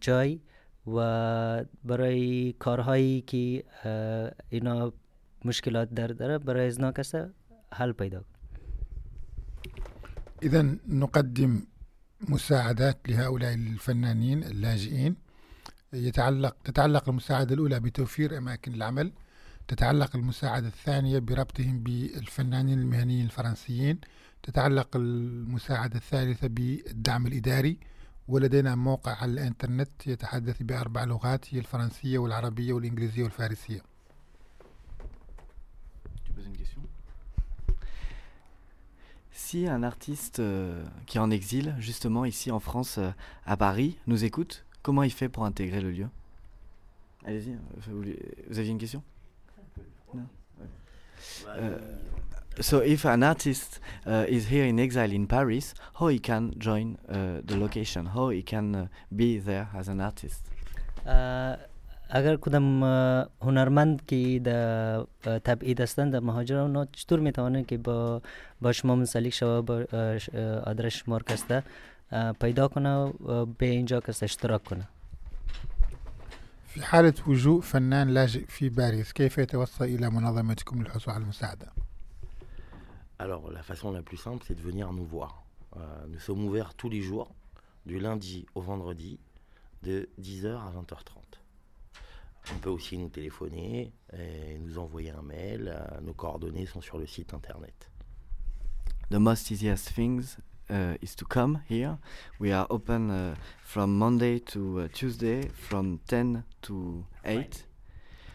جای 0.01 0.41
و 0.87 1.64
برای 1.85 2.53
کارهایی 2.59 3.20
که 3.20 3.64
اینا 4.49 4.93
مشکلات 5.51 5.88
در 5.99 6.07
داره 6.07 6.38
برای 6.38 6.66
ازنا 6.66 6.92
کسته 6.92 7.30
حل 7.72 7.92
پیدا. 7.92 8.20
إذا 10.42 10.62
نقدم 10.88 11.62
مساعدات 12.28 12.99
لهؤلاء 13.09 13.55
الفنانين 13.55 14.44
اللاجئين. 14.44 15.16
يتعلق 15.92 16.57
تتعلق 16.64 17.09
المساعدة 17.09 17.55
الأولى 17.55 17.80
بتوفير 17.80 18.38
أماكن 18.38 18.74
العمل. 18.74 19.12
تتعلق 19.68 20.16
المساعدة 20.16 20.66
الثانية 20.66 21.18
بربطهم 21.18 21.82
بالفنانين 21.82 22.78
المهنيين 22.78 23.24
الفرنسيين. 23.24 24.01
تتعلق 24.42 24.97
المساعدة 24.97 25.97
الثالثة 25.97 26.49
بالدعم 26.49 27.26
الإداري. 27.26 27.78
ولدينا 28.28 28.74
موقع 28.74 29.12
على 29.22 29.32
الإنترنت 29.32 30.07
يتحدث 30.07 30.62
بأربع 30.62 31.05
لغات 31.05 31.55
هي 31.55 31.59
الفرنسية 31.59 32.18
والعربية 32.18 32.72
والإنجليزية 32.72 33.22
والفارسية. 33.22 33.80
Si 39.39 39.68
un 39.68 39.82
artiste 39.82 40.41
euh, 40.41 40.82
qui 41.05 41.18
est 41.18 41.20
en 41.20 41.30
exil, 41.30 41.74
justement 41.78 42.24
ici 42.24 42.51
en 42.51 42.59
France, 42.59 42.97
euh, 42.97 43.11
à 43.45 43.59
Paris, 43.59 43.99
nous 44.07 44.24
écoute, 44.24 44.64
comment 44.82 45.03
il 45.03 45.12
fait 45.12 45.28
pour 45.28 45.45
intégrer 45.45 45.82
le 45.82 45.91
lieu? 45.91 46.09
Allez-y, 47.26 47.53
euh, 47.53 47.57
vous, 47.87 48.03
vous 48.49 48.59
aviez 48.59 48.70
une 48.72 48.78
question? 48.78 49.03
Non? 50.14 50.26
Uh, 51.47 52.62
so 52.62 52.80
if 52.82 53.05
an 53.05 53.20
artist 53.20 53.82
uh, 54.07 54.24
is 54.26 54.51
here 54.51 54.66
in 54.66 54.78
exile 54.78 55.12
in 55.12 55.26
Paris, 55.26 55.74
how 56.01 56.09
he 56.09 56.18
can 56.18 56.53
join 56.59 56.97
uh, 57.11 57.43
the 57.47 57.57
location? 57.57 58.07
How 58.07 58.30
he 58.30 58.43
can 58.43 58.74
uh, 58.74 58.87
be 59.12 59.39
there 59.39 59.68
as 59.76 59.91
an 59.91 60.01
artist? 60.01 60.47
اه، 62.09 62.18
اگر 62.18 62.36
کدام 62.38 62.84
اه، 62.84 63.28
هنرمند 63.41 64.05
که 64.05 64.41
در 64.43 64.95
اه، 64.99 65.39
تبعید 65.39 65.82
هستند 65.82 66.14
در 66.14 66.20
مهاجر 66.20 66.57
اونا 66.57 66.86
چطور 66.86 67.20
میتوانند 67.20 67.66
که 67.68 67.78
با 67.78 68.22
با 68.62 68.72
شما 68.72 68.95
منسلک 68.95 69.34
شوه 69.34 69.62
با 69.62 69.76
اه، 69.93 70.18
ش- 70.18 70.30
اه، 70.34 70.59
آدرس 70.59 70.93
شما 70.93 71.18
رو 71.18 71.24
کسته 71.24 71.64
اه، 72.12 72.32
پیدا 72.34 72.68
کنه 72.68 72.95
و 73.05 73.45
به 73.45 73.66
اینجا 73.66 73.99
کسته 73.99 74.24
اشتراک 74.24 74.64
کنه 74.64 74.88
في 76.74 76.82
حالة 76.82 77.14
وجود 77.28 77.64
فنان 77.64 78.07
لاجئ 78.09 78.45
في 78.45 78.70
باريس 78.70 79.14
كيف 79.14 79.38
يتوصل 79.38 79.84
إلى 79.86 80.09
منظمتكم 80.09 80.82
للحصول 80.82 81.14
على 81.14 81.24
المساعدة؟ 81.24 81.68
Alors 83.20 83.51
la 83.51 83.62
façon 83.62 83.91
la 83.91 84.01
plus 84.01 84.18
simple, 84.18 84.43
c'est 84.47 84.55
de 84.55 84.62
venir 84.72 84.91
nous 84.93 85.05
voir. 85.05 85.43
Euh, 85.78 85.80
nous 86.12 86.20
sommes 86.20 86.43
ouverts 86.47 86.74
tous 86.74 86.89
les 86.89 87.01
jours, 87.01 87.28
du 87.86 87.99
lundi 87.99 88.45
au 88.55 88.62
vendredi, 88.62 89.20
de 89.84 90.09
10h 90.20 90.47
à 90.68 90.72
20h30. 90.78 91.24
On 92.55 92.59
peut 92.59 92.70
aussi 92.70 92.97
nous 92.97 93.09
téléphoner 93.09 93.92
et 94.16 94.59
nous 94.59 94.78
envoyer 94.78 95.11
un 95.11 95.22
mail. 95.22 95.76
Nos 96.03 96.14
coordonnées 96.14 96.66
sont 96.66 96.80
sur 96.80 96.99
le 96.99 97.07
site 97.07 97.34
internet. 97.34 97.90
the 99.09 99.20
most 99.20 99.51
easiest 99.51 99.90
things 99.90 100.36
uh, 100.68 100.94
is 101.01 101.14
to 101.14 101.24
come 101.24 101.62
here. 101.68 101.99
We 102.38 102.53
are 102.53 102.66
open 102.70 103.11
uh, 103.11 103.34
from 103.62 103.99
Monday 103.99 104.40
to 104.40 104.80
uh, 104.80 104.88
Tuesday 104.92 105.49
from 105.49 106.01
10 106.09 106.44
to 106.62 107.05
8. 107.24 107.64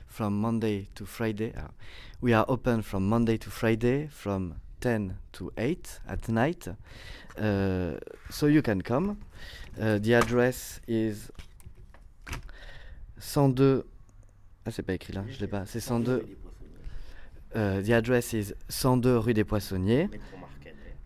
From 0.08 0.40
Monday 0.40 0.88
to 0.96 1.06
Friday. 1.06 1.54
uh, 1.56 1.68
we 2.22 2.34
are 2.34 2.46
open 2.48 2.82
from 2.84 3.08
Monday 3.10 3.38
to 3.38 3.50
Friday 3.50 4.08
from 4.08 4.56
10 4.80 5.18
to 5.34 5.52
8 5.58 6.00
at 6.08 6.30
night. 6.30 6.68
Uh, 7.38 7.94
so 8.30 8.46
you 8.46 8.62
can 8.62 8.82
come. 8.82 9.20
Uh, 9.80 9.98
the 9.98 10.14
address 10.14 10.80
is 10.88 11.32
102. 13.18 13.86
Ah, 14.65 14.71
c'est 14.71 14.83
pas 14.83 14.95
écrit 14.95 15.13
là, 15.13 15.25
je 15.29 15.39
l'ai 15.41 15.47
pas. 15.47 15.65
C'est 15.67 15.81
102. 15.81 16.27
Uh, 17.55 17.83
the 17.83 17.91
address 17.91 18.33
is 18.33 18.53
102 18.69 19.17
rue 19.19 19.35
des 19.35 19.45
Poissonniers. 19.45 20.09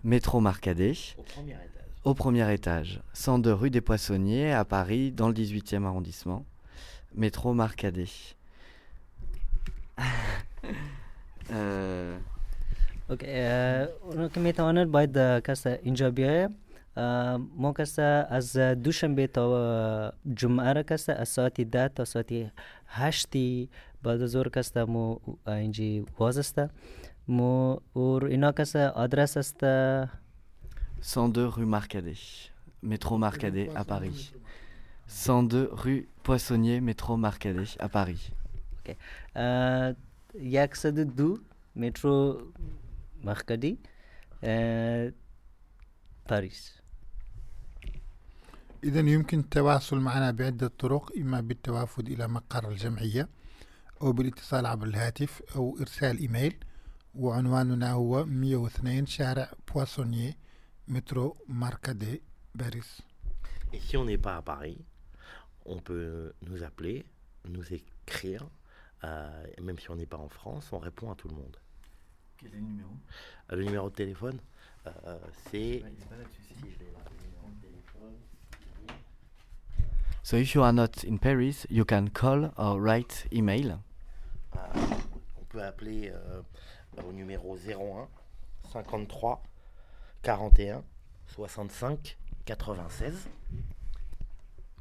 Métro 0.03 0.41
Marcadet. 0.41 0.95
Au 1.18 1.23
premier 1.23 1.53
étage. 1.53 2.01
Au 2.05 2.14
premier 2.14 2.53
étage. 2.53 3.01
102 3.12 3.53
rue 3.53 3.71
des 3.71 3.81
Poissonniers 3.81 4.53
à 4.53 4.64
Paris, 4.64 5.12
dans 5.12 5.29
le 5.29 5.35
18e 5.35 5.85
arrondissement. 5.85 6.45
Métro 7.14 7.53
Marcadet. 7.55 8.09
Euh, 11.51 12.18
اوکی 13.11 13.27
اه، 13.29 13.89
اونو 14.03 14.29
که 14.29 14.41
میتواند 14.41 14.91
باید 14.91 15.18
اه، 15.18 15.41
کس 15.41 15.66
اینجا 15.66 16.11
بیایه 16.11 16.49
اه، 16.97 17.37
ما 17.57 17.73
کس 17.73 17.99
از 17.99 18.57
دوشنبه 18.57 19.27
تا 19.27 19.59
اه، 19.59 20.12
جمعه 20.35 20.73
را 20.73 20.83
کس 20.83 21.09
از 21.09 21.29
ساعت 21.29 21.61
ده 21.61 21.89
تا 21.89 22.05
ساعت 22.05 22.33
هشتی 22.88 23.70
بعد 24.04 24.22
از 24.22 24.30
ظهر 24.30 24.50
کس 24.50 24.78
مو 24.78 25.20
اینجی 25.48 26.06
واز 26.20 26.38
است 26.38 26.62
مو 27.28 27.80
اور 27.94 28.26
اینا 28.26 28.52
کس 28.52 28.76
آدرس 28.76 29.38
است 29.38 29.64
102 31.02 31.52
rue 31.52 31.66
Marcadet. 31.66 32.52
Métro 32.82 33.18
Marcadet 33.18 33.70
à 33.76 33.84
Paris. 33.84 34.34
102 35.08 35.70
rue 35.72 36.08
Poissonnier, 36.24 36.82
métro 36.82 37.16
Marcadet 37.16 37.78
à 37.80 37.90
Paris. 37.90 38.32
یکصد 40.42 41.00
و 41.00 41.04
دو 41.04 41.38
مترو 41.76 42.42
مخکدی 43.24 43.78
اه، 44.44 45.12
پاریس 46.26 46.82
إذا 48.85 49.01
يمكن 49.01 49.39
التواصل 49.41 49.99
معنا 50.01 50.31
بعدة 50.31 50.68
طرق 50.68 51.12
إما 51.16 51.41
بالتوافد 51.41 52.09
إلى 52.09 52.29
مقر 52.29 52.68
الجمعية 52.71 53.29
أو 54.03 54.12
بالاتصال 54.12 54.66
عبر 54.66 54.87
الهاتف 54.87 55.43
أو 55.57 55.79
إرسال 55.81 56.18
إيميل 56.18 56.57
وعنواننا 57.14 57.93
هو 57.93 58.25
102 58.25 59.07
شارع 59.07 59.53
بواسونيي 59.75 60.37
مترو 60.89 61.37
ماركادي 61.49 62.23
باريس 62.55 63.03
Et 63.73 63.79
si 63.81 63.97
on 63.97 64.05
n'est 64.05 64.18
pas 64.18 64.37
à 64.37 64.43
Paris, 64.43 64.79
on 65.64 65.79
peut 65.79 66.33
nous 66.49 66.62
appeler, 66.64 67.05
nous 67.49 67.64
écrire. 67.73 68.43
euh, 69.05 69.47
et 69.57 69.61
même 69.61 69.79
si 69.79 69.89
on 69.93 69.97
n'est 69.97 70.07
pas 70.14 70.18
en 70.18 70.29
France, 70.29 70.64
on 70.73 70.79
répond 70.79 71.11
à 71.12 71.14
tout 71.14 71.29
le 71.29 71.37
monde. 71.37 71.57
Quel 72.39 72.49
est 72.51 72.57
le 72.57 72.61
numéro 72.73 72.91
Euh, 73.53 73.57
Le 73.57 73.64
numéro 73.64 73.89
de 73.91 73.95
téléphone, 73.95 74.39
euh, 74.87 75.18
c'est. 75.51 75.83
So 80.26 80.38
if 80.38 80.56
you 80.56 80.64
are 80.64 80.74
not 80.74 81.04
in 81.04 81.20
Paris, 81.20 81.68
you 81.70 81.86
can 81.86 82.10
call 82.10 82.52
or 82.58 82.82
write 82.82 83.28
email. 83.32 83.78
Euh, 84.56 84.60
on 85.40 85.44
peut 85.50 85.62
appeler 85.62 86.12
euh, 86.12 86.42
au 87.08 87.14
numéro 87.14 87.56
01 87.58 88.08
53 88.74 89.44
41 90.24 90.84
65 91.28 92.18
96 92.44 93.30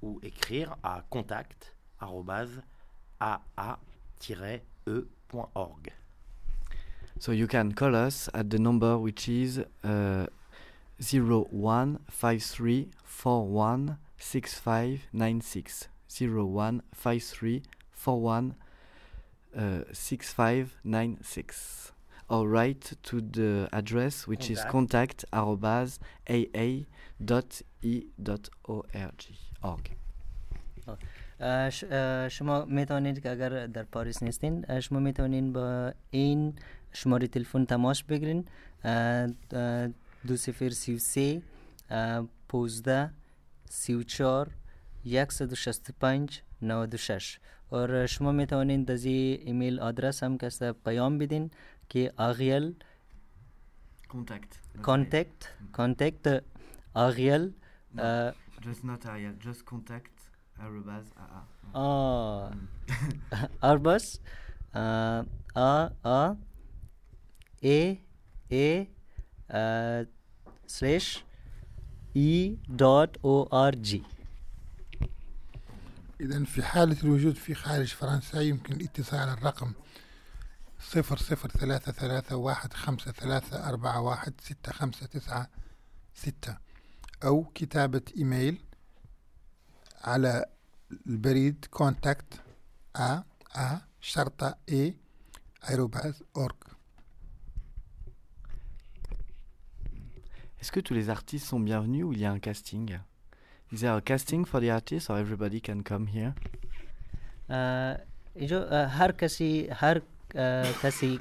ou 0.01 0.19
écrire 0.23 0.79
à 0.83 1.05
contact 1.11 1.77
aa-e.org. 2.01 2.23
So 7.21 7.33
you 7.33 7.47
can 7.47 7.73
call 7.73 7.95
us 7.95 8.31
at 8.33 8.45
the 8.45 8.59
number 8.59 8.97
which 8.97 9.29
is 9.29 9.61
uh, 9.85 10.25
0153416596. 14.24 15.90
0153416596. 20.60 21.92
Or 22.30 22.48
write 22.48 22.94
to 23.04 23.22
the 23.22 23.68
address 23.74 24.28
which 24.28 24.52
is 24.52 24.60
contact 24.76 25.26
arobase 25.34 25.98
aa.e.org. 26.30 26.84
org. 29.64 29.86
اه، 31.42 31.70
ش- 31.70 31.84
اه، 31.92 32.30
شما 32.30 32.66
میتوانید 32.66 33.24
که 33.24 33.32
اگر 33.32 33.68
در 33.68 33.84
پاریس 33.84 34.24
نیستین 34.24 34.66
اه، 34.70 34.80
شما 34.80 35.00
میتوانید 35.00 35.54
با 35.54 35.94
این 36.12 36.54
شماره 36.94 37.28
تلفن 37.28 37.66
تماس 37.66 38.04
بگیرین 38.04 38.46
اه، 38.84 39.28
اه، 39.52 39.88
دو 40.28 40.38
سفر 40.38 40.70
سی 40.70 40.94
و 40.96 41.00
سه 41.00 41.42
اه، 41.90 42.28
پوزده 42.50 43.12
سی 43.74 43.94
و 43.94 44.04
چار 44.04 44.52
یکصد 45.06 45.52
و 45.52 45.56
شست 45.56 45.90
و 45.90 45.94
پنج 46.00 46.42
نود 46.62 46.94
و 46.94 46.98
شش 46.98 47.40
اور 47.70 48.06
شما 48.06 48.32
میتوانید 48.32 48.92
از 48.92 49.06
این 49.06 49.40
ایمیل 49.48 49.80
آدرس 49.80 50.24
هم 50.24 50.38
که 50.38 50.48
است 50.48 50.64
پیام 50.72 51.18
بدین 51.18 51.52
که 51.90 52.14
آغیل 52.18 52.76
Contact. 54.14 54.82
کانتکت 54.82 55.50
کانتکت 55.72 56.44
آغیل 56.94 57.54
اه، 57.98 58.32
Just 58.62 58.84
not 58.84 59.06
Ariel, 59.06 59.36
just 59.48 59.62
contact 59.72 60.16
arobase 60.64 61.12
aa. 61.18 61.42
آه 61.74 62.52
اربس 63.64 64.20
آه 64.76 65.26
آ 65.56 65.88
آ 66.04 66.34
ای 67.62 67.98
ای 68.50 68.88
سلاش 70.68 71.24
جي 72.17 74.03
إذا 76.21 76.45
في 76.45 76.62
حالة 76.62 76.97
الوجود 77.05 77.35
في 77.35 77.55
خارج 77.55 77.87
فرنسا 77.87 78.41
يمكن 78.41 78.75
الاتصال 78.75 79.21
على 79.21 79.33
الرقم 79.33 79.73
صفر 80.81 81.17
صفر 81.17 81.49
ثلاثة 81.49 81.93
ثلاثة 81.93 82.37
واحد 82.37 82.73
خمسة 82.73 83.12
ثلاثة 83.12 83.69
أربعة 83.69 84.01
واحد 84.01 84.35
ستة 84.41 84.73
خمسة 84.73 85.07
تسعة 85.07 85.51
ستة 86.15 86.59
أو 87.25 87.45
كتابة 87.55 88.03
إيميل 88.17 88.65
على 90.01 90.45
البريد 91.07 91.65
كونتاكت 91.71 92.41
ا 92.97 93.23
ا 93.57 93.79
شرطة 94.01 94.55
اي 94.69 94.97
aérobase 95.65 96.23
Est-ce 100.65 100.73
que 100.73 100.81
tous 100.81 100.95
les 100.95 101.11
artistes 101.11 101.47
sont 101.47 101.61
bienvenus 101.61 102.07
ou 102.07 102.15
il 102.15 102.21
y 102.21 102.25
a 102.25 102.33
un 102.33 102.39
casting? 102.39 102.99
Is 103.71 103.81
there 103.81 103.93
a 103.93 104.01
casting 104.01 104.47
for 104.47 104.62
the 104.62 104.71
artists 104.71 105.11
or 105.11 105.19
everybody 105.19 105.61
can 105.61 105.83
come 105.83 106.07
here? 106.07 106.33
हिजो 108.41 108.61
हर 108.89 109.12
किसी 109.12 109.69
हर 109.81 110.01
किसी 110.81 111.19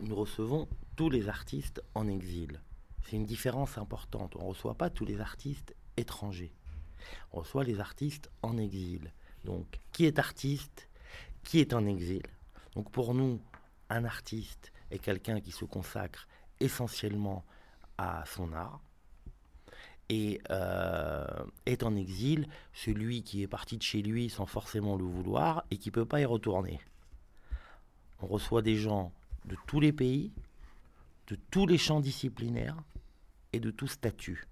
Nous 0.00 0.14
recevons 0.14 0.68
tous 0.96 1.08
les 1.08 1.28
artistes 1.30 1.82
en 1.94 2.08
exil. 2.08 2.60
C'est 3.06 3.16
une 3.16 3.24
différence 3.24 3.78
importante. 3.78 4.36
On 4.36 4.42
ne 4.42 4.48
reçoit 4.50 4.74
pas 4.74 4.90
tous 4.90 5.06
les 5.06 5.18
artistes 5.22 5.74
étrangers. 5.96 6.52
On 7.32 7.38
reçoit 7.38 7.64
les 7.64 7.80
artistes 7.80 8.30
en 8.42 8.58
exil. 8.58 9.14
Donc, 9.46 9.80
qui 9.92 10.04
est 10.04 10.18
artiste 10.18 10.90
qui 11.46 11.60
est 11.60 11.74
en 11.74 11.86
exil 11.86 12.22
Donc, 12.74 12.90
pour 12.90 13.14
nous, 13.14 13.40
un 13.88 14.04
artiste 14.04 14.72
est 14.90 14.98
quelqu'un 14.98 15.40
qui 15.40 15.52
se 15.52 15.64
consacre 15.64 16.26
essentiellement 16.58 17.44
à 17.98 18.24
son 18.26 18.52
art 18.52 18.80
et 20.08 20.40
euh, 20.50 21.24
est 21.64 21.84
en 21.84 21.94
exil 21.94 22.48
celui 22.72 23.22
qui 23.22 23.42
est 23.42 23.46
parti 23.46 23.78
de 23.78 23.82
chez 23.82 24.02
lui 24.02 24.28
sans 24.28 24.46
forcément 24.46 24.96
le 24.96 25.04
vouloir 25.04 25.64
et 25.70 25.78
qui 25.78 25.90
ne 25.90 25.94
peut 25.94 26.04
pas 26.04 26.20
y 26.20 26.24
retourner. 26.24 26.80
On 28.20 28.26
reçoit 28.26 28.62
des 28.62 28.76
gens 28.76 29.12
de 29.44 29.56
tous 29.68 29.78
les 29.78 29.92
pays, 29.92 30.32
de 31.28 31.36
tous 31.52 31.66
les 31.66 31.78
champs 31.78 32.00
disciplinaires 32.00 32.76
et 33.52 33.60
de 33.60 33.70
tout 33.70 33.86
statut, 33.86 34.48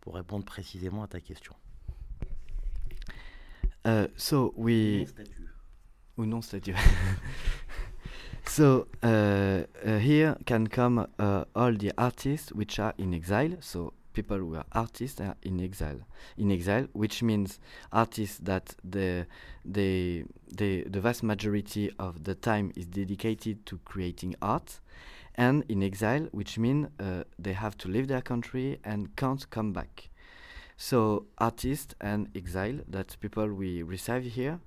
pour 0.00 0.14
répondre 0.14 0.46
précisément 0.46 1.02
à 1.02 1.08
ta 1.08 1.20
question. 1.20 1.54
Uh, 3.84 4.06
so 4.16 4.54
we. 4.56 5.06
Ou 6.18 6.26
non 6.26 6.42
so 8.44 8.86
uh, 9.02 9.62
uh, 9.84 9.98
here 9.98 10.36
can 10.44 10.66
come 10.66 11.06
uh, 11.18 11.44
all 11.54 11.72
the 11.72 11.92
artists 11.96 12.52
which 12.52 12.78
are 12.78 12.94
in 12.98 13.14
exile. 13.14 13.56
So 13.60 13.94
people 14.12 14.38
who 14.38 14.56
are 14.56 14.66
artists 14.72 15.20
are 15.20 15.36
in 15.42 15.60
exile. 15.60 16.00
In 16.36 16.52
exile, 16.52 16.86
which 16.92 17.22
means 17.22 17.60
artists 17.92 18.38
that 18.42 18.74
the 18.84 19.26
the 19.64 20.24
the 20.48 20.84
the 20.84 21.00
vast 21.00 21.22
majority 21.22 21.90
of 21.98 22.24
the 22.24 22.34
time 22.34 22.72
is 22.76 22.86
dedicated 22.86 23.64
to 23.66 23.78
creating 23.84 24.34
art. 24.42 24.80
And 25.34 25.64
in 25.70 25.82
exile, 25.82 26.28
which 26.32 26.58
means 26.58 26.88
uh, 27.00 27.24
they 27.38 27.54
have 27.54 27.78
to 27.78 27.88
leave 27.88 28.06
their 28.06 28.20
country 28.20 28.78
and 28.84 29.16
can't 29.16 29.48
come 29.48 29.72
back. 29.72 30.10
So 30.76 31.24
artists 31.38 31.94
and 32.02 32.28
exile, 32.34 32.80
that's 32.86 33.16
people 33.16 33.48
we 33.48 33.82
receive 33.82 34.24
here, 34.24 34.60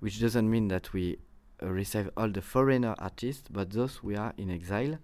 which 0.00 0.20
doesn't 0.20 0.48
mean 0.50 0.68
that 0.68 0.92
we 0.92 1.18
uh, 1.62 1.66
receive 1.66 2.10
all 2.16 2.28
the 2.28 2.42
foreigner 2.42 2.94
artists, 2.98 3.48
but 3.50 3.70
those 3.70 4.02
we 4.02 4.16
are 4.16 4.32
in 4.36 4.50
exile, 4.50 4.98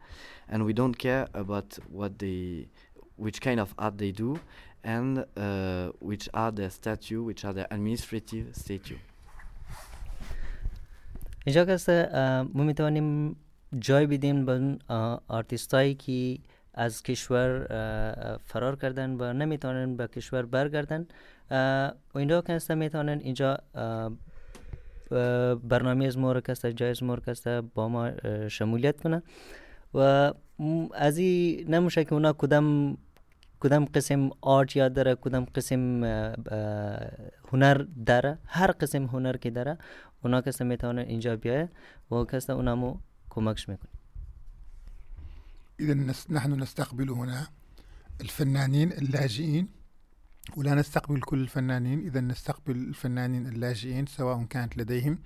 and 0.48 0.64
we 0.64 0.72
don't 0.72 0.98
care 0.98 1.28
about 1.34 1.78
what 1.90 2.18
they, 2.18 2.68
which 3.16 3.40
kind 3.40 3.60
of 3.60 3.74
art 3.78 3.98
they 3.98 4.12
do, 4.12 4.38
and 4.84 5.24
uh, 5.36 5.92
which 6.00 6.28
are 6.34 6.50
their 6.50 6.70
statue, 6.70 7.22
which 7.22 7.44
are 7.44 7.52
their 7.52 7.68
administrative 7.70 8.46
statue. 8.54 8.98
اینجا 11.46 11.64
که 11.64 11.72
است 11.72 11.88
اه، 11.88 12.42
ما 12.42 12.64
میتوانیم 12.64 13.36
جای 13.78 14.06
بدیم 14.06 14.46
به 14.46 14.52
اون 14.52 14.78
آرتیست 15.28 15.74
هایی 15.74 15.94
که 15.94 16.38
از 16.74 17.02
کشور 17.02 17.66
اه، 17.70 18.38
فرار 18.44 18.76
کردن 18.76 19.10
و 19.20 19.32
نمیتونن 19.32 19.96
به 19.96 20.06
کشور 20.06 20.42
برگردن 20.46 21.06
اه، 21.50 21.92
و 22.14 22.18
اینجا 22.18 22.42
که 22.42 22.52
است 22.52 22.70
میتونن 22.70 23.18
اینجا 23.18 23.58
اه، 23.74 23.82
اه، 23.84 24.12
برنامه 25.63 26.05
از 26.05 26.17
ما 26.17 26.31
رو 26.31 26.41
جای 26.75 26.89
از 26.89 27.03
ما 27.03 27.13
رو 27.15 27.61
با 27.61 27.89
ما 27.89 28.11
شمولیت 28.47 29.01
کنه. 29.01 29.23
و 29.93 30.33
از 30.93 31.17
این 31.17 31.75
نمیشه 31.75 32.03
که 32.05 32.13
اونا 32.13 32.33
کدام 32.33 32.97
کدام 33.59 33.85
قسم 33.85 34.29
آرت 34.41 34.75
یاد 34.75 34.93
داره 34.93 35.15
کدام 35.15 35.45
قسم 35.45 36.03
هنر 37.51 37.85
داره 38.05 38.37
هر 38.45 38.71
قسم 38.71 39.05
هنر 39.05 39.37
که 39.37 39.49
داره 39.49 39.77
اونا 40.23 40.41
کسی 40.41 40.63
می‌تونه 40.63 41.01
اینجا 41.01 41.35
بیایه 41.35 41.69
و 42.11 42.23
کسی 42.23 42.51
اونمو 42.51 42.97
کمکش 43.29 43.69
می‌کنه. 43.69 43.91
نس- 45.79 46.31
نحن 46.31 46.51
نستقبل 46.61 47.09
هنا 47.09 47.47
الفنانين 48.19 48.91
اللاجئين. 49.01 49.67
ولا 50.57 50.75
نستقبل 50.75 51.21
كل 51.21 51.41
الفنانين 51.41 51.99
إذا 51.99 52.21
نستقبل 52.21 52.75
الفنانين 52.75 53.47
اللاجئين 53.47 54.05
سواء 54.05 54.43
كانت 54.43 54.77
لديهم 54.77 55.19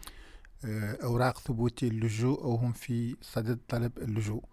آه، 0.65 0.97
أوراق 1.03 1.39
ثبوت 1.39 1.83
اللجوء 1.83 2.43
أو 2.43 2.55
هم 2.55 2.71
في 2.71 3.15
صدد 3.21 3.59
طلب 3.67 3.97
اللجوء 3.97 4.43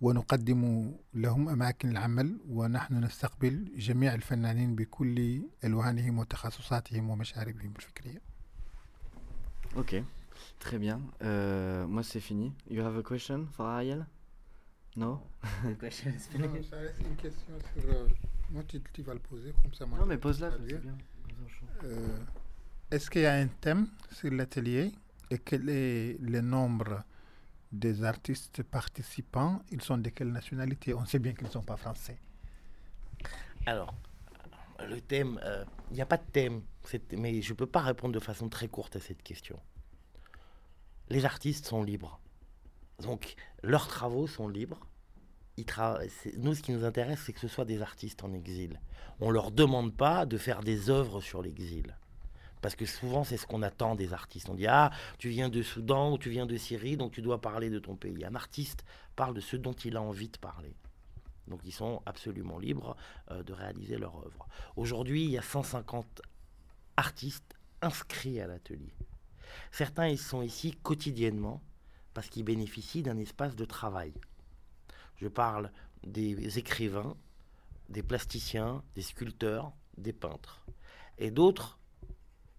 ونقدم 0.00 0.92
لهم 1.14 1.48
أماكن 1.48 1.88
العمل 1.90 2.40
ونحن 2.48 3.04
نستقبل 3.04 3.72
جميع 3.76 4.14
الفنانين 4.14 4.74
بكل 4.76 5.42
ألوانهم 5.64 6.18
وتخصصاتهم 6.18 7.10
ومشاربهم 7.10 7.72
الفكرية 7.76 8.34
Ok. 9.76 9.94
Très 10.60 10.78
bien. 10.78 11.00
Euh, 11.22 11.86
moi, 11.86 12.04
c'est 12.04 12.20
fini. 12.20 12.52
You 12.70 12.82
have 12.82 12.96
a 12.96 13.02
question 13.02 13.48
for 13.56 13.66
Ariel 13.66 14.06
No 14.96 15.04
Non, 15.04 15.20
ça 15.90 16.76
reste 16.76 17.00
une 17.08 17.16
question 17.16 17.54
sur. 17.76 18.06
Moi, 18.54 18.62
tu, 18.68 18.80
tu 18.92 19.02
vas 19.02 19.14
le 19.14 19.20
poser 19.20 19.52
comme 19.62 19.74
ça. 19.74 19.84
Moi, 19.84 19.98
Non, 19.98 20.06
mais 20.06 20.16
pose-la, 20.16 20.52
c'est 20.52 20.80
bien. 20.80 20.96
Euh, 21.82 22.18
Est-ce 22.90 23.10
qu'il 23.10 23.22
y 23.22 23.26
a 23.26 23.34
un 23.34 23.48
thème 23.48 23.88
sur 24.12 24.30
l'atelier 24.30 24.92
et 25.30 25.38
quel 25.38 25.68
est 25.68 26.16
le 26.20 26.40
nombre 26.40 27.02
des 27.72 28.04
artistes 28.04 28.62
participants? 28.62 29.60
Ils 29.72 29.82
sont 29.82 29.98
de 29.98 30.08
quelle 30.10 30.30
nationalité? 30.30 30.94
On 30.94 31.04
sait 31.04 31.18
bien 31.18 31.32
qu'ils 31.34 31.48
ne 31.48 31.52
sont 31.52 31.64
pas 31.64 31.76
français. 31.76 32.16
Alors, 33.66 33.92
le 34.88 35.00
thème, 35.00 35.40
euh, 35.44 35.64
il 35.90 35.94
n'y 35.96 36.02
a 36.02 36.06
pas 36.06 36.16
de 36.18 36.30
thème, 36.32 36.62
mais 37.16 37.42
je 37.42 37.52
ne 37.52 37.56
peux 37.56 37.66
pas 37.66 37.80
répondre 37.82 38.14
de 38.14 38.20
façon 38.20 38.48
très 38.48 38.68
courte 38.68 38.94
à 38.96 39.00
cette 39.00 39.22
question. 39.22 39.58
Les 41.08 41.24
artistes 41.24 41.66
sont 41.66 41.82
libres. 41.82 42.20
Donc, 43.00 43.34
leurs 43.62 43.88
travaux 43.88 44.28
sont 44.28 44.46
libres. 44.48 44.86
Nous, 45.56 46.54
ce 46.54 46.62
qui 46.62 46.72
nous 46.72 46.84
intéresse, 46.84 47.20
c'est 47.24 47.32
que 47.32 47.40
ce 47.40 47.48
soit 47.48 47.64
des 47.64 47.80
artistes 47.80 48.24
en 48.24 48.32
exil. 48.32 48.80
On 49.20 49.28
ne 49.28 49.32
leur 49.32 49.50
demande 49.50 49.94
pas 49.94 50.26
de 50.26 50.36
faire 50.36 50.62
des 50.62 50.90
œuvres 50.90 51.20
sur 51.20 51.42
l'exil. 51.42 51.96
Parce 52.60 52.74
que 52.74 52.86
souvent, 52.86 53.24
c'est 53.24 53.36
ce 53.36 53.46
qu'on 53.46 53.62
attend 53.62 53.94
des 53.94 54.12
artistes. 54.12 54.48
On 54.48 54.54
dit 54.54 54.66
Ah, 54.66 54.90
tu 55.18 55.28
viens 55.28 55.48
de 55.48 55.62
Soudan 55.62 56.12
ou 56.12 56.18
tu 56.18 56.30
viens 56.30 56.46
de 56.46 56.56
Syrie, 56.56 56.96
donc 56.96 57.12
tu 57.12 57.22
dois 57.22 57.40
parler 57.40 57.70
de 57.70 57.78
ton 57.78 57.94
pays. 57.94 58.24
Un 58.24 58.34
artiste 58.34 58.84
parle 59.14 59.34
de 59.34 59.40
ce 59.40 59.56
dont 59.56 59.74
il 59.74 59.96
a 59.96 60.02
envie 60.02 60.28
de 60.28 60.38
parler. 60.38 60.74
Donc 61.46 61.60
ils 61.64 61.72
sont 61.72 62.02
absolument 62.06 62.58
libres 62.58 62.96
euh, 63.30 63.42
de 63.42 63.52
réaliser 63.52 63.98
leur 63.98 64.16
œuvre. 64.16 64.48
Aujourd'hui, 64.76 65.24
il 65.24 65.30
y 65.30 65.38
a 65.38 65.42
150 65.42 66.22
artistes 66.96 67.54
inscrits 67.82 68.40
à 68.40 68.46
l'atelier. 68.46 68.94
Certains 69.70 70.08
ils 70.08 70.18
sont 70.18 70.42
ici 70.42 70.72
quotidiennement 70.82 71.62
parce 72.14 72.28
qu'ils 72.28 72.44
bénéficient 72.44 73.02
d'un 73.02 73.18
espace 73.18 73.56
de 73.56 73.64
travail. 73.64 74.14
Je 75.16 75.28
parle 75.28 75.70
des 76.02 76.58
écrivains, 76.58 77.16
des 77.88 78.02
plasticiens, 78.02 78.82
des 78.94 79.02
sculpteurs, 79.02 79.72
des 79.96 80.12
peintres. 80.12 80.64
Et 81.18 81.30
d'autres, 81.30 81.78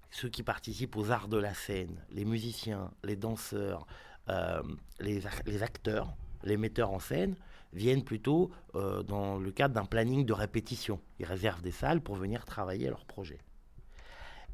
ceux 0.09 0.29
qui 0.29 0.43
participent 0.43 0.95
aux 0.95 1.11
arts 1.11 1.27
de 1.27 1.37
la 1.37 1.53
scène, 1.53 2.01
les 2.09 2.25
musiciens, 2.25 2.91
les 3.03 3.15
danseurs, 3.15 3.85
euh, 4.29 4.63
les, 4.99 5.25
ac- 5.25 5.45
les 5.45 5.61
acteurs, 5.61 6.15
les 6.43 6.57
metteurs 6.57 6.91
en 6.91 6.99
scène, 6.99 7.35
viennent 7.73 8.03
plutôt 8.03 8.51
euh, 8.75 9.03
dans 9.03 9.37
le 9.37 9.51
cadre 9.51 9.73
d'un 9.73 9.85
planning 9.85 10.25
de 10.25 10.31
répétition. 10.31 11.01
Ils 11.19 11.25
réservent 11.25 11.61
des 11.61 11.71
salles 11.71 12.01
pour 12.01 12.15
venir 12.15 12.45
travailler 12.45 12.89
leur 12.89 13.03
projet. 13.05 13.39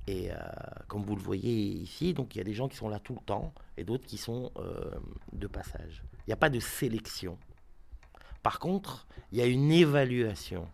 Et 0.08 0.32
euh, 0.32 0.36
comme 0.88 1.04
vous 1.04 1.16
le 1.16 1.22
voyez 1.22 1.54
ici, 1.54 2.16
donc 2.16 2.34
il 2.34 2.40
y 2.40 2.42
a 2.42 2.44
des 2.44 2.56
gens 2.56 2.68
qui 2.68 2.76
sont 2.76 2.90
là 2.90 3.00
tout 3.00 3.14
le 3.14 3.24
temps 3.24 3.54
et 3.78 3.84
d'autres 3.84 4.08
qui 4.08 4.18
sont 4.18 4.52
de 5.32 5.48
passage. 5.48 6.04
Il 6.22 6.30
n'y 6.30 6.34
a 6.34 6.38
pas 6.38 6.50
de 6.50 6.60
sélection. 6.60 7.38
Par 8.44 8.60
contre, 8.60 9.08
il 9.32 9.40
y 9.40 9.42
a 9.42 9.46
une 9.46 9.72
évaluation. 9.72 10.68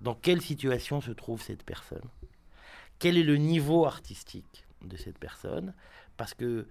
Dans 0.00 0.14
quelle 0.14 0.40
situation 0.40 1.00
se 1.00 1.10
trouve 1.10 1.42
cette 1.42 1.62
personne? 1.62 2.08
Quel 2.98 3.16
est 3.16 3.24
le 3.24 3.36
niveau 3.36 3.86
artistique 3.86 4.64
de 4.82 4.96
cette 4.96 5.18
personne? 5.18 5.74
Parce 6.16 6.34
que 6.34 6.66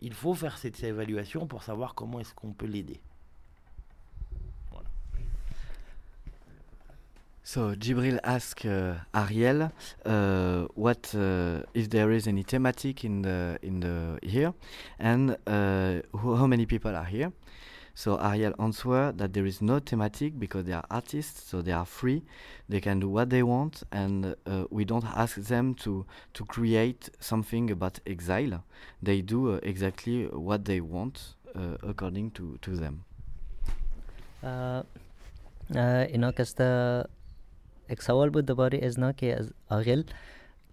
il 0.00 0.14
faut 0.14 0.34
faire 0.34 0.56
cette 0.58 0.82
évaluation 0.82 1.46
pour 1.46 1.62
savoir 1.62 1.94
comment 1.94 2.20
est-ce 2.20 2.34
qu'on 2.34 2.52
peut 2.52 2.66
l'aider. 2.66 3.00
So 7.42 7.74
Jibril 7.74 8.20
asked 8.22 8.64
uh, 8.64 8.94
Ariel 9.12 9.72
uh, 10.06 10.66
what 10.76 11.14
uh, 11.14 11.62
if 11.74 11.88
there 11.88 12.12
is 12.12 12.28
any 12.28 12.44
thematic 12.44 13.02
in 13.04 13.22
the 13.22 13.58
in 13.60 13.80
the 13.80 14.18
here, 14.22 14.52
and 15.00 15.36
uh, 15.48 16.00
how 16.14 16.46
many 16.46 16.64
people 16.64 16.94
are 16.94 17.06
here? 17.06 17.32
So 17.99 18.17
Ariel 18.17 18.53
answered 18.59 19.17
that 19.19 19.33
there 19.33 19.45
is 19.45 19.61
no 19.61 19.79
thematic 19.79 20.37
because 20.37 20.65
they 20.65 20.73
are 20.73 20.85
artists, 20.91 21.49
so 21.49 21.61
they 21.61 21.71
are 21.71 21.85
free. 21.85 22.23
They 22.67 22.81
can 22.81 22.99
do 22.99 23.09
what 23.09 23.29
they 23.29 23.43
want, 23.43 23.83
and 23.91 24.35
uh, 24.45 24.65
we 24.69 24.83
don't 24.85 25.05
ask 25.05 25.35
them 25.37 25.75
to 25.75 26.05
to 26.33 26.45
create 26.45 27.09
something 27.19 27.71
about 27.71 27.99
exile. 28.05 28.63
They 29.01 29.21
do 29.21 29.53
uh, 29.53 29.59
exactly 29.63 30.25
what 30.27 30.65
they 30.65 30.81
want 30.81 31.35
uh, 31.55 31.77
according 31.83 32.31
to 32.31 32.57
to 32.61 32.75
them. 32.75 33.05
آه، 34.43 34.83
آه، 35.75 36.05
اینا 36.05 36.31
کسته 36.31 37.03
یک 37.89 38.01
سوال 38.01 38.29
بود 38.29 38.45
درباره 38.45 38.79
ازنا 38.83 39.11
که 39.11 39.39
از 39.39 39.53
آغل 39.69 40.03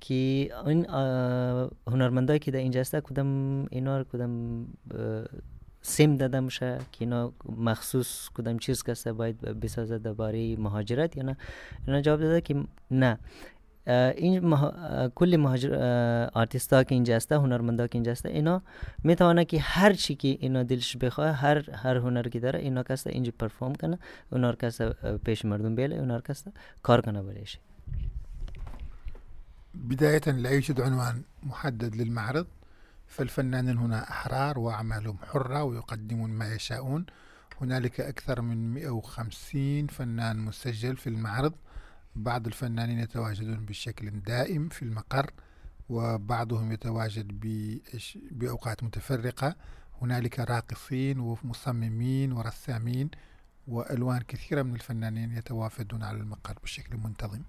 که 0.01 0.51
این 0.67 0.91
آه، 0.91 1.71
هنرمندایی 1.87 2.39
که 2.39 2.51
در 2.51 2.59
اینجا 2.59 2.81
هسته 2.81 3.01
کدام 3.01 3.67
اینا 3.71 3.99
رو 3.99 4.05
کدام 4.05 4.67
سم 5.88 6.16
داده 6.16 6.40
میشه 6.40 6.78
که 6.92 6.98
اینا 7.06 7.34
مخصوص 7.46 8.30
کدام 8.36 8.60
چیز 8.60 8.84
کسته 8.84 9.14
باید 9.14 9.42
بسازه 9.42 9.98
درباره 9.98 10.56
مهاجرت 10.56 11.18
یا 11.18 11.24
نه. 11.24 11.38
اینا 11.88 12.02
جواب 12.02 12.20
داده 12.20 12.42
که 12.42 12.64
نه. 12.92 13.20
این 13.88 14.46
مها... 14.46 15.10
کل 15.16 15.36
مهاجر 15.36 15.74
آرتیست 16.34 16.74
ها 16.74 16.84
که 16.84 16.96
اینجا 16.96 17.16
هسته 17.16 17.36
هنرمندا 17.36 17.88
که 17.88 17.96
اینجا 17.96 18.12
هسته 18.12 18.30
اینا 18.30 18.62
میتونه 19.04 19.46
که 19.46 19.60
هر 19.60 19.94
چی 19.94 20.16
که 20.16 20.28
اینا 20.28 20.64
دلش 20.64 20.98
بخواه 20.98 21.32
هر 21.32 21.72
هر 21.72 21.98
هنر 21.98 22.28
که 22.28 22.40
داره 22.40 22.60
اینا 22.60 22.84
کسته 22.84 23.10
اینجا 23.10 23.32
پرفورم 23.40 23.76
کنه 23.76 24.00
اونا 24.32 24.54
اه، 24.70 25.18
پیش 25.18 25.46
مردم 25.46 25.76
بیله 25.76 25.96
اونا 25.96 26.22
کسته 26.22 26.52
کار 26.84 27.02
کنه 27.02 27.22
بلیش 27.22 27.60
بداية 29.90 30.28
لا 30.28 30.50
يوجد 30.50 30.82
عنوان 30.82 31.24
محدد 31.44 31.96
للمعرض 31.96 32.46
فالفنانين 33.08 33.78
هنا 33.78 34.10
أحرار 34.10 34.60
وأعمالهم 34.60 35.18
حرة 35.18 35.64
ويقدمون 35.64 36.30
ما 36.30 36.54
يشاءون. 36.54 37.06
هنالك 37.62 38.02
أكثر 38.02 38.42
من 38.42 38.74
150 38.74 39.88
فنان 39.88 40.38
مسجل 40.38 40.98
في 40.98 41.08
المعرض. 41.08 41.54
بعض 42.16 42.48
الفنانين 42.48 43.00
يتواجدون 43.00 43.66
بشكل 43.66 44.10
دائم 44.10 44.70
في 44.70 44.82
المقر 44.82 45.32
وبعضهم 45.90 46.72
يتواجد 46.72 47.40
بأوقات 48.32 48.84
متفرقة. 48.84 49.56
هنالك 50.02 50.40
راقصين 50.40 51.20
ومصممين 51.20 52.32
ورسامين 52.32 53.10
وألوان 53.68 54.22
كثيرة 54.22 54.62
من 54.62 54.76
الفنانين 54.76 55.32
يتوافدون 55.32 56.04
على 56.04 56.18
المقر 56.18 56.60
بشكل 56.64 56.98
منتظم. 56.98 57.42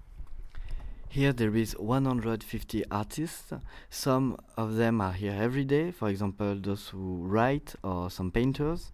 Here 1.11 1.33
there 1.33 1.55
is 1.55 1.75
150 1.75 2.83
artists. 2.91 3.51
Some 3.89 4.37
of 4.55 4.75
them 4.75 5.01
are 5.01 5.11
here 5.11 5.35
every 5.35 5.65
day, 5.65 5.89
for 5.89 6.07
example, 6.07 6.55
those 6.61 6.89
who 6.89 7.23
write 7.23 7.73
or 7.83 8.11
some 8.11 8.29
painters. 8.29 8.91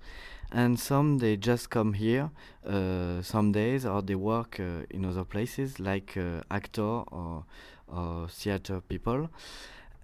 And 0.50 0.80
some 0.80 1.18
they 1.18 1.36
just 1.36 1.70
come 1.70 1.92
here 1.92 2.32
uh, 2.66 3.22
some 3.22 3.52
days 3.52 3.86
or 3.86 4.02
they 4.02 4.16
work 4.16 4.62
uh, 4.62 4.86
in 4.90 5.04
other 5.04 5.26
places 5.26 5.78
like 5.82 6.16
uh, 6.16 6.40
actor 6.50 7.04
or, 7.12 7.44
or 7.90 8.30
theater 8.30 8.80
people. 8.80 9.30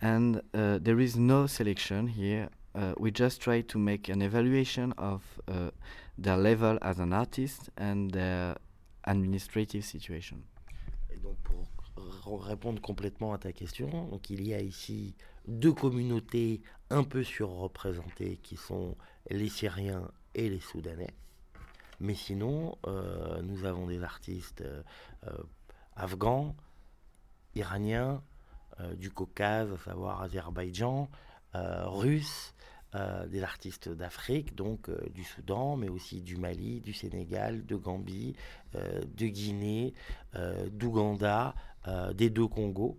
And 0.01 0.41
uh, 0.53 0.79
there 0.81 0.99
is 0.99 1.15
no 1.15 1.47
selection 1.47 2.07
here. 2.07 2.49
Uh, 2.75 2.93
we 2.97 3.11
just 3.11 3.39
try 3.39 3.61
to 3.61 3.77
make 3.77 4.09
an 4.09 4.21
evaluation 4.21 4.91
of 4.97 5.21
uh, 5.47 5.69
their 6.17 6.35
level 6.35 6.77
as 6.81 6.99
an 6.99 7.13
artist 7.13 7.69
and 7.77 8.11
their 8.11 8.57
administrative 9.05 9.85
situation. 9.85 10.43
Et 11.09 11.17
donc 11.17 11.35
pour 11.43 11.65
répondre 12.25 12.81
complètement 12.81 13.33
à 13.33 13.37
ta 13.37 13.51
question, 13.51 14.07
donc 14.09 14.29
il 14.29 14.47
y 14.47 14.53
a 14.53 14.61
ici 14.61 15.15
deux 15.47 15.73
communautés 15.73 16.61
un 16.89 17.03
peu 17.03 17.23
surreprésentées 17.23 18.37
qui 18.43 18.55
sont 18.55 18.95
les 19.29 19.49
Syriens 19.49 20.11
et 20.35 20.49
les 20.49 20.59
Soudanais. 20.59 21.13
Mais 22.01 22.15
sinon, 22.15 22.77
euh, 22.87 23.41
nous 23.43 23.63
avons 23.65 23.85
des 23.85 24.01
artistes 24.01 24.61
euh, 24.61 24.81
euh, 25.27 25.37
afghans, 25.95 26.55
iraniens, 27.55 28.23
du 28.97 29.11
Caucase, 29.11 29.71
à 29.71 29.77
savoir 29.77 30.23
Azerbaïdjan, 30.23 31.07
russes, 31.53 32.55
des 33.27 33.43
artistes 33.43 33.89
d'Afrique, 33.89 34.55
donc 34.55 34.89
du 35.11 35.23
Soudan, 35.23 35.75
mais 35.75 35.87
aussi 35.87 36.23
du 36.23 36.35
Mali, 36.37 36.81
du 36.81 36.91
Sénégal, 36.91 37.63
de 37.67 37.75
Gambie, 37.75 38.33
de 38.73 39.27
Guinée, 39.27 39.93
d'Ouganda, 40.71 41.53
des 42.13 42.29
deux 42.29 42.47
Congos, 42.47 42.97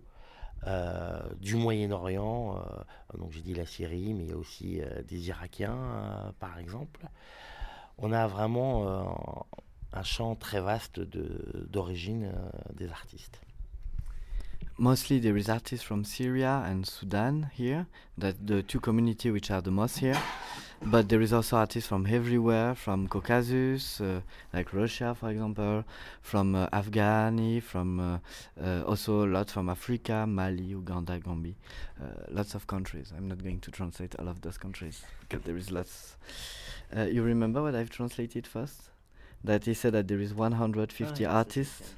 euh, 0.67 1.19
du 1.41 1.55
Moyen-Orient, 1.55 2.57
euh, 2.57 3.17
donc 3.17 3.31
j'ai 3.31 3.41
dit 3.41 3.53
la 3.53 3.65
Syrie, 3.65 4.13
mais 4.13 4.23
il 4.23 4.29
y 4.29 4.33
a 4.33 4.37
aussi 4.37 4.81
euh, 4.81 5.01
des 5.03 5.27
Irakiens, 5.27 5.75
euh, 5.75 6.31
par 6.39 6.57
exemple. 6.57 7.01
On 7.97 8.11
a 8.13 8.27
vraiment 8.27 8.87
euh, 8.87 9.03
un 9.91 10.03
champ 10.03 10.35
très 10.35 10.61
vaste 10.61 11.01
d'origine 11.01 12.31
euh, 12.33 12.73
des 12.75 12.89
artistes. 12.89 13.41
Mostly 14.77 15.19
there 15.21 15.37
is 15.37 15.49
artists 15.49 15.83
from 15.85 16.03
Syria 16.03 16.63
and 16.65 16.85
Sudan 16.85 17.49
here, 17.55 17.85
that 18.17 18.33
the 18.45 18.65
two 18.65 18.79
community 18.79 19.29
which 19.29 19.51
are 19.51 19.61
the 19.61 19.67
most 19.67 19.99
here. 19.99 20.17
but 20.85 21.09
there 21.09 21.21
is 21.21 21.33
also 21.33 21.57
artists 21.57 21.87
from 21.87 22.05
everywhere, 22.05 22.75
from 22.75 23.07
Caucasus, 23.07 24.01
uh, 24.01 24.21
like 24.53 24.73
Russia, 24.73 25.15
for 25.19 25.29
example, 25.29 25.83
from 26.21 26.55
uh, 26.55 26.67
Afghani, 26.69 27.61
from 27.61 27.99
uh, 27.99 28.17
uh 28.61 28.83
also 28.83 29.25
a 29.25 29.27
lot 29.27 29.49
from 29.49 29.69
Africa, 29.69 30.25
Mali, 30.27 30.63
Uganda, 30.63 31.19
Gambia, 31.19 31.53
uh, 32.01 32.05
lots 32.29 32.55
of 32.55 32.67
countries. 32.67 33.13
I'm 33.15 33.27
not 33.27 33.43
going 33.43 33.59
to 33.61 33.71
translate 33.71 34.15
all 34.19 34.27
of 34.27 34.41
those 34.41 34.57
countries 34.57 35.03
because 35.21 35.43
there 35.43 35.57
is 35.57 35.71
lots. 35.71 36.17
Uh, 36.95 37.03
you 37.03 37.23
remember 37.23 37.61
what 37.61 37.75
I've 37.75 37.89
translated 37.89 38.45
first? 38.45 38.89
That 39.43 39.65
he 39.65 39.73
said 39.73 39.93
that 39.93 40.07
there 40.07 40.19
is 40.19 40.33
150 40.33 41.25
oh, 41.25 41.29
artists 41.29 41.93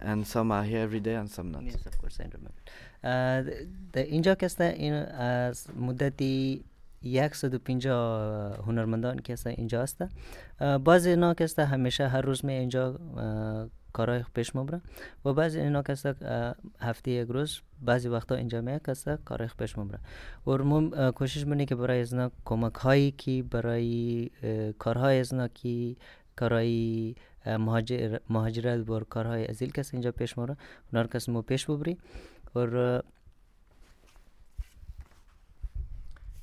and 0.00 0.26
some 0.26 0.52
are 0.52 0.62
here 0.62 0.80
every 0.80 1.00
day 1.00 1.14
and 1.14 1.30
some 1.30 1.50
not. 1.50 1.64
Yes, 1.64 1.86
of 1.86 1.98
course, 1.98 2.20
I 2.20 2.24
remember. 2.24 3.50
the, 3.50 3.66
the 3.92 4.04
injokesta 4.04 4.76
in 4.78 4.92
uh, 4.92 5.52
mudati. 5.78 6.62
150 7.32 8.56
هنرمندان 8.66 9.18
که 9.18 9.32
است 9.32 9.46
اینجا 9.46 9.82
است 9.82 10.04
بعضی 10.84 11.10
اینا 11.10 11.34
که 11.34 11.48
همیشه 11.58 12.08
هر 12.08 12.20
روز 12.20 12.44
می 12.44 12.52
اینجا 12.52 12.98
اه، 13.16 13.68
کارهای 13.92 14.24
پیش 14.34 14.56
مبره 14.56 14.80
و 15.24 15.32
بعضی 15.32 15.60
اینا 15.60 15.82
که 15.82 15.94
هفته 16.80 17.10
یک 17.10 17.28
روز 17.28 17.60
بعضی 17.82 18.08
وقتا 18.08 18.34
اینجا 18.34 18.60
می 18.60 18.78
که 18.84 18.90
است 18.90 19.08
کارهای 19.08 19.50
پیش 19.58 19.78
مبره 19.78 19.98
و 20.46 20.50
اه، 20.50 21.10
کوشش 21.10 21.46
منی 21.46 21.66
که 21.66 21.74
برای 21.74 22.00
ازنا 22.00 22.30
کمک 22.44 22.74
هایی 22.74 23.10
که 23.10 23.42
برای 23.50 24.30
کارهای 24.78 25.20
ازنا 25.20 25.48
که 25.48 25.96
مهاجر 27.46 28.18
مهاجرت 28.30 28.80
بر 28.80 29.00
کارهای 29.00 29.46
ازیل 29.46 29.70
کس 29.70 29.94
اینجا 29.94 30.12
پیش 30.12 30.38
مبره 30.38 30.56
اونا 30.92 31.06
کس 31.06 31.28
ما 31.28 31.42
پیش 31.42 31.66
ببری 31.66 31.98
و 32.54 33.02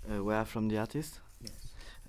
uh, 0.09 0.23
where 0.23 0.45
from 0.45 0.67
the 0.69 0.77
artist? 0.77 1.19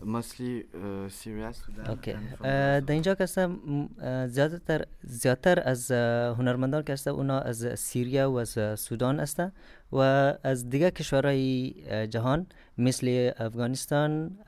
mostly 0.04 0.64
uh, 0.74 1.08
Sudan. 1.08 1.86
Okay. 1.88 2.16
در 2.42 2.80
uh, 2.80 2.90
اینجا 2.90 3.14
کسا 3.14 3.50
زیادتر 4.26 4.84
زیادتر 5.02 5.62
از 5.64 5.90
هنرمندان 6.38 6.82
که 6.82 7.10
اونا 7.10 7.40
از 7.40 7.80
سوریه 7.80 8.24
و 8.24 8.34
از 8.34 8.80
سودان 8.80 9.20
است 9.20 9.42
و 9.92 9.98
از 10.42 10.70
دیگه 10.70 10.90
کشورهای 10.90 11.74
جهان 12.10 12.46
مثل 12.78 13.30
افغانستان، 13.38 14.38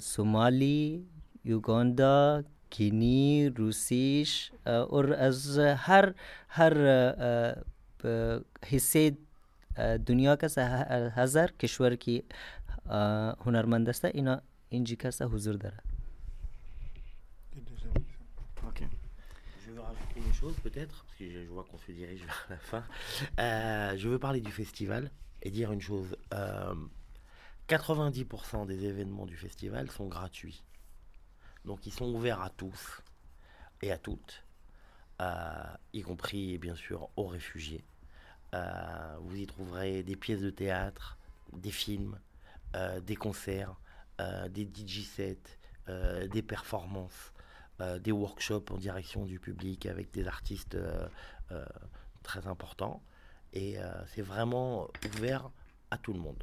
سومالی، 0.00 1.06
یوگاندا، 1.44 2.44
کینی، 2.70 3.48
روسیش 3.48 4.52
و 4.66 5.12
از 5.12 5.58
هر 5.58 6.14
هر 6.48 6.74
حسید 8.66 9.18
دنیا 10.05 10.35
که 10.35 10.45
هست، 10.45 10.57
ه- 10.59 11.11
هزار 11.19 11.51
کشور 11.51 11.95
که 11.95 12.23
اه، 12.85 13.35
هنرمند 13.45 13.89
است 13.89 14.05
اینا 14.05 14.41
اینجا 14.69 14.95
که 14.95 15.07
هست 15.07 15.21
حضور 15.21 15.55
داره 15.55 15.77
Ok. 18.69 18.79
Je 19.65 19.71
veux 19.71 19.81
rajouter 19.81 20.19
une 20.27 20.33
chose 20.41 20.55
peut-être, 20.65 20.95
parce 21.05 21.15
que 21.19 21.25
je 21.33 21.39
je 21.45 21.49
vois 21.55 21.63
qu'on 21.69 21.77
se 21.77 21.91
dirige 21.91 22.23
vers 22.29 22.45
la 22.49 22.57
fin. 22.71 22.83
Euh, 23.39 23.97
je 23.97 24.07
veux 24.11 24.19
parler 24.19 24.41
du 24.41 24.51
festival 24.51 25.11
et 25.43 25.49
dire 25.51 25.71
une 25.71 25.81
chose. 25.81 26.15
Euh, 26.33 26.75
90% 27.67 28.65
des 28.65 28.79
événements 28.85 29.25
du 29.33 29.37
festival 29.45 29.89
sont 29.91 30.07
gratuits. 30.07 30.63
Donc 31.65 31.79
ils 31.87 31.93
sont 31.99 32.09
ouverts 32.17 32.41
à 32.41 32.49
tous 32.49 33.01
et 33.81 33.91
à 33.91 33.97
toutes, 33.97 34.43
euh, 35.21 35.63
y 35.93 36.01
compris 36.01 36.57
bien 36.57 36.75
sûr 36.75 37.09
aux 37.15 37.27
réfugiés. 37.27 37.83
Euh, 38.54 39.16
vous 39.20 39.36
y 39.36 39.46
trouverez 39.46 40.02
des 40.02 40.16
pièces 40.16 40.40
de 40.40 40.50
théâtre, 40.50 41.18
des 41.52 41.70
films, 41.70 42.18
euh, 42.76 43.00
des 43.00 43.16
concerts, 43.16 43.74
euh, 44.20 44.48
des 44.48 44.64
DJ 44.64 45.02
sets, 45.02 45.58
des 46.32 46.40
performances, 46.40 47.34
des 48.00 48.10
workshops 48.10 48.70
en 48.70 48.78
direction 48.78 49.26
du 49.26 49.38
public 49.38 49.84
avec 49.84 50.10
des 50.12 50.26
artistes 50.26 50.78
très 52.22 52.46
importants. 52.46 53.02
Et 53.52 53.76
c'est 54.06 54.22
vraiment 54.22 54.88
ouvert 55.14 55.50
à 55.90 55.98
tout 55.98 56.14
le 56.14 56.20
monde. 56.20 56.42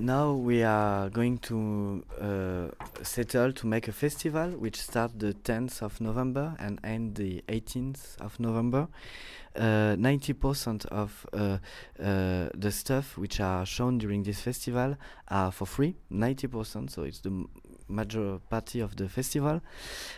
Now 0.00 0.32
we 0.32 0.62
are 0.62 1.10
going 1.10 1.36
to 1.40 2.02
uh, 2.18 3.04
settle 3.04 3.52
to 3.52 3.66
make 3.66 3.86
a 3.86 3.92
festival 3.92 4.48
which 4.52 4.80
starts 4.80 5.12
the 5.18 5.34
10th 5.34 5.82
of 5.82 6.00
November 6.00 6.56
and 6.58 6.80
end 6.82 7.16
the 7.16 7.44
18th 7.48 8.18
of 8.18 8.40
November. 8.40 8.88
Uh, 9.54 9.96
90% 9.98 10.86
of 10.86 11.26
uh, 11.34 11.58
uh, 12.02 12.48
the 12.54 12.70
stuff 12.72 13.18
which 13.18 13.40
are 13.40 13.66
shown 13.66 13.98
during 13.98 14.22
this 14.22 14.40
festival 14.40 14.96
are 15.28 15.52
for 15.52 15.66
free. 15.66 15.96
90%, 16.10 16.90
so 16.90 17.02
it's 17.02 17.20
the 17.20 17.44
major 17.86 18.38
party 18.48 18.80
of 18.80 18.96
the 18.96 19.06
festival. 19.06 19.60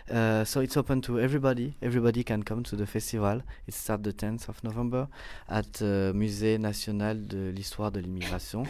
Uh, 0.09 0.45
so 0.45 0.61
it's 0.61 0.77
open 0.77 1.01
to 1.01 1.19
everybody. 1.19 1.77
Everybody 1.83 2.23
can 2.23 2.45
come 2.45 2.63
to 2.65 2.77
the 2.77 2.87
festival. 2.87 3.43
It 3.67 3.75
starts 3.75 4.05
the 4.05 4.13
10th 4.13 4.49
of 4.49 4.63
November 4.63 5.09
at 5.49 5.83
uh, 5.83 6.13
Musée 6.15 6.57
National 6.61 7.17
de 7.27 7.51
l'Histoire 7.51 7.91
de 7.91 8.01
l'Immigration 8.01 8.63
uh, 8.63 8.69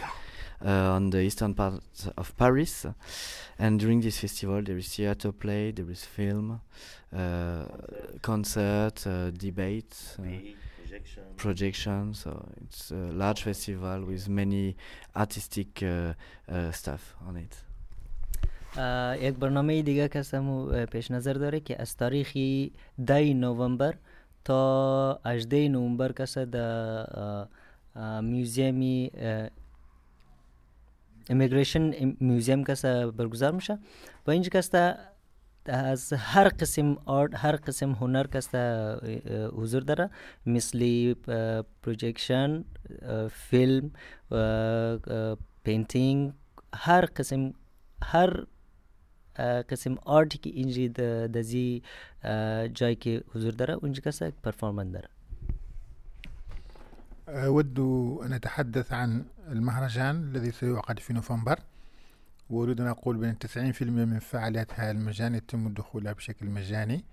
on 0.64 1.10
the 1.10 1.20
eastern 1.20 1.54
part 1.54 1.82
of 2.16 2.36
Paris. 2.36 2.86
And 3.58 3.80
during 3.80 4.00
this 4.00 4.18
festival, 4.20 4.62
there 4.62 4.78
is 4.78 4.88
theater 4.88 5.32
play, 5.32 5.72
there 5.72 5.90
is 5.90 6.04
film, 6.04 6.60
uh, 7.16 7.64
concert, 8.22 9.06
uh, 9.06 9.30
debate, 9.30 9.96
uh, 10.18 10.22
projection. 10.82 11.22
projection. 11.36 12.14
So 12.14 12.46
it's 12.62 12.90
a 12.90 13.12
large 13.12 13.42
festival 13.42 14.04
with 14.04 14.28
many 14.28 14.76
artistic 15.16 15.82
uh, 15.82 16.14
uh, 16.48 16.70
stuff 16.72 17.16
on 17.28 17.36
it. 17.36 17.56
اه، 18.76 19.24
یک 19.24 19.34
برنامه 19.34 19.82
دیگه 19.82 20.08
که 20.08 20.22
سمو 20.22 20.68
اه، 20.68 20.86
پیش 20.86 21.10
نظر 21.10 21.32
داره 21.32 21.60
که 21.60 21.82
از 21.82 21.96
تاریخ 21.96 22.32
ده 23.06 23.34
نوامبر 23.34 23.94
تا 24.44 25.20
18 25.24 25.68
نوامبر 25.68 26.12
کسا 26.12 26.44
در 26.44 27.46
میوزیمی 28.22 29.10
امیگریشن 31.29 32.15
میوزیم 32.19 32.63
کسا 32.63 33.11
برگزار 33.11 33.51
میشه 33.51 33.79
و 34.27 34.31
اینجا 34.31 34.49
کستا 34.49 34.93
از 35.65 36.13
هر 36.13 36.47
قسم 36.47 36.97
آرت 37.05 37.35
هر 37.35 37.55
قسم 37.55 37.91
هنر 37.91 38.27
کستا 38.27 38.99
حضور 39.57 39.81
داره 39.81 40.09
مثل 40.45 41.13
پروجکشن 41.83 42.63
فیلم 43.31 43.91
پینتینگ 45.63 46.33
هر 46.75 47.05
قسم 47.05 47.53
هر 48.03 48.45
قسم 49.69 49.95
آرتی 50.05 50.37
که 50.37 50.49
اینجا 50.49 50.87
د- 50.87 51.31
دزی 51.35 51.83
اه، 52.23 52.67
جایی 52.67 52.95
که 52.95 53.23
حضور 53.33 53.51
داره 53.51 53.73
اونجا 53.73 54.01
کسا 54.01 54.31
پرفورمن 54.43 54.91
داره 54.91 55.09
أود 57.27 57.79
أن 58.25 58.33
أتحدث 58.33 58.91
عن 58.93 59.25
المهرجان 59.51 60.15
الذي 60.15 60.51
سيعقد 60.51 60.99
في 60.99 61.13
نوفمبر. 61.13 61.59
وأريد 62.49 62.81
أن 62.81 62.87
أقول 62.87 63.17
بأن 63.17 63.37
90% 63.37 63.81
من 63.81 64.19
فعاليات 64.19 64.79
هذا 64.79 64.91
المجال 64.91 65.35
يتم 65.35 65.67
الدخول 65.67 66.13
بشكل 66.13 66.45
مجاني 66.45 67.05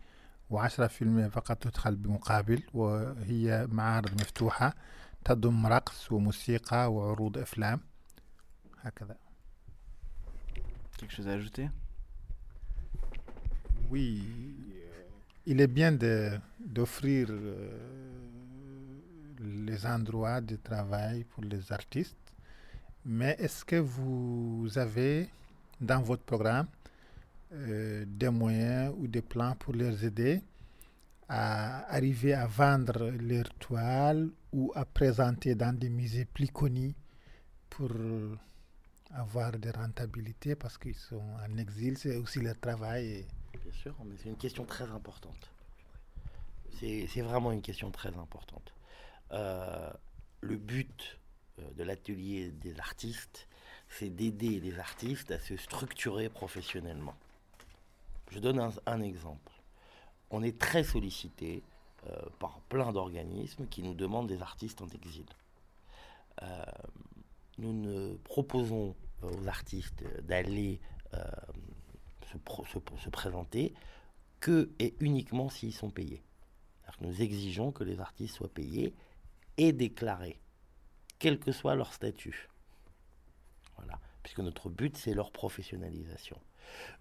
و10% 0.53 1.29
فقط 1.31 1.57
تدخل 1.63 1.97
بمقابل 1.97 2.63
وهي 2.75 3.67
معارض 3.73 4.13
مفتوحة 4.13 4.75
تضم 5.25 5.67
رقص 5.67 6.13
وموسيقى 6.13 6.93
وعروض 6.93 7.39
أفلام. 7.39 7.81
هكذا. 8.83 9.17
Quelque 10.99 11.13
chose 11.13 11.29
à 11.29 11.33
ajouter? 11.33 11.69
Oui, 13.91 14.23
il 15.47 15.61
est 15.61 15.67
bien 15.67 15.93
d'offrir 16.61 17.29
euh, 17.31 18.20
les 19.41 19.87
endroits 19.87 20.41
de 20.41 20.57
travail 20.57 21.25
pour 21.25 21.43
les 21.45 21.73
artistes, 21.73 22.17
mais 23.05 23.37
est-ce 23.39 23.65
que 23.65 23.77
vous 23.77 24.69
avez 24.77 25.29
dans 25.81 26.03
votre 26.03 26.23
programme 26.23 26.67
euh, 27.53 28.05
des 28.07 28.29
moyens 28.29 28.95
ou 28.99 29.09
des 29.09 29.23
plans 29.23 29.57
pour 29.57 29.75
les 29.75 30.05
aider 30.05 30.43
à 31.29 31.87
arriver 31.95 32.35
à 32.35 32.47
vendre 32.47 33.11
leurs 33.11 33.53
toiles 33.55 34.31
ou 34.53 34.73
à 34.75 34.85
présenter 34.85 35.55
dans 35.55 35.77
des 35.77 35.89
musées 35.89 36.27
plus 36.27 36.49
connus 36.49 36.95
pour 37.71 37.91
avoir 39.13 39.53
des 39.53 39.71
rentabilités? 39.71 40.55
Parce 40.55 40.77
qu'ils 40.77 40.95
sont 40.97 41.23
en 41.49 41.57
exil, 41.57 41.97
c'est 41.97 42.17
aussi 42.17 42.41
leur 42.41 42.59
travail. 42.61 43.25
Bien 43.53 43.73
sûr, 43.73 43.95
mais 44.05 44.17
c'est 44.23 44.29
une 44.29 44.37
question 44.37 44.65
très 44.65 44.91
importante. 44.91 45.51
C'est 46.79 47.21
vraiment 47.23 47.53
une 47.53 47.63
question 47.63 47.91
très 47.91 48.09
importante. 48.17 48.73
Euh, 49.33 49.91
le 50.41 50.57
but 50.57 51.19
euh, 51.59 51.71
de 51.77 51.85
l'atelier 51.85 52.51
des 52.51 52.79
artistes, 52.81 53.47
c'est 53.89 54.11
d'aider 54.11 54.61
les 54.61 54.79
artistes 54.79 55.31
à 55.31 55.39
se 55.39 55.57
structurer 55.57 56.29
professionnellement. 56.29 57.15
Je 58.31 58.39
donne 58.39 58.61
un, 58.87 59.03
exemple. 59.03 59.53
On 60.31 60.43
est 60.43 60.59
très 60.59 60.85
sollicité 60.85 61.63
euh, 62.07 62.23
par 62.39 62.61
plein 62.69 62.93
d'organismes 62.93 63.67
qui 63.67 63.83
nous 63.83 63.95
demandent 63.95 64.29
des 64.29 64.43
artistes 64.43 64.81
en 64.81 64.89
exil. 64.89 65.27
Nous 67.59 67.75
ne 67.75 68.15
proposons 68.25 68.97
aux 69.21 69.47
artistes 69.47 70.03
d'aller 70.23 70.81
se, 72.33 73.09
présenter 73.11 73.75
que 74.41 74.71
et 74.79 74.95
uniquement 75.01 75.51
s'ils 75.51 75.75
sont 75.75 75.91
payés. 75.91 76.23
Nous 77.01 77.21
exigeons 77.21 77.73
que 77.73 77.85
les 77.85 78.01
artistes 78.01 78.37
soient 78.37 78.53
payés 78.53 78.95
et 79.61 79.73
déclarés, 79.75 80.41
quel 81.19 81.39
que 81.39 81.53
soit 81.53 81.75
leur 81.75 81.93
statut. 81.93 82.49
Voilà, 83.77 84.01
puisque 84.23 84.39
notre 84.39 84.71
but, 84.71 84.97
c'est 84.97 85.13
leur 85.13 85.33
professionnalisation. 85.33 86.39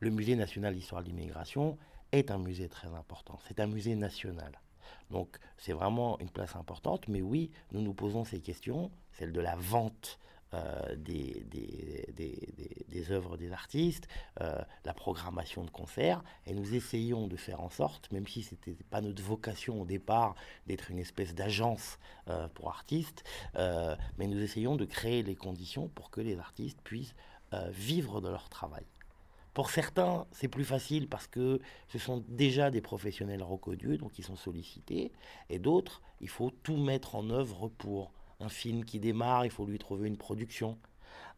Le 0.02 0.10
Musée 0.10 0.36
national 0.36 0.76
d'histoire 0.76 1.02
de 1.02 1.08
l'immigration 1.08 1.78
est 2.12 2.32
un 2.32 2.38
musée 2.38 2.68
très 2.68 2.90
important. 2.90 3.40
C'est 3.48 3.62
un 3.62 3.68
musée 3.68 3.96
national. 3.96 4.60
Donc 5.10 5.38
c'est 5.58 5.72
vraiment 5.72 6.20
une 6.20 6.30
place 6.30 6.58
importante. 6.58 7.08
Mais 7.08 7.22
oui, 7.22 7.50
nous 7.72 7.82
nous 7.82 7.94
posons 7.94 8.26
ces 8.26 8.42
questions, 8.42 8.92
celle 9.14 9.32
de 9.32 9.40
la 9.40 9.56
vente 9.56 10.20
euh, 10.56 10.96
des, 10.96 11.46
des, 11.48 13.12
œuvres 13.12 13.38
des 13.38 13.52
artistes, 13.52 14.08
euh, 14.42 14.62
la 14.84 14.94
programmation 14.94 15.64
de 15.64 15.70
concerts, 15.70 16.24
et 16.48 16.54
nous 16.54 16.76
essayons 16.76 17.28
de 17.28 17.36
faire 17.38 17.62
en 17.62 17.70
sorte, 17.70 18.12
même 18.12 18.28
si 18.28 18.44
ce 18.44 18.56
n'était 18.56 18.76
pas 18.90 19.02
notre 19.02 19.22
vocation 19.22 19.82
au 19.82 19.86
départ 19.86 20.36
d'être 20.68 20.92
une 20.92 21.00
espèce 21.00 21.36
d'agence 21.36 22.00
euh, 22.30 22.48
pour 22.50 22.70
artistes, 22.70 23.24
mais 23.56 24.28
nous 24.28 24.42
essayons 24.42 24.76
de 24.76 24.86
créer 24.86 25.24
les 25.24 25.36
conditions 25.36 25.88
pour 25.88 26.10
que 26.10 26.22
les 26.22 26.38
artistes 26.40 26.82
puissent 26.84 27.16
vivre 27.72 28.22
de 28.22 28.30
leur 28.30 28.50
travail. 28.50 28.86
Pour 29.54 29.70
certains, 29.70 30.26
c'est 30.32 30.48
plus 30.48 30.66
facile 30.66 31.08
parce 31.08 31.28
que 31.28 31.60
ce 31.88 31.98
sont 32.00 32.24
déjà 32.28 32.72
des 32.72 32.82
professionnels 32.82 33.44
reconnus, 33.44 34.00
donc 34.00 34.18
ils 34.20 34.26
sont 34.26 34.36
sollicités, 34.36 35.12
et 35.50 35.60
d'autres, 35.60 36.02
il 36.22 36.30
faut 36.30 36.52
tout 36.64 36.78
mettre 36.78 37.16
en 37.16 37.30
œuvre 37.30 37.70
pour 37.70 38.12
un 38.41 38.49
film 38.49 38.85
qui 38.85 38.99
démarre, 38.99 39.45
il 39.45 39.51
faut 39.51 39.67
lui 39.67 39.79
trouver 39.79 40.09
une 40.09 40.17
production. 40.17 40.79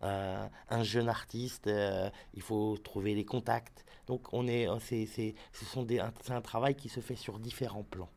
Euh, 0.03 0.47
un 0.69 0.83
jeune 0.83 1.09
artiste, 1.09 1.67
euh, 1.67 2.11
il 2.35 2.43
faut 2.43 2.77
trouver 2.79 3.15
les 3.15 3.25
contacts. 3.25 3.85
Donc 4.07 4.33
on 4.33 4.47
est, 4.47 4.69
c'est, 4.81 5.07
c'est, 5.07 5.35
ce 5.53 5.65
sont 5.65 5.83
des, 5.83 6.03
c'est 6.23 6.33
un 6.33 6.41
travail 6.41 6.75
qui 6.75 6.89
se 6.89 7.01
fait 7.01 7.17
sur 7.17 7.39
différents 7.39 7.85
plans. 7.85 8.11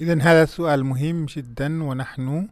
إذا 0.00 0.22
هذا 0.22 0.44
سؤال 0.44 0.84
مهم 0.84 1.26
جدا 1.26 1.84
ونحن 1.84 2.48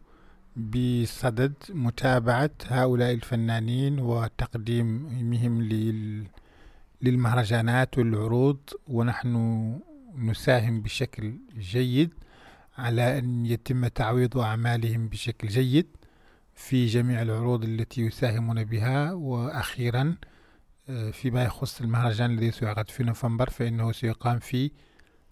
بصدد 0.57 1.55
متابعة 1.70 2.51
هؤلاء 2.66 3.12
الفنانين 3.12 4.01
وتقديمهم 4.01 5.62
لل 5.62 6.26
للمهرجانات 7.02 7.97
والعروض 7.97 8.60
ونحن 8.88 9.80
نساهم 10.18 10.82
بشكل 10.82 11.34
جيد 11.60 12.14
على 12.78 13.20
أن 13.20 13.45
يتم 13.45 13.88
تعويض 13.88 14.38
أعمالهم 14.38 15.08
بشكل 15.08 15.47
جيد 15.47 15.88
في 16.56 16.86
جميع 16.86 17.22
العروض 17.22 17.64
التي 17.64 18.02
يساهمون 18.02 18.64
بها. 18.64 19.14
وأخيرا 19.14 20.16
فيما 21.12 21.43
يخص 21.43 21.82
المهرجان 21.82 22.32
الذي 22.32 22.52
سيعقد 22.52 22.89
في 22.89 23.04
نوفمبر 23.04 23.50
فإنه 23.50 23.91
سيقام 23.91 24.39
في 24.39 24.72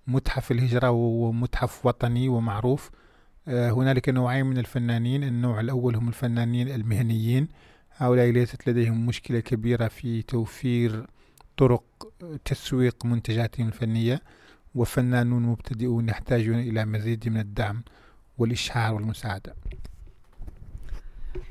متحف 0.08 0.52
الهجرة 0.52 0.90
وهو 0.90 1.32
متحف 1.32 1.86
وطني 1.86 2.30
ومعروف. 2.30 2.92
هنالك 3.48 4.10
نوعين 4.10 4.46
من 4.46 4.58
الفنانين. 4.58 5.24
النوع 5.24 5.60
الأول 5.60 5.96
هم 5.96 6.08
الفنانين 6.08 6.70
المهنيين. 6.70 7.48
هؤلاء 7.98 8.30
ليست 8.30 8.70
لديهم 8.70 9.06
مشكلة 9.06 9.40
كبيرة 9.40 9.88
في 9.88 10.22
توفير 10.22 11.08
طرق 11.58 11.84
تسويق 12.46 13.06
منتجاتهم 13.06 13.68
الفنية 13.68 14.22
وفنانون 14.76 15.44
مبتدئون 15.44 16.10
يحتاجون 16.10 16.60
إلى 16.60 16.86
مزيد 16.86 17.30
من 17.30 17.40
الدعم 17.40 17.84
والإشهار 18.38 18.94
والمساعدة. 18.94 19.56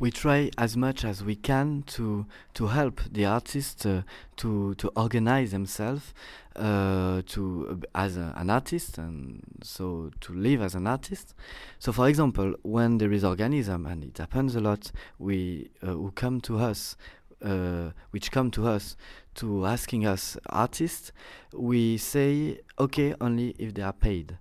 We 0.00 0.10
try 0.10 0.50
as 0.58 0.76
much 0.76 1.04
as 1.04 1.22
we 1.22 1.36
can 1.36 1.84
to 1.94 2.26
to 2.54 2.66
help 2.66 3.00
the 3.12 3.24
artists 3.24 3.86
uh, 3.86 4.02
to 4.36 4.74
to 4.74 4.88
organize 4.96 5.52
themselves 5.52 6.12
uh, 6.56 7.22
to 7.26 7.80
as 7.94 8.16
a, 8.16 8.32
an 8.36 8.50
artist 8.50 8.98
and 8.98 9.42
so 9.62 10.10
to 10.22 10.32
live 10.34 10.60
as 10.60 10.74
an 10.74 10.86
artist. 10.86 11.34
So, 11.78 11.92
for 11.92 12.08
example, 12.08 12.54
when 12.62 12.98
there 12.98 13.12
is 13.12 13.24
organism 13.24 13.86
and 13.86 14.04
it 14.04 14.18
happens 14.18 14.56
a 14.56 14.60
lot, 14.60 14.90
we 15.18 15.70
uh, 15.82 15.86
who 15.86 16.10
come 16.10 16.40
to 16.42 16.58
us, 16.58 16.96
uh, 17.42 17.90
which 18.10 18.30
come 18.30 18.50
to 18.52 18.66
us 18.66 18.96
to 19.36 19.66
asking 19.66 20.06
us 20.06 20.36
artists, 20.48 21.12
we 21.52 21.96
say 21.98 22.60
okay 22.78 23.14
only 23.20 23.54
if 23.58 23.74
they 23.74 23.82
are 23.82 23.92
paid. 23.92 24.38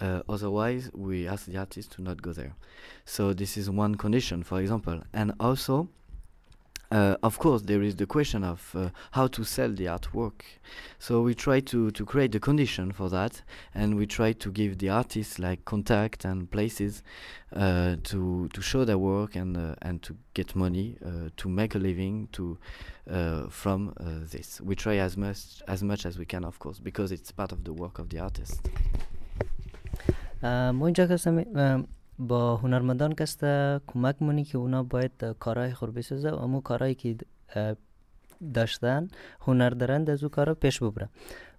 Uh, 0.00 0.22
otherwise, 0.28 0.90
we 0.92 1.28
ask 1.28 1.46
the 1.46 1.56
artist 1.56 1.92
to 1.92 2.02
not 2.02 2.20
go 2.20 2.32
there. 2.32 2.54
So 3.04 3.32
this 3.32 3.56
is 3.56 3.70
one 3.70 3.94
condition, 3.94 4.42
for 4.42 4.60
example, 4.60 5.00
and 5.12 5.32
also 5.38 5.88
uh, 6.92 7.16
of 7.22 7.38
course, 7.38 7.62
there 7.62 7.80
is 7.80 7.96
the 7.96 8.04
question 8.04 8.44
of 8.44 8.70
uh, 8.76 8.90
how 9.12 9.26
to 9.26 9.44
sell 9.44 9.70
the 9.70 9.86
artwork. 9.86 10.42
So 10.98 11.22
we 11.22 11.34
try 11.34 11.60
to, 11.60 11.90
to 11.90 12.04
create 12.04 12.32
the 12.32 12.40
condition 12.40 12.92
for 12.92 13.08
that, 13.08 13.40
and 13.74 13.96
we 13.96 14.06
try 14.06 14.32
to 14.32 14.52
give 14.52 14.76
the 14.76 14.90
artists 14.90 15.38
like 15.38 15.64
contact 15.64 16.26
and 16.26 16.50
places 16.50 17.02
uh, 17.56 17.96
to 18.04 18.48
to 18.52 18.60
show 18.60 18.84
their 18.84 18.98
work 18.98 19.36
and 19.36 19.56
uh, 19.56 19.74
and 19.80 20.02
to 20.02 20.14
get 20.34 20.54
money 20.54 20.98
uh, 21.04 21.30
to 21.38 21.48
make 21.48 21.74
a 21.74 21.78
living 21.78 22.28
to 22.32 22.58
uh, 23.10 23.48
from 23.48 23.94
this. 24.30 24.60
We 24.60 24.76
try 24.76 24.96
as 24.96 25.16
much 25.16 25.62
as 25.66 25.82
much 25.82 26.04
as 26.04 26.18
we 26.18 26.26
can, 26.26 26.44
of 26.44 26.58
course, 26.58 26.78
because 26.78 27.10
it's 27.10 27.32
part 27.32 27.52
of 27.52 27.64
the 27.64 27.72
work 27.72 28.00
of 28.00 28.10
the 28.10 28.18
artist. 28.18 28.60
با 32.28 32.56
هنرمندان 32.56 33.14
کست 33.14 33.40
کمک 33.86 34.16
مونی 34.22 34.44
که 34.44 34.58
اونا 34.58 34.82
باید 34.82 35.24
کارهای 35.38 35.72
خور 35.72 35.90
بسازه 35.90 36.30
و 36.30 36.34
امو 36.34 36.60
کارهایی 36.60 36.94
که 36.94 37.16
داشتن 38.54 39.08
هنر 39.40 39.70
دارند 39.70 40.10
از 40.10 40.22
او 40.22 40.28
کارا 40.28 40.54
پیش 40.54 40.82
ببره. 40.82 41.08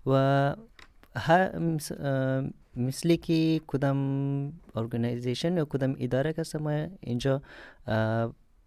و 0.05 0.55
مثلی 2.75 3.17
که 3.17 3.61
کدام 3.67 3.99
ارگنیزیشن 4.75 5.57
یا 5.57 5.65
کدام 5.65 5.95
اداره 5.99 6.33
کست 6.33 6.55
ما 6.55 6.87
اینجا 6.99 7.41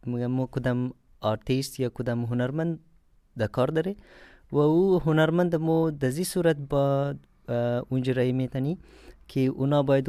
مو 0.06 0.46
کدام 0.46 0.92
آرتیست 1.20 1.80
یا 1.80 1.88
کدام 1.88 2.24
هنرمند 2.24 2.78
در 3.38 3.46
کار 3.46 3.68
داره 3.68 3.96
و 4.52 4.56
او 4.58 5.00
هنرمند 5.00 5.56
مو 5.56 5.90
دزی 5.90 6.24
صورت 6.24 6.56
با 6.56 7.14
اونجا 7.88 8.12
رای 8.12 8.32
میتنی 8.32 8.78
که 9.28 9.40
اونا 9.40 9.82
باید 9.82 10.08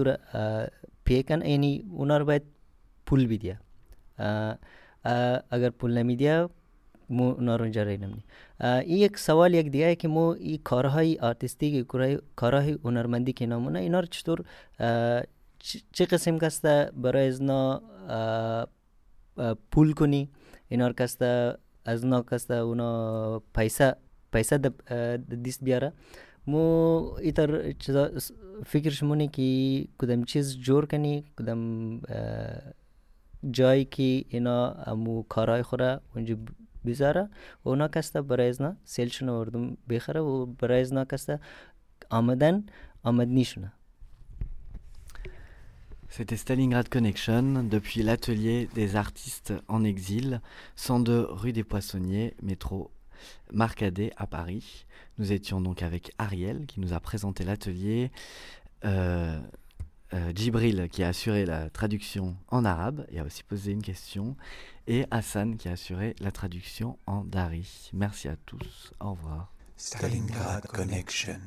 پیکن 1.07 1.41
یعنی 1.41 1.83
اونا 1.91 2.17
رو 2.17 2.25
باید 2.25 2.43
پول 3.05 3.25
بیدیا 3.25 3.55
اگر 5.51 5.69
پول 5.69 5.97
نمیدیا 5.97 6.49
مو 7.09 7.23
اونا 7.31 7.55
رو 7.55 7.63
اینجا 7.63 7.83
نمینی 7.83 8.23
این 8.61 8.97
یک 8.97 9.17
سوال 9.17 9.53
یک 9.53 9.69
دیگه 9.71 9.95
که 9.95 10.07
مو 10.07 10.25
این 10.27 10.59
کارهای 10.63 11.17
آرتیستی 11.19 11.85
کارهای 12.35 12.77
هنرمندی 12.83 13.33
که 13.33 13.45
نامونه 13.45 13.79
اینا 13.79 13.99
رو 13.99 14.05
چطور 14.05 14.43
چه 15.93 16.05
قسم 16.05 16.37
کسته 16.37 16.91
برای 16.95 17.27
ازنا 17.27 17.81
پول 19.71 19.93
کنی 19.93 20.29
اینا 20.69 20.87
رو 20.87 20.93
کسته 20.93 21.57
از 21.85 22.05
نا 22.05 22.21
کسته 22.31 22.53
اونا 22.53 23.41
پیسه 23.55 23.95
پیسه 24.33 24.57
دیست 25.43 25.63
بیاره 25.63 25.93
مو 26.46 26.58
ایتر 27.20 27.72
چیزا 27.72 28.10
فکرش 28.66 29.02
مونه 29.02 29.28
که 29.28 29.86
کدام 29.98 30.24
چیز 30.24 30.58
جور 30.58 30.86
کنی 30.86 31.24
کدام 31.38 32.00
جایی 33.50 33.84
که 33.84 34.24
اینا 34.28 34.70
امو 34.70 35.22
کارهای 35.22 35.62
خوره 35.62 36.00
اونجا 36.14 36.36
بذاره 36.86 37.28
و 37.64 37.68
اونا 37.68 37.88
کسته 37.88 38.22
برای 38.22 38.48
ازنا 38.48 38.76
سیلشون 38.84 39.28
اردم 39.28 39.76
بخره 39.88 40.20
و 40.20 40.46
برای 40.46 40.80
ازنا 40.80 41.04
کسته 41.04 41.40
آمدن 42.10 42.64
آمدنیشونه 43.02 43.72
C'était 46.18 46.36
Stalingrad 46.36 46.90
Connection 46.90 47.64
depuis 47.70 48.02
l'atelier 48.02 48.68
des 48.74 48.96
artistes 48.96 49.54
en 49.66 49.82
exil, 49.82 50.42
102 50.76 51.26
rue 51.30 51.54
des 51.54 51.64
Poissonniers, 51.64 52.34
métro 52.42 52.90
Marcadet 53.51 54.11
à 54.17 54.27
Paris. 54.27 54.85
Nous 55.17 55.31
étions 55.31 55.61
donc 55.61 55.81
avec 55.81 56.11
Ariel 56.17 56.65
qui 56.67 56.79
nous 56.79 56.93
a 56.93 56.99
présenté 56.99 57.43
l'atelier, 57.43 58.11
euh, 58.85 59.39
euh, 60.13 60.87
qui 60.87 61.03
a 61.03 61.07
assuré 61.07 61.45
la 61.45 61.69
traduction 61.69 62.35
en 62.49 62.65
arabe 62.65 63.05
et 63.09 63.19
a 63.19 63.23
aussi 63.23 63.43
posé 63.43 63.71
une 63.71 63.81
question, 63.81 64.35
et 64.87 65.05
Hassan 65.11 65.57
qui 65.57 65.67
a 65.67 65.73
assuré 65.73 66.15
la 66.19 66.31
traduction 66.31 66.97
en 67.05 67.23
dari. 67.23 67.89
Merci 67.93 68.27
à 68.27 68.35
tous, 68.45 68.93
au 68.99 69.11
revoir. 69.11 69.51
Stalingrad 69.75 70.65
Connection. 70.67 71.39